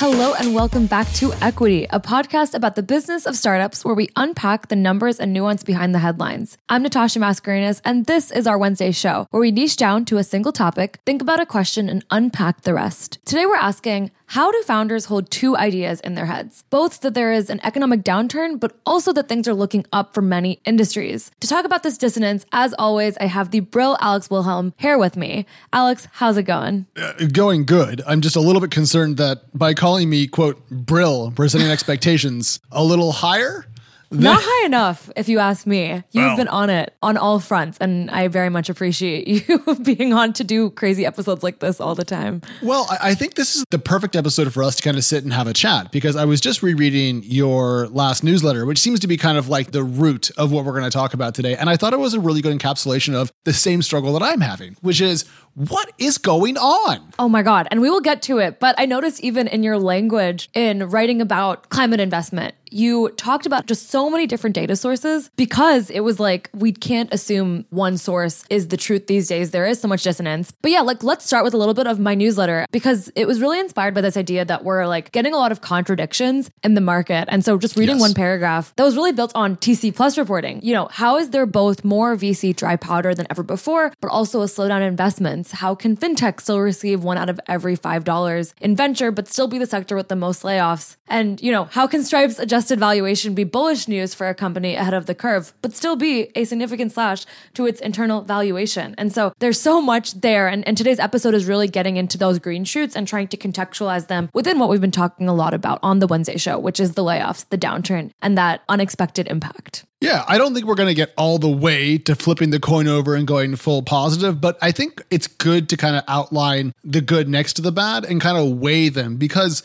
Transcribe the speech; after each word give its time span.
Hello, 0.00 0.32
and 0.32 0.54
welcome 0.54 0.86
back 0.86 1.06
to 1.12 1.30
Equity, 1.42 1.84
a 1.90 2.00
podcast 2.00 2.54
about 2.54 2.74
the 2.74 2.82
business 2.82 3.26
of 3.26 3.36
startups 3.36 3.84
where 3.84 3.94
we 3.94 4.08
unpack 4.16 4.68
the 4.68 4.74
numbers 4.74 5.20
and 5.20 5.30
nuance 5.30 5.62
behind 5.62 5.94
the 5.94 5.98
headlines. 5.98 6.56
I'm 6.70 6.82
Natasha 6.82 7.18
Mascarenhas, 7.18 7.82
and 7.84 8.06
this 8.06 8.30
is 8.30 8.46
our 8.46 8.56
Wednesday 8.56 8.92
show 8.92 9.26
where 9.30 9.42
we 9.42 9.50
niche 9.50 9.76
down 9.76 10.06
to 10.06 10.16
a 10.16 10.24
single 10.24 10.52
topic, 10.52 11.00
think 11.04 11.20
about 11.20 11.38
a 11.38 11.44
question, 11.44 11.90
and 11.90 12.02
unpack 12.10 12.62
the 12.62 12.72
rest. 12.72 13.18
Today, 13.26 13.44
we're 13.44 13.56
asking 13.56 14.10
how 14.30 14.52
do 14.52 14.62
founders 14.62 15.06
hold 15.06 15.28
two 15.28 15.56
ideas 15.56 15.98
in 15.98 16.14
their 16.14 16.26
heads? 16.26 16.62
Both 16.70 17.00
that 17.00 17.14
there 17.14 17.32
is 17.32 17.50
an 17.50 17.58
economic 17.64 18.04
downturn, 18.04 18.60
but 18.60 18.76
also 18.86 19.12
that 19.14 19.28
things 19.28 19.48
are 19.48 19.54
looking 19.54 19.84
up 19.92 20.14
for 20.14 20.22
many 20.22 20.60
industries. 20.64 21.32
To 21.40 21.48
talk 21.48 21.64
about 21.64 21.82
this 21.82 21.98
dissonance, 21.98 22.46
as 22.52 22.72
always, 22.78 23.16
I 23.16 23.24
have 23.24 23.50
the 23.50 23.58
Brill 23.58 23.96
Alex 24.00 24.30
Wilhelm 24.30 24.72
here 24.76 24.98
with 24.98 25.16
me. 25.16 25.46
Alex, 25.72 26.06
how's 26.12 26.36
it 26.36 26.44
going? 26.44 26.86
Uh, 26.96 27.26
going 27.32 27.64
good. 27.64 28.02
I'm 28.06 28.20
just 28.20 28.36
a 28.36 28.40
little 28.40 28.60
bit 28.60 28.70
concerned 28.70 29.16
that 29.16 29.42
by 29.52 29.74
calling 29.74 30.08
me, 30.08 30.28
quote, 30.28 30.62
Brill, 30.70 31.34
we're 31.36 31.48
setting 31.48 31.66
expectations 31.72 32.60
a 32.70 32.84
little 32.84 33.10
higher. 33.10 33.66
Not 34.10 34.40
high 34.42 34.66
enough, 34.66 35.10
if 35.14 35.28
you 35.28 35.38
ask 35.38 35.66
me. 35.66 36.02
You've 36.10 36.36
been 36.36 36.48
on 36.48 36.68
it 36.68 36.96
on 37.02 37.16
all 37.16 37.38
fronts, 37.38 37.78
and 37.80 38.10
I 38.10 38.28
very 38.28 38.48
much 38.48 38.68
appreciate 38.68 39.28
you 39.48 39.76
being 39.82 40.12
on 40.12 40.32
to 40.34 40.44
do 40.44 40.70
crazy 40.70 41.06
episodes 41.06 41.42
like 41.42 41.60
this 41.60 41.80
all 41.80 41.94
the 41.94 42.04
time. 42.04 42.42
Well, 42.62 42.86
I 43.00 43.14
think 43.14 43.34
this 43.34 43.54
is 43.54 43.64
the 43.70 43.78
perfect 43.78 44.16
episode 44.16 44.52
for 44.52 44.62
us 44.64 44.76
to 44.76 44.82
kind 44.82 44.96
of 44.96 45.04
sit 45.04 45.22
and 45.22 45.32
have 45.32 45.46
a 45.46 45.52
chat 45.52 45.92
because 45.92 46.16
I 46.16 46.24
was 46.24 46.40
just 46.40 46.62
rereading 46.62 47.22
your 47.24 47.86
last 47.88 48.24
newsletter, 48.24 48.66
which 48.66 48.78
seems 48.78 48.98
to 49.00 49.06
be 49.06 49.16
kind 49.16 49.38
of 49.38 49.48
like 49.48 49.70
the 49.70 49.84
root 49.84 50.30
of 50.36 50.50
what 50.50 50.64
we're 50.64 50.72
going 50.72 50.84
to 50.84 50.90
talk 50.90 51.14
about 51.14 51.34
today. 51.34 51.54
And 51.54 51.70
I 51.70 51.76
thought 51.76 51.92
it 51.92 52.00
was 52.00 52.14
a 52.14 52.20
really 52.20 52.42
good 52.42 52.58
encapsulation 52.58 53.14
of 53.14 53.30
the 53.44 53.52
same 53.52 53.80
struggle 53.80 54.12
that 54.14 54.22
I'm 54.22 54.40
having, 54.40 54.76
which 54.80 55.00
is 55.00 55.24
what 55.54 55.92
is 55.98 56.18
going 56.18 56.56
on? 56.56 57.12
Oh 57.18 57.28
my 57.28 57.42
God. 57.42 57.68
And 57.70 57.80
we 57.80 57.90
will 57.90 58.00
get 58.00 58.22
to 58.22 58.38
it. 58.38 58.60
But 58.60 58.74
I 58.78 58.86
noticed 58.86 59.20
even 59.20 59.46
in 59.46 59.62
your 59.62 59.78
language 59.78 60.48
in 60.54 60.88
writing 60.88 61.20
about 61.20 61.68
climate 61.70 62.00
investment, 62.00 62.54
you 62.70 63.10
talked 63.10 63.46
about 63.46 63.66
just 63.66 63.90
so 63.90 64.08
many 64.10 64.26
different 64.26 64.54
data 64.54 64.76
sources 64.76 65.30
because 65.36 65.90
it 65.90 66.00
was 66.00 66.20
like 66.20 66.50
we 66.54 66.72
can't 66.72 67.12
assume 67.12 67.66
one 67.70 67.98
source 67.98 68.44
is 68.50 68.68
the 68.68 68.76
truth 68.76 69.06
these 69.06 69.28
days. 69.28 69.50
There 69.50 69.66
is 69.66 69.80
so 69.80 69.88
much 69.88 70.02
dissonance. 70.02 70.52
But 70.62 70.70
yeah, 70.70 70.80
like 70.80 71.02
let's 71.02 71.26
start 71.26 71.44
with 71.44 71.54
a 71.54 71.56
little 71.56 71.74
bit 71.74 71.86
of 71.86 71.98
my 71.98 72.14
newsletter 72.14 72.66
because 72.70 73.10
it 73.14 73.26
was 73.26 73.40
really 73.40 73.58
inspired 73.58 73.94
by 73.94 74.00
this 74.00 74.16
idea 74.16 74.44
that 74.44 74.64
we're 74.64 74.86
like 74.86 75.12
getting 75.12 75.34
a 75.34 75.36
lot 75.36 75.52
of 75.52 75.60
contradictions 75.60 76.50
in 76.62 76.74
the 76.74 76.80
market. 76.80 77.26
And 77.28 77.44
so 77.44 77.58
just 77.58 77.76
reading 77.76 77.96
yes. 77.96 78.00
one 78.00 78.14
paragraph 78.14 78.74
that 78.76 78.84
was 78.84 78.96
really 78.96 79.12
built 79.12 79.32
on 79.34 79.56
TC 79.56 79.94
plus 79.94 80.16
reporting. 80.16 80.60
You 80.62 80.74
know, 80.74 80.88
how 80.90 81.16
is 81.18 81.30
there 81.30 81.46
both 81.46 81.84
more 81.84 82.16
VC 82.16 82.54
dry 82.54 82.76
powder 82.76 83.14
than 83.14 83.26
ever 83.30 83.42
before, 83.42 83.92
but 84.00 84.10
also 84.10 84.42
a 84.42 84.46
slowdown 84.46 84.78
in 84.78 84.84
investments? 84.84 85.52
How 85.52 85.74
can 85.74 85.96
fintech 85.96 86.40
still 86.40 86.60
receive 86.60 87.02
one 87.02 87.18
out 87.18 87.28
of 87.28 87.40
every 87.48 87.76
$5 87.76 88.54
in 88.60 88.76
venture, 88.76 89.10
but 89.10 89.28
still 89.28 89.48
be 89.48 89.58
the 89.58 89.66
sector 89.66 89.96
with 89.96 90.08
the 90.08 90.16
most 90.16 90.42
layoffs? 90.42 90.96
And, 91.08 91.40
you 91.42 91.50
know, 91.50 91.64
how 91.64 91.86
can 91.86 92.04
Stripe's 92.04 92.38
adjusted 92.60 92.78
valuation 92.78 93.34
be 93.34 93.42
bullish 93.42 93.88
news 93.88 94.12
for 94.12 94.28
a 94.28 94.34
company 94.34 94.74
ahead 94.74 94.92
of 94.92 95.06
the 95.06 95.14
curve, 95.14 95.54
but 95.62 95.72
still 95.72 95.96
be 95.96 96.30
a 96.34 96.44
significant 96.44 96.92
slash 96.92 97.24
to 97.54 97.64
its 97.64 97.80
internal 97.80 98.20
valuation? 98.20 98.94
And 98.98 99.10
so 99.10 99.32
there's 99.38 99.58
so 99.58 99.80
much 99.80 100.12
there. 100.20 100.46
And, 100.46 100.68
and 100.68 100.76
today's 100.76 100.98
episode 100.98 101.32
is 101.32 101.46
really 101.46 101.68
getting 101.68 101.96
into 101.96 102.18
those 102.18 102.38
green 102.38 102.64
shoots 102.64 102.94
and 102.94 103.08
trying 103.08 103.28
to 103.28 103.38
contextualize 103.38 104.08
them 104.08 104.28
within 104.34 104.58
what 104.58 104.68
we've 104.68 104.78
been 104.78 104.90
talking 104.90 105.26
a 105.26 105.32
lot 105.32 105.54
about 105.54 105.78
on 105.82 106.00
the 106.00 106.06
Wednesday 106.06 106.36
show, 106.36 106.58
which 106.58 106.78
is 106.78 106.92
the 106.92 107.02
layoffs, 107.02 107.48
the 107.48 107.56
downturn, 107.56 108.10
and 108.20 108.36
that 108.36 108.60
unexpected 108.68 109.26
impact. 109.28 109.86
Yeah, 110.02 110.26
I 110.28 110.36
don't 110.36 110.52
think 110.52 110.66
we're 110.66 110.74
going 110.74 110.88
to 110.88 110.94
get 110.94 111.14
all 111.16 111.38
the 111.38 111.48
way 111.48 111.96
to 111.96 112.14
flipping 112.14 112.50
the 112.50 112.60
coin 112.60 112.88
over 112.88 113.14
and 113.14 113.26
going 113.26 113.56
full 113.56 113.82
positive, 113.82 114.38
but 114.38 114.58
I 114.60 114.70
think 114.70 115.02
it's 115.10 115.26
good 115.28 115.70
to 115.70 115.78
kind 115.78 115.96
of 115.96 116.04
outline 116.08 116.74
the 116.84 117.00
good 117.00 117.26
next 117.26 117.54
to 117.54 117.62
the 117.62 117.72
bad 117.72 118.04
and 118.04 118.20
kind 118.20 118.36
of 118.36 118.58
weigh 118.58 118.90
them 118.90 119.16
because 119.16 119.62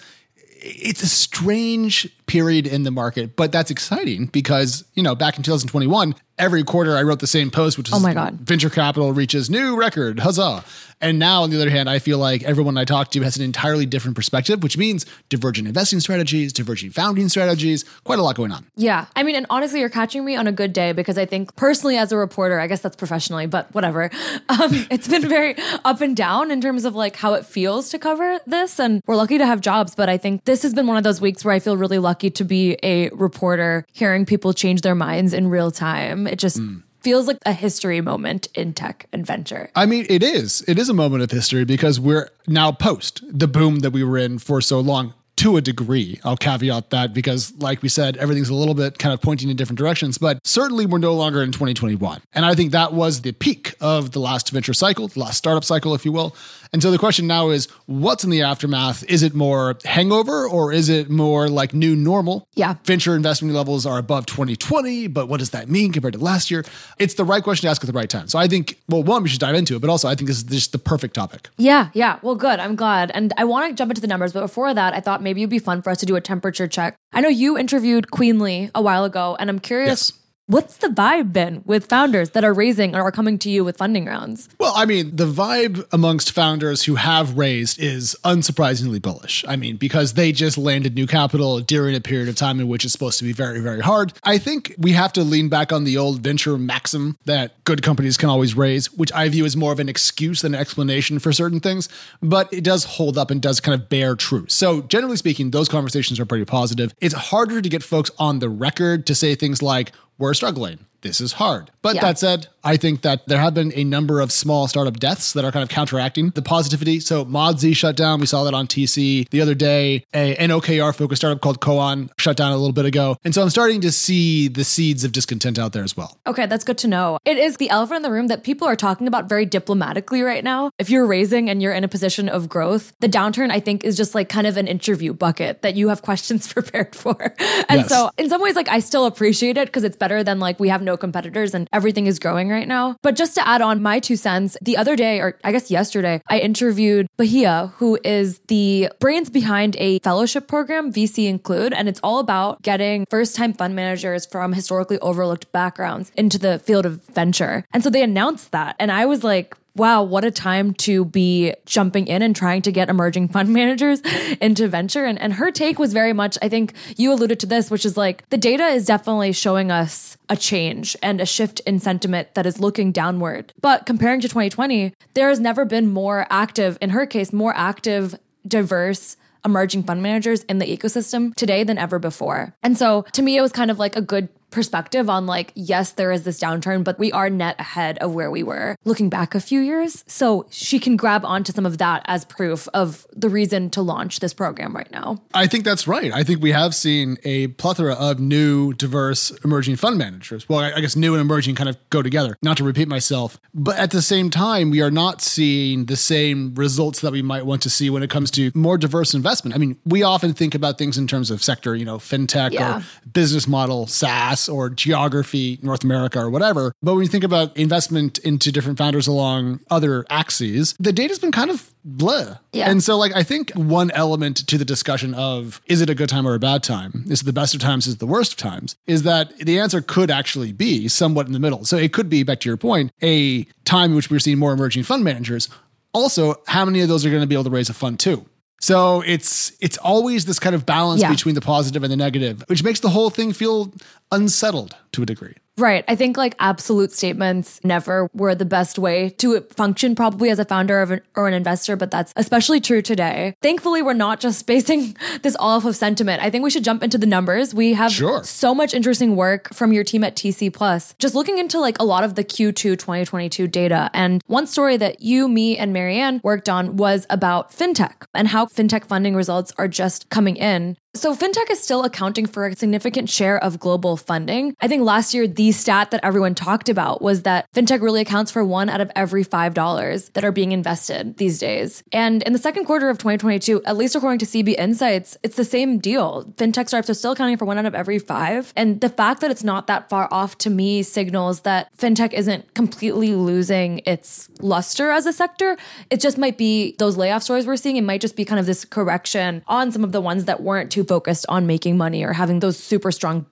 it's 0.66 1.03
a 1.03 1.07
strange 1.07 2.09
period 2.28 2.68
in 2.68 2.84
the 2.84 2.91
market, 2.91 3.36
but 3.36 3.52
that's 3.52 3.72
exciting 3.72 4.28
because, 4.28 4.84
you 4.94 5.03
know, 5.03 5.16
back 5.16 5.38
in 5.38 5.44
2021, 5.44 6.16
every 6.38 6.63
quarter 6.63 6.97
I 6.97 7.03
wrote 7.03 7.19
the 7.19 7.28
same 7.28 7.52
post, 7.52 7.78
which 7.78 7.88
is 7.88 7.94
oh 7.94 8.00
my 8.00 8.13
God. 8.13 8.34
venture 8.41 8.69
capital 8.69 9.13
reaches 9.13 9.50
new 9.50 9.78
record. 9.78 10.19
Huzzah. 10.19 10.63
And 11.02 11.19
now, 11.19 11.44
on 11.44 11.50
the 11.50 11.58
other 11.58 11.69
hand, 11.69 11.90
I 11.90 12.00
feel 12.00 12.18
like 12.18 12.44
everyone 12.44 12.78
I 12.78 12.86
talk 12.86 13.12
to 13.12 13.22
has 13.22 13.36
an 13.36 13.44
entirely 13.44 13.86
different 13.86 14.16
perspective, 14.16 14.63
which 14.63 14.78
means 14.78 15.06
divergent 15.28 15.68
investing 15.68 16.00
strategies, 16.00 16.53
divergent 16.53 16.94
founding 16.94 17.28
strategies, 17.28 17.84
quite 18.06 18.18
a 18.18 18.24
lot 18.24 18.38
going 18.38 18.53
on. 18.53 18.66
Yeah. 18.75 19.06
I 19.16 19.24
mean, 19.24 19.36
and 19.36 19.46
honestly, 19.50 19.81
you're 19.81 19.90
catching 19.90 20.24
me 20.24 20.38
on 20.38 20.47
a 20.47 20.53
good 20.53 20.72
day 20.72 20.94
because 20.94 21.18
I 21.18 21.25
think 21.25 21.53
personally, 21.57 21.97
as 21.97 22.13
a 22.13 22.18
reporter, 22.18 22.59
I 22.59 22.68
guess 22.68 22.81
that's 22.81 22.96
professionally, 22.96 23.46
but 23.46 23.74
whatever. 23.74 24.09
Um, 24.47 24.86
it's 24.92 25.07
been 25.07 25.28
very 25.28 25.56
up 25.84 26.02
and 26.02 26.16
down 26.16 26.52
in 26.52 26.62
terms 26.62 26.86
of 26.86 26.96
like 26.96 27.16
how 27.16 27.34
it 27.34 27.46
feels 27.46 27.90
to 27.90 28.00
cover 28.00 28.40
this. 28.46 28.80
And 28.80 29.02
we're 29.06 29.16
lucky 29.16 29.38
to 29.38 29.46
have 29.46 29.59
jobs, 29.59 29.96
but 29.96 30.07
I 30.07 30.18
think 30.18 30.46
this 30.46 30.62
has 30.63 30.74
been 30.74 30.88
one 30.88 30.97
of 30.97 31.03
those 31.03 31.19
weeks 31.19 31.44
where 31.44 31.53
I 31.53 31.59
feel 31.59 31.75
really 31.75 31.97
lucky 31.97 32.14
to 32.19 32.43
be 32.43 32.77
a 32.83 33.09
reporter, 33.09 33.85
hearing 33.93 34.25
people 34.25 34.53
change 34.53 34.81
their 34.81 34.95
minds 34.95 35.33
in 35.33 35.47
real 35.49 35.71
time. 35.71 36.27
It 36.27 36.39
just, 36.39 36.57
mm 36.57 36.81
feels 37.05 37.27
like 37.27 37.37
a 37.45 37.53
history 37.53 38.01
moment 38.01 38.47
in 38.55 38.73
tech 38.73 39.07
and 39.13 39.27
venture. 39.27 39.69
I 39.75 39.85
mean, 39.85 40.07
it 40.09 40.23
is. 40.23 40.63
It 40.67 40.79
is 40.79 40.89
a 40.89 40.93
moment 40.93 41.21
of 41.21 41.29
history 41.29 41.63
because 41.63 41.99
we're 41.99 42.31
now 42.47 42.71
post 42.71 43.21
the 43.29 43.47
boom 43.47 43.81
that 43.81 43.91
we 43.91 44.03
were 44.03 44.17
in 44.17 44.39
for 44.39 44.59
so 44.59 44.79
long 44.79 45.13
to 45.38 45.57
a 45.57 45.62
degree. 45.62 46.19
I'll 46.23 46.38
caveat 46.38 46.91
that 46.91 47.13
because, 47.13 47.53
like 47.57 47.81
we 47.81 47.90
said, 47.90 48.18
everything's 48.18 48.50
a 48.50 48.56
little 48.56 48.73
bit 48.73 48.97
kind 48.97 49.13
of 49.13 49.22
pointing 49.22 49.50
in 49.50 49.57
different 49.57 49.78
directions, 49.78 50.18
but 50.18 50.40
certainly 50.46 50.85
we're 50.85 50.97
no 50.97 51.13
longer 51.13 51.44
in 51.44 51.51
2021. 51.51 52.22
And 52.34 52.46
I 52.46 52.56
think 52.56 52.72
that 52.72 52.94
was 52.94 53.22
the 53.22 53.34
peak 53.34 53.75
of 53.81 54.12
the 54.12 54.19
last 54.19 54.50
venture 54.51 54.74
cycle, 54.74 55.07
the 55.07 55.19
last 55.19 55.38
startup 55.38 55.63
cycle, 55.63 55.94
if 55.94 56.06
you 56.06 56.12
will. 56.12 56.35
And 56.74 56.81
so 56.81 56.91
the 56.91 56.97
question 56.97 57.28
now 57.28 57.51
is 57.51 57.68
what's 57.85 58.24
in 58.24 58.29
the 58.29 58.41
aftermath? 58.41 59.03
Is 59.06 59.24
it 59.24 59.34
more 59.34 59.78
hangover 59.85 60.47
or 60.47 60.74
is 60.74 60.90
it 60.90 61.09
more 61.09 61.47
like 61.47 61.74
new 61.74 61.95
normal? 61.95 62.47
Yeah. 62.56 62.75
Venture 62.84 63.16
investment 63.16 63.56
levels 63.56 63.85
are 63.85 63.97
above 63.97 64.25
2020, 64.25 65.07
but 65.07 65.28
what 65.28 65.40
does 65.40 65.51
that 65.51 65.69
mean 65.69 65.94
compared 65.94 66.13
to 66.16 66.19
last 66.19 66.51
year? 66.51 66.66
It's 67.00 67.13
the 67.13 67.24
right 67.24 67.44
question 67.44 67.68
to 67.68 67.72
ask 67.72 67.81
at 67.84 67.88
the 67.88 67.94
right 67.94 68.09
time. 68.09 68.28
So 68.28 68.40
I 68.40 68.47
think, 68.47 68.78
well, 68.90 69.03
one, 69.03 69.24
we 69.24 69.29
should 69.29 69.40
dive 69.40 69.56
into 69.56 69.75
it, 69.75 69.79
but 69.79 69.90
also 69.90 70.09
I 70.09 70.16
think 70.16 70.28
this 70.28 70.38
is 70.38 70.44
just 70.44 70.72
the 70.72 70.78
perfect 70.78 71.13
topic. 71.13 71.50
Yeah. 71.57 71.91
Yeah. 71.94 72.19
Well, 72.22 72.35
good. 72.35 72.59
I'm 72.59 72.75
glad. 72.75 73.12
And 73.12 73.31
I 73.38 73.45
want 73.45 73.69
to 73.69 73.75
jump 73.75 73.91
into 73.91 74.01
the 74.01 74.07
numbers, 74.07 74.34
but 74.34 74.41
before 74.41 74.74
that, 74.74 74.94
I 74.94 75.00
thought 75.00 75.22
maybe 75.25 75.41
it'd 75.41 75.50
be 75.50 75.59
fun 75.59 75.81
for 75.81 75.90
us 75.90 75.97
to 75.97 76.06
do 76.06 76.16
a 76.16 76.22
temperature 76.22 76.68
check. 76.68 76.96
I 77.12 77.19
know 77.19 77.28
you 77.28 77.58
interviewed 77.58 78.12
Queenly 78.12 78.72
a 78.74 78.81
while 78.81 79.03
ago, 79.03 79.36
and 79.38 79.50
I'm 79.50 79.59
curious. 79.59 80.12
Yes 80.13 80.25
What's 80.47 80.78
the 80.78 80.89
vibe 80.89 81.33
been 81.33 81.63
with 81.66 81.88
founders 81.88 82.29
that 82.31 82.44
are 82.44 82.53
raising 82.53 82.95
or 82.95 83.01
are 83.01 83.11
coming 83.11 83.39
to 83.39 83.50
you 83.50 83.63
with 83.63 83.78
funding 83.78 84.06
rounds? 84.06 84.47
Well, 84.59 84.73
I 84.75 84.85
mean, 84.85 85.16
the 85.16 85.25
vibe 85.25 85.83
amongst 85.91 86.33
founders 86.33 86.83
who 86.83 86.94
have 86.94 87.35
raised 87.35 87.79
is 87.79 88.16
unsurprisingly 88.23 89.01
bullish. 89.01 89.44
I 89.47 89.56
mean, 89.56 89.78
because 89.78 90.13
they 90.13 90.31
just 90.31 90.56
landed 90.56 90.94
new 90.94 91.07
capital 91.07 91.61
during 91.61 91.95
a 91.95 92.00
period 92.00 92.29
of 92.29 92.35
time 92.35 92.59
in 92.59 92.67
which 92.67 92.85
it's 92.85 92.91
supposed 92.91 93.17
to 93.17 93.23
be 93.23 93.33
very, 93.33 93.59
very 93.59 93.81
hard. 93.81 94.13
I 94.23 94.38
think 94.38 94.75
we 94.78 94.91
have 94.91 95.11
to 95.13 95.23
lean 95.23 95.50
back 95.50 95.73
on 95.73 95.83
the 95.83 95.97
old 95.97 96.19
venture 96.19 96.59
maxim 96.59 97.17
that 97.25 97.63
good 97.63 97.81
companies 97.81 98.16
can 98.16 98.29
always 98.29 98.56
raise, 98.56 98.94
which 98.94 99.12
I 99.13 99.27
view 99.29 99.45
as 99.45 99.57
more 99.57 99.72
of 99.72 99.79
an 99.79 99.89
excuse 99.89 100.44
than 100.44 100.53
an 100.53 100.62
explanation 100.62 101.17
for 101.17 101.33
certain 101.33 101.59
things, 101.59 101.89
but 102.22 102.53
it 102.53 102.63
does 102.63 102.83
hold 102.83 103.17
up 103.17 103.31
and 103.31 103.41
does 103.41 103.59
kind 103.59 103.73
of 103.73 103.89
bear 103.89 104.16
true. 104.16 104.45
So, 104.47 104.83
generally 104.83 105.17
speaking, 105.17 105.50
those 105.50 105.69
conversations 105.69 106.19
are 106.19 106.25
pretty 106.27 106.45
positive. 106.45 106.94
It's 107.01 107.16
harder 107.16 107.63
to 107.63 107.69
get 107.69 107.81
folks 107.81 108.12
on 108.19 108.38
the 108.38 108.50
record 108.50 109.07
to 109.07 109.16
say 109.16 109.33
things 109.33 109.63
like, 109.63 109.91
we're 110.17 110.33
struggling. 110.33 110.85
This 111.05 111.21
is 111.21 111.33
hard. 111.33 111.69
But 111.83 111.93
yeah. 111.93 112.01
that 112.01 112.17
said, 112.17 112.47
I 112.63 112.77
think 112.77 113.03
that 113.03 113.27
there 113.27 113.38
have 113.38 113.53
been 113.53 113.71
a 113.75 113.83
number 113.83 114.21
of 114.21 114.31
small 114.31 114.67
startup 114.67 114.99
deaths 114.99 115.33
that 115.33 115.45
are 115.45 115.51
kind 115.51 115.61
of 115.61 115.69
counteracting 115.69 116.31
the 116.31 116.41
positivity. 116.41 116.99
So 116.99 117.23
Modsy 117.23 117.75
shut 117.75 117.95
down. 117.95 118.19
We 118.19 118.25
saw 118.25 118.43
that 118.45 118.55
on 118.55 118.66
TC 118.66 119.29
the 119.29 119.39
other 119.39 119.53
day. 119.53 120.03
A, 120.15 120.35
an 120.38 120.49
OKR 120.49 120.95
focused 120.95 121.21
startup 121.21 121.41
called 121.41 121.61
Koan 121.61 122.09
shut 122.17 122.35
down 122.35 122.51
a 122.53 122.57
little 122.57 122.73
bit 122.73 122.85
ago. 122.85 123.17
And 123.23 123.35
so 123.35 123.44
I'm 123.44 123.51
starting 123.51 123.81
to 123.81 123.91
see 123.91 124.47
the 124.47 124.63
seeds 124.63 125.03
of 125.03 125.12
discontent 125.12 125.59
out 125.59 125.74
there 125.74 125.83
as 125.83 125.95
well. 125.95 126.18
Okay, 126.25 126.47
that's 126.47 126.63
good 126.63 126.80
to 126.80 126.88
know. 126.88 127.19
It 127.24 127.38
is 127.38 127.57
the 127.57 127.69
elephant 127.69 127.97
in 127.97 128.01
the 128.01 128.12
room 128.12 128.25
that 128.27 128.44
people 128.44 128.68
are 128.68 128.75
talking 128.75 129.07
about 129.07 129.30
very 129.30 129.45
diplomatically 129.45 130.24
right 130.24 130.44
now. 130.44 130.71
If 130.80 130.89
you're 130.89 131.06
raising 131.06 131.51
and 131.51 131.62
you're 131.62 131.74
in 131.74 131.83
a 131.83 131.88
position 131.88 132.27
of 132.27 132.50
growth, 132.50 132.94
the 133.00 133.07
downturn, 133.07 133.51
I 133.51 133.59
think, 133.59 133.83
is 133.83 133.95
just 133.95 134.15
like 134.15 134.27
kind 134.27 134.47
of 134.47 134.57
an 134.57 134.68
interview 134.68 135.13
bucket 135.13 135.62
that 135.62 135.75
you 135.75 135.89
have 135.89 136.01
questions 136.09 136.47
prepared 136.51 136.95
for. 136.95 137.35
And 137.69 137.81
yes. 137.81 137.89
so 137.89 138.09
in 138.18 138.27
some 138.27 138.41
ways, 138.41 138.56
like 138.56 138.69
I 138.69 138.80
still 138.80 139.06
appreciate 139.06 139.56
it 139.57 139.68
because 139.68 139.83
it's 139.83 139.97
better 139.97 140.24
than 140.24 140.39
like 140.39 140.59
we 140.59 140.69
have 140.69 140.81
no 140.81 140.94
competitors 140.97 141.53
and 141.53 141.68
everything 141.71 142.07
is 142.07 142.19
growing 142.19 142.50
right 142.50 142.68
now. 142.68 142.97
But 143.01 143.15
just 143.15 143.36
to 143.36 143.47
add 143.47 143.62
on 143.62 143.81
my 143.81 144.00
two 144.00 144.15
cents, 144.15 144.57
the 144.62 144.77
other 144.77 144.95
day, 144.95 145.19
or 145.19 145.38
I 145.44 145.51
guess 145.51 145.69
yesterday, 145.71 146.21
I 146.27 146.39
interviewed 146.39 147.07
Bahia, 147.18 147.74
who 147.77 147.97
is 148.03 148.39
the 148.47 148.89
brains 149.00 149.30
behind 149.30 149.75
a 149.77 150.00
fellowship 150.00 150.47
program, 150.47 150.92
VC 150.92 151.27
Include, 151.27 151.74
and 151.74 151.88
it's 151.88 152.00
all 152.03 152.19
about 152.19 152.62
getting 152.62 153.06
first 153.09 153.36
time 153.36 153.53
fund 153.53 153.75
managers 153.75 154.25
from 154.25 154.53
historically 154.53 155.00
overlooked 155.00 155.51
backgrounds 155.51 156.12
into 156.15 156.38
the 156.38 156.59
field 156.59 156.86
of 156.86 157.03
venture. 157.06 157.65
And 157.74 157.83
so 157.83 157.89
they 157.89 158.03
announced 158.03 158.51
that. 158.51 158.75
And 158.80 158.92
I 158.92 159.06
was 159.06 159.24
like, 159.24 159.56
wow, 159.75 160.01
what 160.04 160.24
a 160.24 160.31
time 160.31 160.74
to 160.74 161.06
be 161.06 161.54
jumping 161.66 162.07
in 162.07 162.22
and 162.22 162.36
trying 162.36 162.62
to 162.63 162.72
get 162.72 162.89
emerging 162.89 163.27
fund 163.27 163.50
managers 163.54 164.01
into 164.42 164.68
venture. 164.68 165.06
And, 165.06 165.19
and 165.19 165.33
her 165.33 165.51
take 165.51 165.77
was 165.77 165.94
very 165.94 166.13
much, 166.13 166.38
I 166.42 166.50
think 166.50 166.74
you 166.98 167.12
alluded 167.12 167.39
to 167.42 167.45
this, 167.45 167.69
which 167.69 167.86
is 167.86 167.98
like 167.98 168.27
the 168.30 168.38
data 168.38 168.66
is 168.66 168.86
definitely 168.86 169.33
showing 169.33 169.72
us 169.72 170.18
a 170.30 170.36
change 170.36 170.95
and 171.04 171.22
a 171.22 171.25
shift 171.25 171.60
in 171.62 171.80
sentiment 171.80 172.33
that 172.33 172.45
is 172.45 172.60
looking 172.60 172.92
downward. 172.92 173.54
But 173.62 173.86
comparing 173.86 174.22
to 174.22 174.27
2020, 174.27 174.94
there 175.13 175.30
has 175.30 175.39
never 175.39 175.66
been 175.66 175.92
more 175.92 176.25
active, 176.30 176.78
in 176.81 176.92
her 176.92 177.06
case, 177.06 177.31
more 177.31 177.54
active, 177.56 178.16
diverse, 178.48 179.18
emerging 179.44 179.83
fund 179.83 180.01
managers 180.01 180.44
in 180.44 180.57
the 180.57 180.66
ecosystem 180.66 181.33
today 181.36 181.63
than 181.63 181.78
ever 181.78 182.00
before. 182.00 182.56
And 182.63 182.78
so 182.78 183.04
to 183.13 183.21
me, 183.21 183.38
it 183.38 183.42
was 183.42 183.51
kind 183.51 183.69
of 183.69 183.78
like 183.78 183.95
a 183.95 184.01
good 184.01 184.28
perspective 184.56 185.10
on 185.10 185.28
like, 185.28 185.52
yes, 185.54 185.92
there 185.92 186.12
is 186.12 186.24
this 186.24 186.40
downturn, 186.40 186.84
but 186.84 186.98
we 186.98 187.12
are 187.12 187.30
net 187.30 187.56
ahead 187.60 188.00
of 188.00 188.13
where 188.16 188.31
we 188.31 188.42
were 188.42 188.75
looking 188.86 189.10
back 189.10 189.36
a 189.36 189.40
few 189.40 189.60
years. 189.60 190.04
So 190.07 190.48
she 190.50 190.80
can 190.80 190.96
grab 190.96 191.24
onto 191.24 191.52
some 191.52 191.66
of 191.66 191.78
that 191.78 192.02
as 192.06 192.25
proof 192.25 192.68
of 192.74 193.06
the 193.13 193.30
reason 193.30 193.69
to 193.72 193.81
launch 193.81 194.22
this 194.22 194.34
program 194.34 194.75
right 194.75 194.90
now. 194.92 195.22
I 195.34 195.46
think 195.46 195.66
that's 195.66 195.88
right. 195.88 196.12
I 196.12 196.24
think 196.24 196.42
we 196.42 196.52
have 196.54 196.74
seen 196.74 197.18
a 197.24 197.48
plethora 197.48 197.94
of 197.94 198.19
new, 198.19 198.74
diverse, 198.74 199.31
emerging 199.44 199.75
fund 199.75 199.98
managers. 199.98 200.48
Well, 200.48 200.60
I 200.60 200.80
guess 200.80 200.96
new 200.96 201.13
and 201.13 201.22
emerging 201.22 201.56
kind 201.56 201.69
of 201.69 201.78
go 201.90 202.02
together, 202.02 202.38
not 202.42 202.57
to 202.57 202.63
repeat 202.63 202.88
myself. 202.88 203.38
But 203.54 203.78
at 203.78 203.92
the 203.92 204.02
same 204.02 204.30
time, 204.30 204.72
we 204.72 204.81
are 204.81 204.92
not 204.92 205.22
seeing 205.22 205.86
the 205.86 205.98
same 205.98 206.56
results 206.56 207.02
that 207.02 207.12
we 207.12 207.22
might 207.22 207.46
want 207.46 207.62
to 207.63 207.69
see 207.69 207.90
when 207.90 208.04
it 208.04 208.10
comes 208.10 208.31
to 208.31 208.52
more 208.56 208.78
diverse 208.78 209.13
investment. 209.13 209.54
I 209.54 209.57
mean, 209.57 209.78
we 209.86 210.04
often 210.04 210.34
think 210.34 210.56
about 210.56 210.78
things 210.78 210.98
in 210.98 211.07
terms 211.07 211.30
of 211.30 211.44
sector, 211.44 211.75
you 211.75 211.84
know, 211.84 211.98
fintech 211.98 212.54
yeah. 212.54 212.80
or 212.80 212.84
business 213.12 213.48
model, 213.48 213.86
SaaS 213.88 214.44
or 214.50 214.69
geography, 214.69 215.59
North 215.62 215.83
America 215.83 216.19
or 216.19 216.30
whatever. 216.30 216.74
But 216.81 216.94
when 216.95 217.03
you 217.03 217.09
think 217.09 217.24
about 217.24 217.56
investment 217.57 218.18
into 218.19 218.51
different 218.51 218.77
founders 218.77 219.07
along 219.07 219.62
other 219.69 220.06
axes, 220.09 220.75
the 220.80 220.94
data's 220.94 221.19
been 221.19 221.31
kind 221.31 221.50
of 221.50 221.71
blah. 221.83 222.38
Yeah. 222.51 222.69
And 222.69 222.83
so, 222.83 222.97
like, 222.97 223.15
I 223.15 223.24
think 223.24 223.51
one 223.51 223.92
element 223.92 224.47
to 224.47 224.57
the 224.57 224.65
discussion 224.65 225.13
of 225.13 225.62
is 225.68 225.81
it 225.81 225.89
a 225.89 225.95
good 225.95 226.09
time 226.09 226.27
or 226.27 226.33
a 226.33 226.39
bad 226.39 226.63
time? 226.63 227.06
Is 227.09 227.21
it 227.21 227.25
the 227.25 227.33
best 227.33 227.53
of 227.53 227.62
times? 227.62 227.88
Is 227.88 227.95
it 227.95 228.00
the 228.00 228.07
worst 228.07 228.33
of 228.33 228.38
times? 228.38 228.75
Is 228.88 229.03
that 229.03 229.38
the 229.38 229.59
answer 229.59 229.81
could 229.81 230.09
actually 230.09 230.51
be 230.51 230.88
somewhat 230.88 231.27
in 231.27 231.33
the 231.33 231.39
middle. 231.39 231.65
So 231.65 231.77
it 231.77 231.94
could 231.94 232.09
be, 232.09 232.24
back 232.24 232.39
to 232.42 232.50
your 232.50 232.57
point, 232.57 232.92
a 233.01 233.44
time 233.65 233.92
in 233.92 233.95
which 233.95 234.09
we're 234.09 234.19
seeing 234.19 234.39
more 234.39 234.53
emerging 234.53 234.83
fund 234.83 235.03
managers. 235.03 235.50
Also, 235.94 236.36
how 236.47 236.65
many 236.65 236.81
of 236.81 236.89
those 236.89 237.06
are 237.06 237.09
going 237.09 237.21
to 237.21 237.27
be 237.27 237.36
able 237.36 237.45
to 237.45 237.50
raise 237.50 237.69
a 237.69 237.74
fund 237.74 238.00
too? 238.00 238.25
So 238.60 239.02
it's 239.02 239.52
it's 239.60 239.78
always 239.78 240.25
this 240.25 240.40
kind 240.40 240.56
of 240.56 240.66
balance 240.66 241.02
yeah. 241.02 241.12
between 241.12 241.36
the 241.36 241.42
positive 241.42 241.84
and 241.84 241.92
the 241.92 241.98
negative, 241.98 242.44
which 242.48 242.63
makes 242.63 242.80
the 242.80 242.90
whole 242.90 243.10
thing 243.10 243.34
feel 243.34 243.74
unsettled 244.12 244.75
to 244.94 245.04
a 245.04 245.06
degree. 245.06 245.36
Right. 245.57 245.86
I 245.88 245.96
think 245.96 246.18
like 246.18 246.36
absolute 246.40 246.92
statements 246.92 247.62
never 247.63 248.10
were 248.13 248.36
the 248.36 248.46
best 248.46 248.78
way 248.78 249.12
to 249.18 249.40
function, 249.42 249.96
probably 249.96 250.30
as 250.30 250.38
a 250.38 250.46
founder 250.46 250.81
of 250.81 250.92
an, 250.92 251.02
or 251.16 251.28
an 251.28 251.34
investor, 251.34 251.78
but 251.78 251.92
that's 251.92 252.12
especially 252.18 252.60
true 252.60 252.81
today. 252.81 253.36
Thankfully, 253.42 253.81
we're 253.81 253.94
not 253.94 254.19
just 254.19 254.46
basing 254.56 254.98
this 255.22 255.36
off 255.40 255.63
of 255.66 255.75
sentiment. 255.75 256.22
I 256.22 256.30
think 256.30 256.44
we 256.44 256.50
should 256.50 256.63
jump 256.63 256.84
into 256.84 256.98
the 256.98 257.06
numbers. 257.06 257.54
We 257.54 257.74
have 257.74 257.92
sure. 257.92 258.24
so 258.24 258.54
much 258.54 258.74
interesting 258.74 259.16
work 259.16 259.54
from 259.54 259.72
your 259.72 259.84
team 259.84 260.04
at 260.04 260.16
TC 260.16 260.54
Plus, 260.54 260.94
just 261.00 261.16
looking 261.16 261.38
into 261.38 261.60
like 261.60 261.80
a 261.80 261.86
lot 261.86 262.04
of 262.04 262.16
the 262.16 262.24
Q2 262.24 262.78
2022 262.78 263.48
data. 263.48 263.90
And 263.94 264.22
one 264.28 264.48
story 264.48 264.75
that 264.78 265.02
you, 265.02 265.30
me, 265.30 265.57
and 265.57 265.72
Mary 265.72 265.98
Ann 265.98 266.19
worked 266.24 266.50
on 266.50 266.75
was 266.75 267.07
about 267.10 267.52
fintech 267.52 268.06
and 268.13 268.28
how 268.28 268.46
fintech 268.46 268.86
funding 268.86 269.16
results 269.16 269.54
are 269.57 269.68
just 269.68 270.10
coming 270.10 270.36
in. 270.36 270.78
So, 270.95 271.13
fintech 271.13 271.51
is 271.51 271.62
still 271.62 271.83
accounting 271.83 272.25
for 272.25 272.47
a 272.47 272.56
significant 272.56 273.09
share 273.09 273.38
of 273.44 273.59
global 273.59 273.97
funding. 273.97 274.56
I 274.62 274.69
think 274.69 274.83
last 274.83 275.13
year, 275.13 275.27
the 275.27 275.51
stat 275.51 275.92
that 275.92 276.00
everyone 276.06 276.36
talked 276.36 276.69
about 276.69 277.01
was 277.01 277.24
that 277.24 277.51
fintech 277.51 277.81
really 277.81 278.00
accounts 278.00 278.31
for 278.31 278.45
one 278.45 278.69
out 278.69 278.80
of 278.80 278.89
every 278.95 279.25
$5 279.25 280.13
that 280.13 280.24
are 280.24 280.31
being 280.31 280.53
invested 280.53 281.18
these 281.18 281.38
days. 281.38 281.83
And 281.92 282.24
in 282.24 282.31
the 282.31 282.39
second 282.39 282.63
quarter 282.63 282.89
of 282.89 282.97
2022, 282.97 283.63
at 283.65 283.75
least 283.75 283.94
according 283.94 284.19
to 284.19 284.25
CB 284.25 284.57
Insights, 284.57 285.18
it's 285.21 285.36
the 285.36 285.44
same 285.44 285.80
deal. 285.80 286.33
Fintech 286.38 286.69
startups 286.69 286.89
are 286.89 286.94
still 286.94 287.12
accounting 287.12 287.36
for 287.36 287.44
one 287.44 287.57
out 287.57 287.65
of 287.65 287.75
every 287.75 288.00
five. 288.00 288.53
And 288.56 288.80
the 288.80 288.88
fact 288.88 289.19
that 289.19 289.30
it's 289.30 289.44
not 289.44 289.68
that 289.68 289.89
far 289.89 290.07
off 290.12 290.38
to 290.39 290.50
me 290.50 290.81
signals 290.81 291.42
that 291.42 291.75
fintech 291.77 292.13
isn't 292.13 292.53
completely 292.53 293.13
losing 293.15 293.81
its 293.86 294.30
luster 294.39 294.92
as 294.92 295.06
a 295.06 295.12
sector. 295.12 295.57
It 295.89 296.00
just 296.00 296.18
might 296.18 296.38
be 296.38 296.77
those 296.80 296.95
layoff 296.95 297.24
stories 297.24 297.45
we're 297.45 297.57
seeing. 297.57 297.75
It 297.75 297.83
might 297.83 298.00
just 298.00 298.15
be 298.15 298.24
kind 298.24 298.39
of 298.39 298.45
this 298.45 298.63
correction 298.63 299.44
on 299.45 299.74
some 299.74 299.83
of 299.83 299.92
the 299.92 300.00
ones 300.00 300.24
that 300.24 300.42
weren't 300.42 300.71
too 300.71 300.84
focused 300.85 301.25
on 301.27 301.45
making 301.45 301.77
money 301.77 302.03
or 302.03 302.13
having 302.13 302.39
those 302.39 302.57
super 302.57 302.91
strong. 302.91 303.25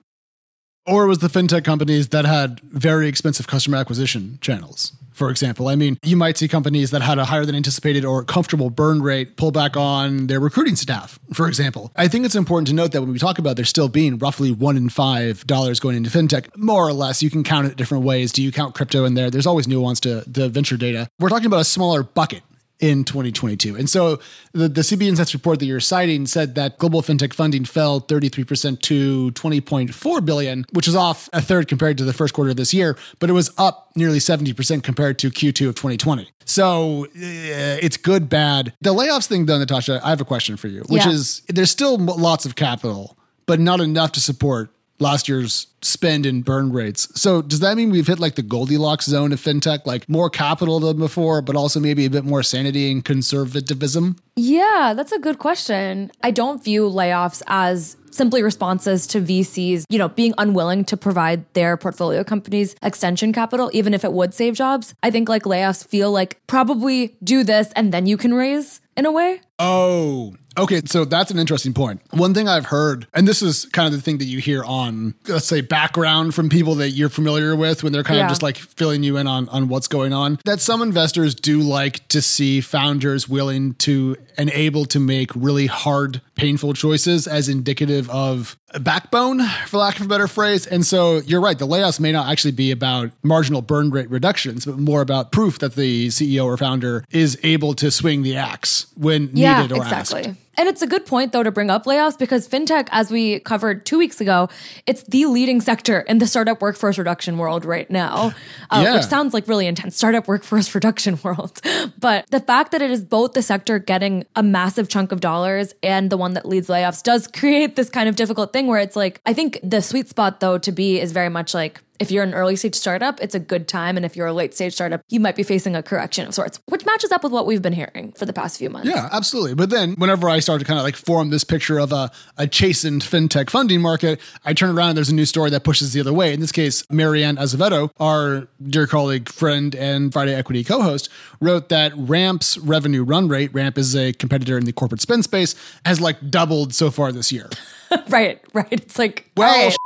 Or 0.86 1.06
was 1.06 1.18
the 1.18 1.28
fintech 1.28 1.64
companies 1.64 2.08
that 2.08 2.26
had 2.26 2.60
very 2.60 3.08
expensive 3.08 3.46
customer 3.46 3.78
acquisition 3.78 4.38
channels. 4.42 4.92
For 5.14 5.30
example, 5.30 5.68
I 5.68 5.76
mean, 5.76 5.96
you 6.02 6.16
might 6.16 6.36
see 6.36 6.48
companies 6.48 6.90
that 6.90 7.00
had 7.00 7.18
a 7.18 7.24
higher 7.24 7.46
than 7.46 7.54
anticipated 7.54 8.04
or 8.04 8.24
comfortable 8.24 8.68
burn 8.68 9.00
rate 9.00 9.36
pull 9.36 9.52
back 9.52 9.76
on 9.76 10.26
their 10.26 10.40
recruiting 10.40 10.74
staff, 10.74 11.20
for 11.32 11.46
example. 11.46 11.92
I 11.94 12.08
think 12.08 12.26
it's 12.26 12.34
important 12.34 12.66
to 12.68 12.74
note 12.74 12.90
that 12.92 13.00
when 13.00 13.12
we 13.12 13.18
talk 13.20 13.38
about 13.38 13.54
there 13.54 13.64
still 13.64 13.88
being 13.88 14.18
roughly 14.18 14.50
one 14.50 14.76
in 14.76 14.88
five 14.88 15.46
dollars 15.46 15.78
going 15.78 15.96
into 15.96 16.10
fintech, 16.10 16.54
more 16.56 16.86
or 16.86 16.92
less, 16.92 17.22
you 17.22 17.30
can 17.30 17.44
count 17.44 17.68
it 17.68 17.76
different 17.76 18.04
ways. 18.04 18.32
Do 18.32 18.42
you 18.42 18.50
count 18.50 18.74
crypto 18.74 19.04
in 19.04 19.14
there? 19.14 19.30
There's 19.30 19.46
always 19.46 19.68
nuance 19.68 20.00
to 20.00 20.24
the 20.26 20.48
venture 20.48 20.76
data. 20.76 21.08
We're 21.20 21.28
talking 21.28 21.46
about 21.46 21.60
a 21.60 21.64
smaller 21.64 22.02
bucket 22.02 22.42
in 22.80 23.04
2022. 23.04 23.76
And 23.76 23.88
so 23.88 24.18
the, 24.52 24.68
the 24.68 24.80
CB 24.80 25.02
Insights 25.02 25.32
report 25.32 25.60
that 25.60 25.66
you're 25.66 25.80
citing 25.80 26.26
said 26.26 26.54
that 26.56 26.78
global 26.78 27.02
fintech 27.02 27.32
funding 27.32 27.64
fell 27.64 28.00
33% 28.00 28.80
to 28.82 29.30
20.4 29.32 30.24
billion, 30.26 30.66
which 30.72 30.88
is 30.88 30.96
off 30.96 31.28
a 31.32 31.40
third 31.40 31.68
compared 31.68 31.96
to 31.98 32.04
the 32.04 32.12
first 32.12 32.34
quarter 32.34 32.50
of 32.50 32.56
this 32.56 32.74
year, 32.74 32.96
but 33.20 33.30
it 33.30 33.32
was 33.32 33.52
up 33.58 33.90
nearly 33.94 34.18
70% 34.18 34.82
compared 34.82 35.18
to 35.20 35.30
Q2 35.30 35.68
of 35.68 35.74
2020. 35.76 36.28
So 36.44 37.04
uh, 37.04 37.08
it's 37.14 37.96
good, 37.96 38.28
bad. 38.28 38.74
The 38.80 38.92
layoffs 38.92 39.26
thing, 39.26 39.46
though, 39.46 39.58
Natasha, 39.58 40.00
I 40.02 40.10
have 40.10 40.20
a 40.20 40.24
question 40.24 40.56
for 40.56 40.68
you, 40.68 40.82
which 40.88 41.06
yeah. 41.06 41.12
is 41.12 41.42
there's 41.48 41.70
still 41.70 41.96
lots 41.96 42.44
of 42.44 42.56
capital, 42.56 43.16
but 43.46 43.60
not 43.60 43.80
enough 43.80 44.12
to 44.12 44.20
support 44.20 44.73
last 44.98 45.28
year's 45.28 45.66
spend 45.82 46.24
and 46.24 46.44
burn 46.44 46.72
rates. 46.72 47.08
So 47.20 47.42
does 47.42 47.60
that 47.60 47.76
mean 47.76 47.90
we've 47.90 48.06
hit 48.06 48.18
like 48.18 48.36
the 48.36 48.42
Goldilocks 48.42 49.06
zone 49.06 49.32
of 49.32 49.40
fintech, 49.40 49.86
like 49.86 50.08
more 50.08 50.30
capital 50.30 50.80
than 50.80 50.98
before, 50.98 51.42
but 51.42 51.56
also 51.56 51.80
maybe 51.80 52.04
a 52.04 52.10
bit 52.10 52.24
more 52.24 52.42
sanity 52.42 52.90
and 52.90 53.04
conservatism? 53.04 54.16
Yeah, 54.36 54.94
that's 54.96 55.12
a 55.12 55.18
good 55.18 55.38
question. 55.38 56.10
I 56.22 56.30
don't 56.30 56.62
view 56.62 56.88
layoffs 56.88 57.42
as 57.46 57.96
simply 58.14 58.42
responses 58.42 59.06
to 59.08 59.20
VCs, 59.20 59.84
you 59.88 59.98
know, 59.98 60.08
being 60.08 60.34
unwilling 60.38 60.84
to 60.86 60.96
provide 60.96 61.52
their 61.54 61.76
portfolio 61.76 62.24
companies 62.24 62.76
extension 62.82 63.32
capital, 63.32 63.70
even 63.72 63.94
if 63.94 64.04
it 64.04 64.12
would 64.12 64.34
save 64.34 64.54
jobs. 64.54 64.94
I 65.02 65.10
think 65.10 65.28
like 65.28 65.42
layoffs 65.42 65.86
feel 65.86 66.10
like 66.10 66.40
probably 66.46 67.16
do 67.22 67.44
this 67.44 67.72
and 67.74 67.92
then 67.92 68.06
you 68.06 68.16
can 68.16 68.34
raise 68.34 68.80
in 68.96 69.06
a 69.06 69.12
way. 69.12 69.40
Oh, 69.58 70.34
Okay, 70.56 70.82
so 70.86 71.04
that's 71.04 71.30
an 71.30 71.38
interesting 71.38 71.74
point. 71.74 72.00
One 72.10 72.32
thing 72.32 72.48
I've 72.48 72.66
heard, 72.66 73.08
and 73.12 73.26
this 73.26 73.42
is 73.42 73.64
kind 73.66 73.92
of 73.92 73.92
the 73.92 74.00
thing 74.00 74.18
that 74.18 74.26
you 74.26 74.38
hear 74.38 74.62
on, 74.64 75.14
let's 75.26 75.46
say, 75.46 75.60
background 75.60 76.34
from 76.34 76.48
people 76.48 76.76
that 76.76 76.90
you're 76.90 77.08
familiar 77.08 77.56
with 77.56 77.82
when 77.82 77.92
they're 77.92 78.04
kind 78.04 78.18
yeah. 78.18 78.26
of 78.26 78.30
just 78.30 78.42
like 78.42 78.56
filling 78.56 79.02
you 79.02 79.16
in 79.16 79.26
on, 79.26 79.48
on 79.48 79.68
what's 79.68 79.88
going 79.88 80.12
on, 80.12 80.38
that 80.44 80.60
some 80.60 80.80
investors 80.80 81.34
do 81.34 81.60
like 81.60 82.06
to 82.08 82.22
see 82.22 82.60
founders 82.60 83.28
willing 83.28 83.74
to 83.74 84.16
and 84.38 84.50
able 84.50 84.84
to 84.86 85.00
make 85.00 85.30
really 85.34 85.66
hard, 85.66 86.20
painful 86.34 86.74
choices 86.74 87.26
as 87.26 87.48
indicative 87.48 88.08
of 88.10 88.56
backbone, 88.80 89.40
for 89.66 89.78
lack 89.78 90.00
of 90.00 90.06
a 90.06 90.08
better 90.08 90.28
phrase. 90.28 90.66
And 90.66 90.84
so 90.84 91.18
you're 91.18 91.40
right, 91.40 91.58
the 91.58 91.66
layoffs 91.66 92.00
may 92.00 92.12
not 92.12 92.30
actually 92.30 92.52
be 92.52 92.70
about 92.70 93.10
marginal 93.22 93.62
burn 93.62 93.90
rate 93.90 94.10
reductions, 94.10 94.64
but 94.64 94.78
more 94.78 95.00
about 95.00 95.32
proof 95.32 95.58
that 95.60 95.74
the 95.74 96.08
CEO 96.08 96.44
or 96.44 96.56
founder 96.56 97.04
is 97.10 97.38
able 97.42 97.74
to 97.74 97.90
swing 97.90 98.22
the 98.22 98.36
axe 98.36 98.86
when 98.96 99.30
yeah, 99.32 99.62
needed 99.62 99.76
or 99.76 99.82
exactly. 99.82 100.24
asked. 100.24 100.38
And 100.56 100.68
it's 100.68 100.82
a 100.82 100.86
good 100.86 101.06
point, 101.06 101.32
though, 101.32 101.42
to 101.42 101.50
bring 101.50 101.70
up 101.70 101.84
layoffs 101.84 102.18
because 102.18 102.48
fintech, 102.48 102.88
as 102.90 103.10
we 103.10 103.40
covered 103.40 103.86
two 103.86 103.98
weeks 103.98 104.20
ago, 104.20 104.48
it's 104.86 105.02
the 105.04 105.26
leading 105.26 105.60
sector 105.60 106.00
in 106.00 106.18
the 106.18 106.26
startup 106.26 106.60
workforce 106.60 106.98
reduction 106.98 107.38
world 107.38 107.64
right 107.64 107.90
now, 107.90 108.32
uh, 108.70 108.82
yeah. 108.84 108.94
which 108.94 109.04
sounds 109.04 109.34
like 109.34 109.48
really 109.48 109.66
intense 109.66 109.96
startup 109.96 110.28
workforce 110.28 110.74
reduction 110.74 111.18
world. 111.22 111.60
but 111.98 112.26
the 112.30 112.40
fact 112.40 112.72
that 112.72 112.82
it 112.82 112.90
is 112.90 113.04
both 113.04 113.32
the 113.32 113.42
sector 113.42 113.78
getting 113.78 114.24
a 114.36 114.42
massive 114.42 114.88
chunk 114.88 115.12
of 115.12 115.20
dollars 115.20 115.74
and 115.82 116.10
the 116.10 116.16
one 116.16 116.34
that 116.34 116.46
leads 116.46 116.68
layoffs 116.68 117.02
does 117.02 117.26
create 117.26 117.76
this 117.76 117.90
kind 117.90 118.08
of 118.08 118.16
difficult 118.16 118.52
thing 118.52 118.66
where 118.66 118.80
it's 118.80 118.96
like, 118.96 119.20
I 119.26 119.32
think 119.32 119.58
the 119.62 119.82
sweet 119.82 120.08
spot, 120.08 120.40
though, 120.40 120.58
to 120.58 120.72
be 120.72 121.00
is 121.00 121.12
very 121.12 121.28
much 121.28 121.54
like, 121.54 121.80
if 122.00 122.10
you're 122.10 122.24
an 122.24 122.34
early 122.34 122.56
stage 122.56 122.74
startup, 122.74 123.20
it's 123.22 123.34
a 123.34 123.38
good 123.38 123.68
time. 123.68 123.96
And 123.96 124.04
if 124.04 124.16
you're 124.16 124.26
a 124.26 124.32
late 124.32 124.54
stage 124.54 124.74
startup, 124.74 125.02
you 125.08 125.20
might 125.20 125.36
be 125.36 125.42
facing 125.42 125.76
a 125.76 125.82
correction 125.82 126.26
of 126.26 126.34
sorts, 126.34 126.60
which 126.66 126.84
matches 126.84 127.12
up 127.12 127.22
with 127.22 127.32
what 127.32 127.46
we've 127.46 127.62
been 127.62 127.72
hearing 127.72 128.12
for 128.12 128.26
the 128.26 128.32
past 128.32 128.58
few 128.58 128.68
months. 128.68 128.88
Yeah, 128.88 129.08
absolutely. 129.12 129.54
But 129.54 129.70
then 129.70 129.94
whenever 129.94 130.28
I 130.28 130.40
start 130.40 130.60
to 130.60 130.66
kind 130.66 130.78
of 130.78 130.84
like 130.84 130.96
form 130.96 131.30
this 131.30 131.44
picture 131.44 131.78
of 131.78 131.92
a, 131.92 132.10
a 132.36 132.46
chastened 132.46 133.02
fintech 133.02 133.50
funding 133.50 133.80
market, 133.80 134.20
I 134.44 134.54
turn 134.54 134.76
around 134.76 134.90
and 134.90 134.96
there's 134.96 135.10
a 135.10 135.14
new 135.14 135.24
story 135.24 135.50
that 135.50 135.62
pushes 135.62 135.92
the 135.92 136.00
other 136.00 136.12
way. 136.12 136.32
In 136.32 136.40
this 136.40 136.52
case, 136.52 136.84
Mary 136.90 137.22
Ann 137.22 137.36
Azevedo, 137.36 137.90
our 138.00 138.48
dear 138.62 138.86
colleague, 138.86 139.28
friend, 139.28 139.74
and 139.74 140.12
Friday 140.12 140.34
Equity 140.34 140.64
co 140.64 140.82
host, 140.82 141.08
wrote 141.40 141.68
that 141.68 141.92
Ramp's 141.96 142.58
revenue 142.58 143.04
run 143.04 143.28
rate, 143.28 143.54
Ramp 143.54 143.78
is 143.78 143.94
a 143.94 144.12
competitor 144.12 144.58
in 144.58 144.64
the 144.64 144.72
corporate 144.72 145.00
spend 145.00 145.24
space, 145.24 145.54
has 145.84 146.00
like 146.00 146.30
doubled 146.30 146.74
so 146.74 146.90
far 146.90 147.12
this 147.12 147.30
year. 147.30 147.48
right, 148.08 148.40
right. 148.52 148.68
It's 148.72 148.98
like, 148.98 149.30
well, 149.36 149.68
right. 149.68 149.76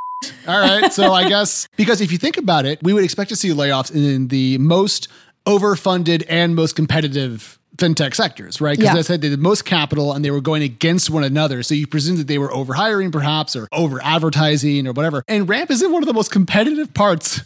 All 0.47 0.61
right. 0.61 0.93
So 0.93 1.13
I 1.13 1.29
guess 1.29 1.69
because 1.77 2.01
if 2.01 2.11
you 2.13 2.19
think 2.19 2.37
about 2.37 2.67
it, 2.67 2.83
we 2.83 2.93
would 2.93 3.05
expect 3.05 3.31
to 3.31 3.37
see 3.37 3.51
layoffs 3.51 3.95
in 3.95 4.29
the 4.29 4.59
most 4.59 5.09
overfunded 5.47 6.25
and 6.29 6.55
most 6.55 6.77
competitive 6.77 7.59
fintech 7.77 8.15
sectors, 8.15 8.61
right? 8.61 8.77
Because 8.77 8.95
yeah. 8.95 8.99
I 8.99 9.03
said 9.03 9.21
they 9.21 9.31
had 9.31 9.39
the 9.39 9.43
most 9.43 9.65
capital 9.65 10.13
and 10.13 10.25
they 10.25 10.31
were 10.31 10.41
going 10.41 10.63
against 10.63 11.11
one 11.11 11.25
another. 11.25 11.63
So 11.63 11.75
you 11.75 11.87
presume 11.87 12.17
that 12.17 12.27
they 12.27 12.39
were 12.39 12.49
overhiring 12.49 13.13
perhaps 13.13 13.55
or 13.55 13.69
over 13.73 14.03
advertising 14.03 14.87
or 14.87 14.93
whatever. 14.93 15.25
And 15.29 15.49
Ramp 15.49 15.71
is 15.71 15.83
in 15.83 15.93
one 15.93 16.03
of 16.03 16.07
the 16.07 16.15
most 16.15 16.33
competitive 16.33 16.93
parts 16.93 17.43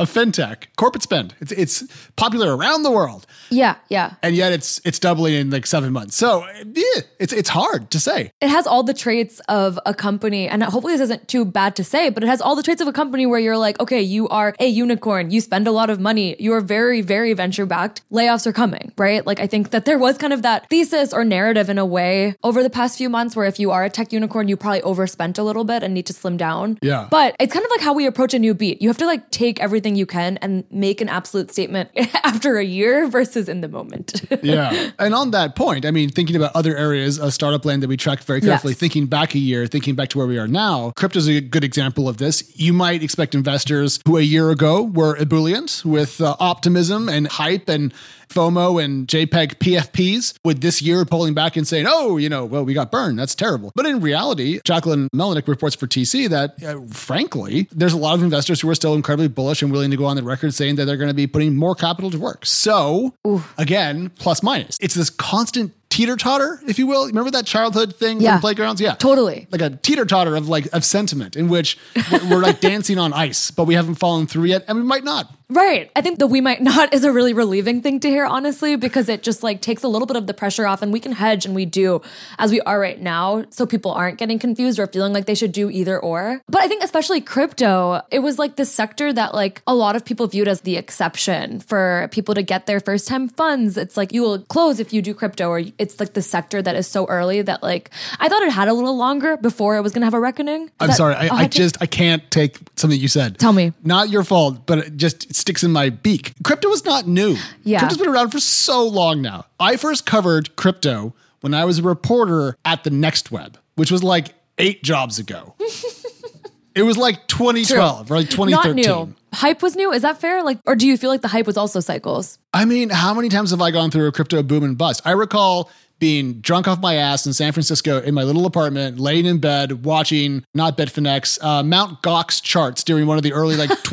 of 0.00 0.10
fintech, 0.10 0.64
corporate 0.76 1.02
spend. 1.02 1.34
It's 1.40 1.52
it's 1.52 2.08
popular 2.16 2.56
around 2.56 2.82
the 2.82 2.90
world. 2.90 3.26
Yeah, 3.50 3.76
yeah. 3.88 4.14
And 4.22 4.34
yet 4.34 4.52
it's 4.52 4.80
it's 4.84 4.98
doubling 4.98 5.34
in 5.34 5.50
like 5.50 5.66
seven 5.66 5.92
months. 5.92 6.16
So 6.16 6.46
yeah, 6.64 7.02
it's 7.18 7.32
it's 7.32 7.50
hard 7.50 7.90
to 7.90 8.00
say. 8.00 8.32
It 8.40 8.48
has 8.48 8.66
all 8.66 8.82
the 8.82 8.94
traits 8.94 9.40
of 9.48 9.78
a 9.84 9.94
company, 9.94 10.48
and 10.48 10.62
hopefully 10.62 10.94
this 10.94 11.02
isn't 11.02 11.28
too 11.28 11.44
bad 11.44 11.76
to 11.76 11.84
say, 11.84 12.10
but 12.10 12.22
it 12.22 12.28
has 12.28 12.40
all 12.40 12.56
the 12.56 12.62
traits 12.62 12.80
of 12.80 12.88
a 12.88 12.92
company 12.92 13.26
where 13.26 13.38
you're 13.38 13.58
like, 13.58 13.78
okay, 13.80 14.00
you 14.00 14.28
are 14.28 14.54
a 14.58 14.66
unicorn, 14.66 15.30
you 15.30 15.40
spend 15.40 15.66
a 15.66 15.72
lot 15.72 15.90
of 15.90 16.00
money, 16.00 16.36
you 16.38 16.52
are 16.54 16.60
very, 16.60 17.02
very 17.02 17.32
venture 17.34 17.66
backed. 17.66 18.02
Layoffs 18.10 18.46
are 18.46 18.52
coming, 18.52 18.92
right? 18.96 19.26
Like 19.26 19.40
I 19.40 19.46
think 19.46 19.70
that 19.70 19.84
there 19.84 19.98
was 19.98 20.16
kind 20.16 20.32
of 20.32 20.42
that 20.42 20.68
thesis 20.70 21.12
or 21.12 21.24
narrative 21.24 21.68
in 21.68 21.78
a 21.78 21.86
way 21.86 22.36
over 22.42 22.62
the 22.62 22.70
past 22.70 22.96
few 22.96 23.10
months 23.10 23.36
where 23.36 23.46
if 23.46 23.60
you 23.60 23.70
are 23.70 23.84
a 23.84 23.90
tech 23.90 24.12
unicorn, 24.12 24.48
you 24.48 24.56
probably 24.56 24.82
overspent 24.82 25.38
a 25.38 25.42
little 25.42 25.64
bit 25.64 25.82
and 25.82 25.92
need 25.92 26.06
to 26.06 26.12
slim 26.12 26.36
down. 26.36 26.78
Yeah. 26.80 27.08
But 27.10 27.36
it's 27.38 27.52
kind 27.52 27.64
of 27.64 27.70
like 27.70 27.80
how 27.80 27.92
we 27.92 28.06
approach 28.06 28.34
a 28.34 28.38
new 28.38 28.54
beat. 28.54 28.80
You 28.80 28.88
have 28.88 28.98
to 28.98 29.06
like 29.06 29.30
take 29.30 29.60
everything 29.60 29.89
you 29.96 30.06
can 30.06 30.36
and 30.38 30.64
make 30.70 31.00
an 31.00 31.08
absolute 31.08 31.50
statement 31.50 31.90
after 32.24 32.58
a 32.58 32.64
year 32.64 33.06
versus 33.08 33.48
in 33.48 33.60
the 33.60 33.68
moment. 33.68 34.22
yeah. 34.42 34.90
And 34.98 35.14
on 35.14 35.30
that 35.32 35.56
point, 35.56 35.84
I 35.86 35.90
mean, 35.90 36.08
thinking 36.10 36.36
about 36.36 36.54
other 36.54 36.76
areas 36.76 37.18
of 37.18 37.32
startup 37.32 37.64
land 37.64 37.82
that 37.82 37.88
we 37.88 37.96
track 37.96 38.20
very 38.22 38.40
carefully, 38.40 38.72
Yes. 38.72 38.80
thinking 38.80 39.06
back 39.06 39.34
a 39.34 39.38
year, 39.38 39.66
thinking 39.66 39.94
back 39.94 40.08
to 40.10 40.18
where 40.18 40.26
we 40.26 40.38
are 40.38 40.48
now, 40.48 40.92
crypto's 40.96 41.28
a 41.28 41.40
good 41.40 41.64
example 41.64 42.08
of 42.08 42.18
this. 42.18 42.52
You 42.58 42.72
might 42.72 43.02
expect 43.02 43.34
investors 43.34 44.00
who 44.06 44.16
a 44.16 44.22
year 44.22 44.50
ago 44.50 44.82
were 44.82 45.16
ebullient 45.16 45.82
with 45.84 46.20
uh, 46.20 46.36
optimism 46.40 47.08
and 47.08 47.26
hype 47.28 47.68
and 47.68 47.92
FOMO 48.28 48.80
and 48.82 49.08
JPEG 49.08 49.56
PFPs, 49.56 50.34
with 50.44 50.60
this 50.60 50.80
year 50.80 51.04
pulling 51.04 51.34
back 51.34 51.56
and 51.56 51.66
saying, 51.66 51.86
oh, 51.88 52.16
you 52.16 52.28
know, 52.28 52.44
well, 52.44 52.64
we 52.64 52.74
got 52.74 52.92
burned. 52.92 53.18
That's 53.18 53.34
terrible. 53.34 53.72
But 53.74 53.86
in 53.86 54.00
reality, 54.00 54.60
Jacquelyn 54.64 55.08
Melinek 55.12 55.48
reports 55.48 55.74
for 55.74 55.88
TC 55.88 56.28
that, 56.28 56.62
uh, 56.62 56.80
frankly, 56.94 57.66
there's 57.72 57.92
a 57.92 57.96
lot 57.96 58.14
of 58.14 58.22
investors 58.22 58.60
who 58.60 58.70
are 58.70 58.74
still 58.76 58.94
incredibly 58.94 59.26
bullish 59.26 59.62
and 59.62 59.69
willing 59.70 59.90
to 59.90 59.96
go 59.96 60.04
on 60.06 60.16
the 60.16 60.22
record 60.22 60.54
saying 60.54 60.76
that 60.76 60.84
they're 60.84 60.96
going 60.96 61.08
to 61.10 61.14
be 61.14 61.26
putting 61.26 61.56
more 61.56 61.74
capital 61.74 62.10
to 62.10 62.18
work. 62.18 62.44
So, 62.46 63.14
again, 63.58 64.10
plus 64.18 64.42
minus. 64.42 64.76
It's 64.80 64.94
this 64.94 65.10
constant 65.10 65.72
teeter 65.90 66.16
totter, 66.16 66.60
if 66.68 66.78
you 66.78 66.86
will. 66.86 67.06
Remember 67.06 67.30
that 67.32 67.46
childhood 67.46 67.96
thing 67.96 68.20
Yeah. 68.20 68.34
from 68.34 68.40
playgrounds? 68.42 68.80
Yeah. 68.80 68.94
Totally. 68.94 69.46
Like 69.50 69.60
a 69.60 69.70
teeter 69.70 70.04
totter 70.04 70.36
of 70.36 70.48
like 70.48 70.68
of 70.72 70.84
sentiment 70.84 71.34
in 71.36 71.48
which 71.48 71.78
we're, 72.12 72.30
we're 72.30 72.42
like 72.42 72.60
dancing 72.70 72.98
on 72.98 73.12
ice, 73.12 73.50
but 73.50 73.64
we 73.64 73.74
haven't 73.74 73.96
fallen 73.96 74.26
through 74.26 74.44
yet, 74.44 74.64
and 74.68 74.78
we 74.78 74.84
might 74.84 75.04
not. 75.04 75.32
Right. 75.50 75.90
I 75.96 76.00
think 76.00 76.20
the 76.20 76.28
we 76.28 76.40
might 76.40 76.62
not 76.62 76.94
is 76.94 77.04
a 77.04 77.12
really 77.12 77.32
relieving 77.32 77.82
thing 77.82 78.00
to 78.00 78.08
hear, 78.08 78.24
honestly, 78.24 78.76
because 78.76 79.08
it 79.08 79.22
just 79.22 79.42
like 79.42 79.60
takes 79.60 79.82
a 79.82 79.88
little 79.88 80.06
bit 80.06 80.16
of 80.16 80.26
the 80.26 80.34
pressure 80.34 80.66
off 80.66 80.80
and 80.80 80.92
we 80.92 81.00
can 81.00 81.12
hedge 81.12 81.44
and 81.44 81.54
we 81.54 81.66
do 81.66 82.00
as 82.38 82.52
we 82.52 82.60
are 82.62 82.78
right 82.78 83.00
now. 83.00 83.44
So 83.50 83.66
people 83.66 83.90
aren't 83.90 84.18
getting 84.18 84.38
confused 84.38 84.78
or 84.78 84.86
feeling 84.86 85.12
like 85.12 85.26
they 85.26 85.34
should 85.34 85.52
do 85.52 85.68
either 85.68 85.98
or. 85.98 86.40
But 86.48 86.62
I 86.62 86.68
think 86.68 86.84
especially 86.84 87.20
crypto, 87.20 88.00
it 88.10 88.20
was 88.20 88.38
like 88.38 88.56
the 88.56 88.64
sector 88.64 89.12
that 89.12 89.34
like 89.34 89.60
a 89.66 89.74
lot 89.74 89.96
of 89.96 90.04
people 90.04 90.28
viewed 90.28 90.46
as 90.46 90.60
the 90.60 90.76
exception 90.76 91.58
for 91.60 92.08
people 92.12 92.34
to 92.36 92.42
get 92.42 92.66
their 92.66 92.78
first 92.78 93.08
time 93.08 93.28
funds. 93.28 93.76
It's 93.76 93.96
like 93.96 94.12
you 94.12 94.22
will 94.22 94.38
close 94.42 94.78
if 94.78 94.92
you 94.92 95.02
do 95.02 95.14
crypto 95.14 95.48
or 95.48 95.62
it's 95.78 95.98
like 95.98 96.14
the 96.14 96.22
sector 96.22 96.62
that 96.62 96.76
is 96.76 96.86
so 96.86 97.06
early 97.06 97.42
that 97.42 97.62
like 97.62 97.90
I 98.20 98.28
thought 98.28 98.42
it 98.42 98.52
had 98.52 98.68
a 98.68 98.72
little 98.72 98.96
longer 98.96 99.36
before 99.36 99.76
it 99.76 99.80
was 99.80 99.92
going 99.92 100.02
to 100.02 100.06
have 100.06 100.14
a 100.14 100.20
reckoning. 100.20 100.64
Is 100.64 100.70
I'm 100.78 100.88
that 100.88 100.96
sorry. 100.96 101.14
I, 101.16 101.28
I 101.28 101.48
just 101.48 101.76
I 101.80 101.86
can't 101.86 102.28
take 102.30 102.56
something 102.76 102.98
you 102.98 103.08
said. 103.08 103.38
Tell 103.38 103.52
me. 103.52 103.72
Not 103.82 104.10
your 104.10 104.22
fault, 104.22 104.66
but 104.66 104.78
it 104.78 104.96
just 104.96 105.34
sticks 105.40 105.64
in 105.64 105.72
my 105.72 105.90
beak. 105.90 106.32
Crypto 106.44 106.70
is 106.70 106.84
not 106.84 107.06
new. 107.06 107.36
Yeah. 107.64 107.80
Crypto's 107.80 107.98
been 107.98 108.08
around 108.08 108.30
for 108.30 108.40
so 108.40 108.86
long 108.86 109.22
now. 109.22 109.46
I 109.58 109.76
first 109.76 110.06
covered 110.06 110.54
crypto 110.56 111.14
when 111.40 111.54
I 111.54 111.64
was 111.64 111.78
a 111.78 111.82
reporter 111.82 112.56
at 112.64 112.84
the 112.84 112.90
Next 112.90 113.32
Web, 113.32 113.58
which 113.74 113.90
was 113.90 114.02
like 114.02 114.34
eight 114.58 114.82
jobs 114.82 115.18
ago. 115.18 115.54
it 116.74 116.82
was 116.82 116.96
like 116.96 117.26
2012 117.26 118.10
or 118.10 118.16
like 118.16 118.30
2013. 118.30 118.84
Not 118.84 119.08
new. 119.08 119.14
Hype 119.32 119.62
was 119.62 119.76
new. 119.76 119.92
Is 119.92 120.02
that 120.02 120.20
fair? 120.20 120.42
Like, 120.42 120.58
or 120.66 120.76
do 120.76 120.86
you 120.86 120.96
feel 120.96 121.10
like 121.10 121.22
the 121.22 121.28
hype 121.28 121.46
was 121.46 121.56
also 121.56 121.80
cycles? 121.80 122.38
I 122.52 122.64
mean, 122.64 122.90
how 122.90 123.14
many 123.14 123.28
times 123.28 123.50
have 123.50 123.60
I 123.60 123.70
gone 123.70 123.90
through 123.90 124.08
a 124.08 124.12
crypto 124.12 124.42
boom 124.42 124.64
and 124.64 124.76
bust? 124.76 125.02
I 125.04 125.12
recall 125.12 125.70
being 126.00 126.40
drunk 126.40 126.66
off 126.66 126.80
my 126.80 126.94
ass 126.94 127.26
in 127.26 127.32
San 127.32 127.52
Francisco 127.52 128.00
in 128.00 128.14
my 128.14 128.24
little 128.24 128.46
apartment, 128.46 128.98
laying 128.98 129.26
in 129.26 129.38
bed, 129.38 129.84
watching 129.84 130.44
not 130.54 130.76
Bitfinex, 130.76 131.42
uh, 131.44 131.62
Mount 131.62 132.02
Gox 132.02 132.42
charts 132.42 132.82
during 132.82 133.06
one 133.06 133.18
of 133.18 133.22
the 133.22 133.32
early 133.32 133.56
like 133.56 133.70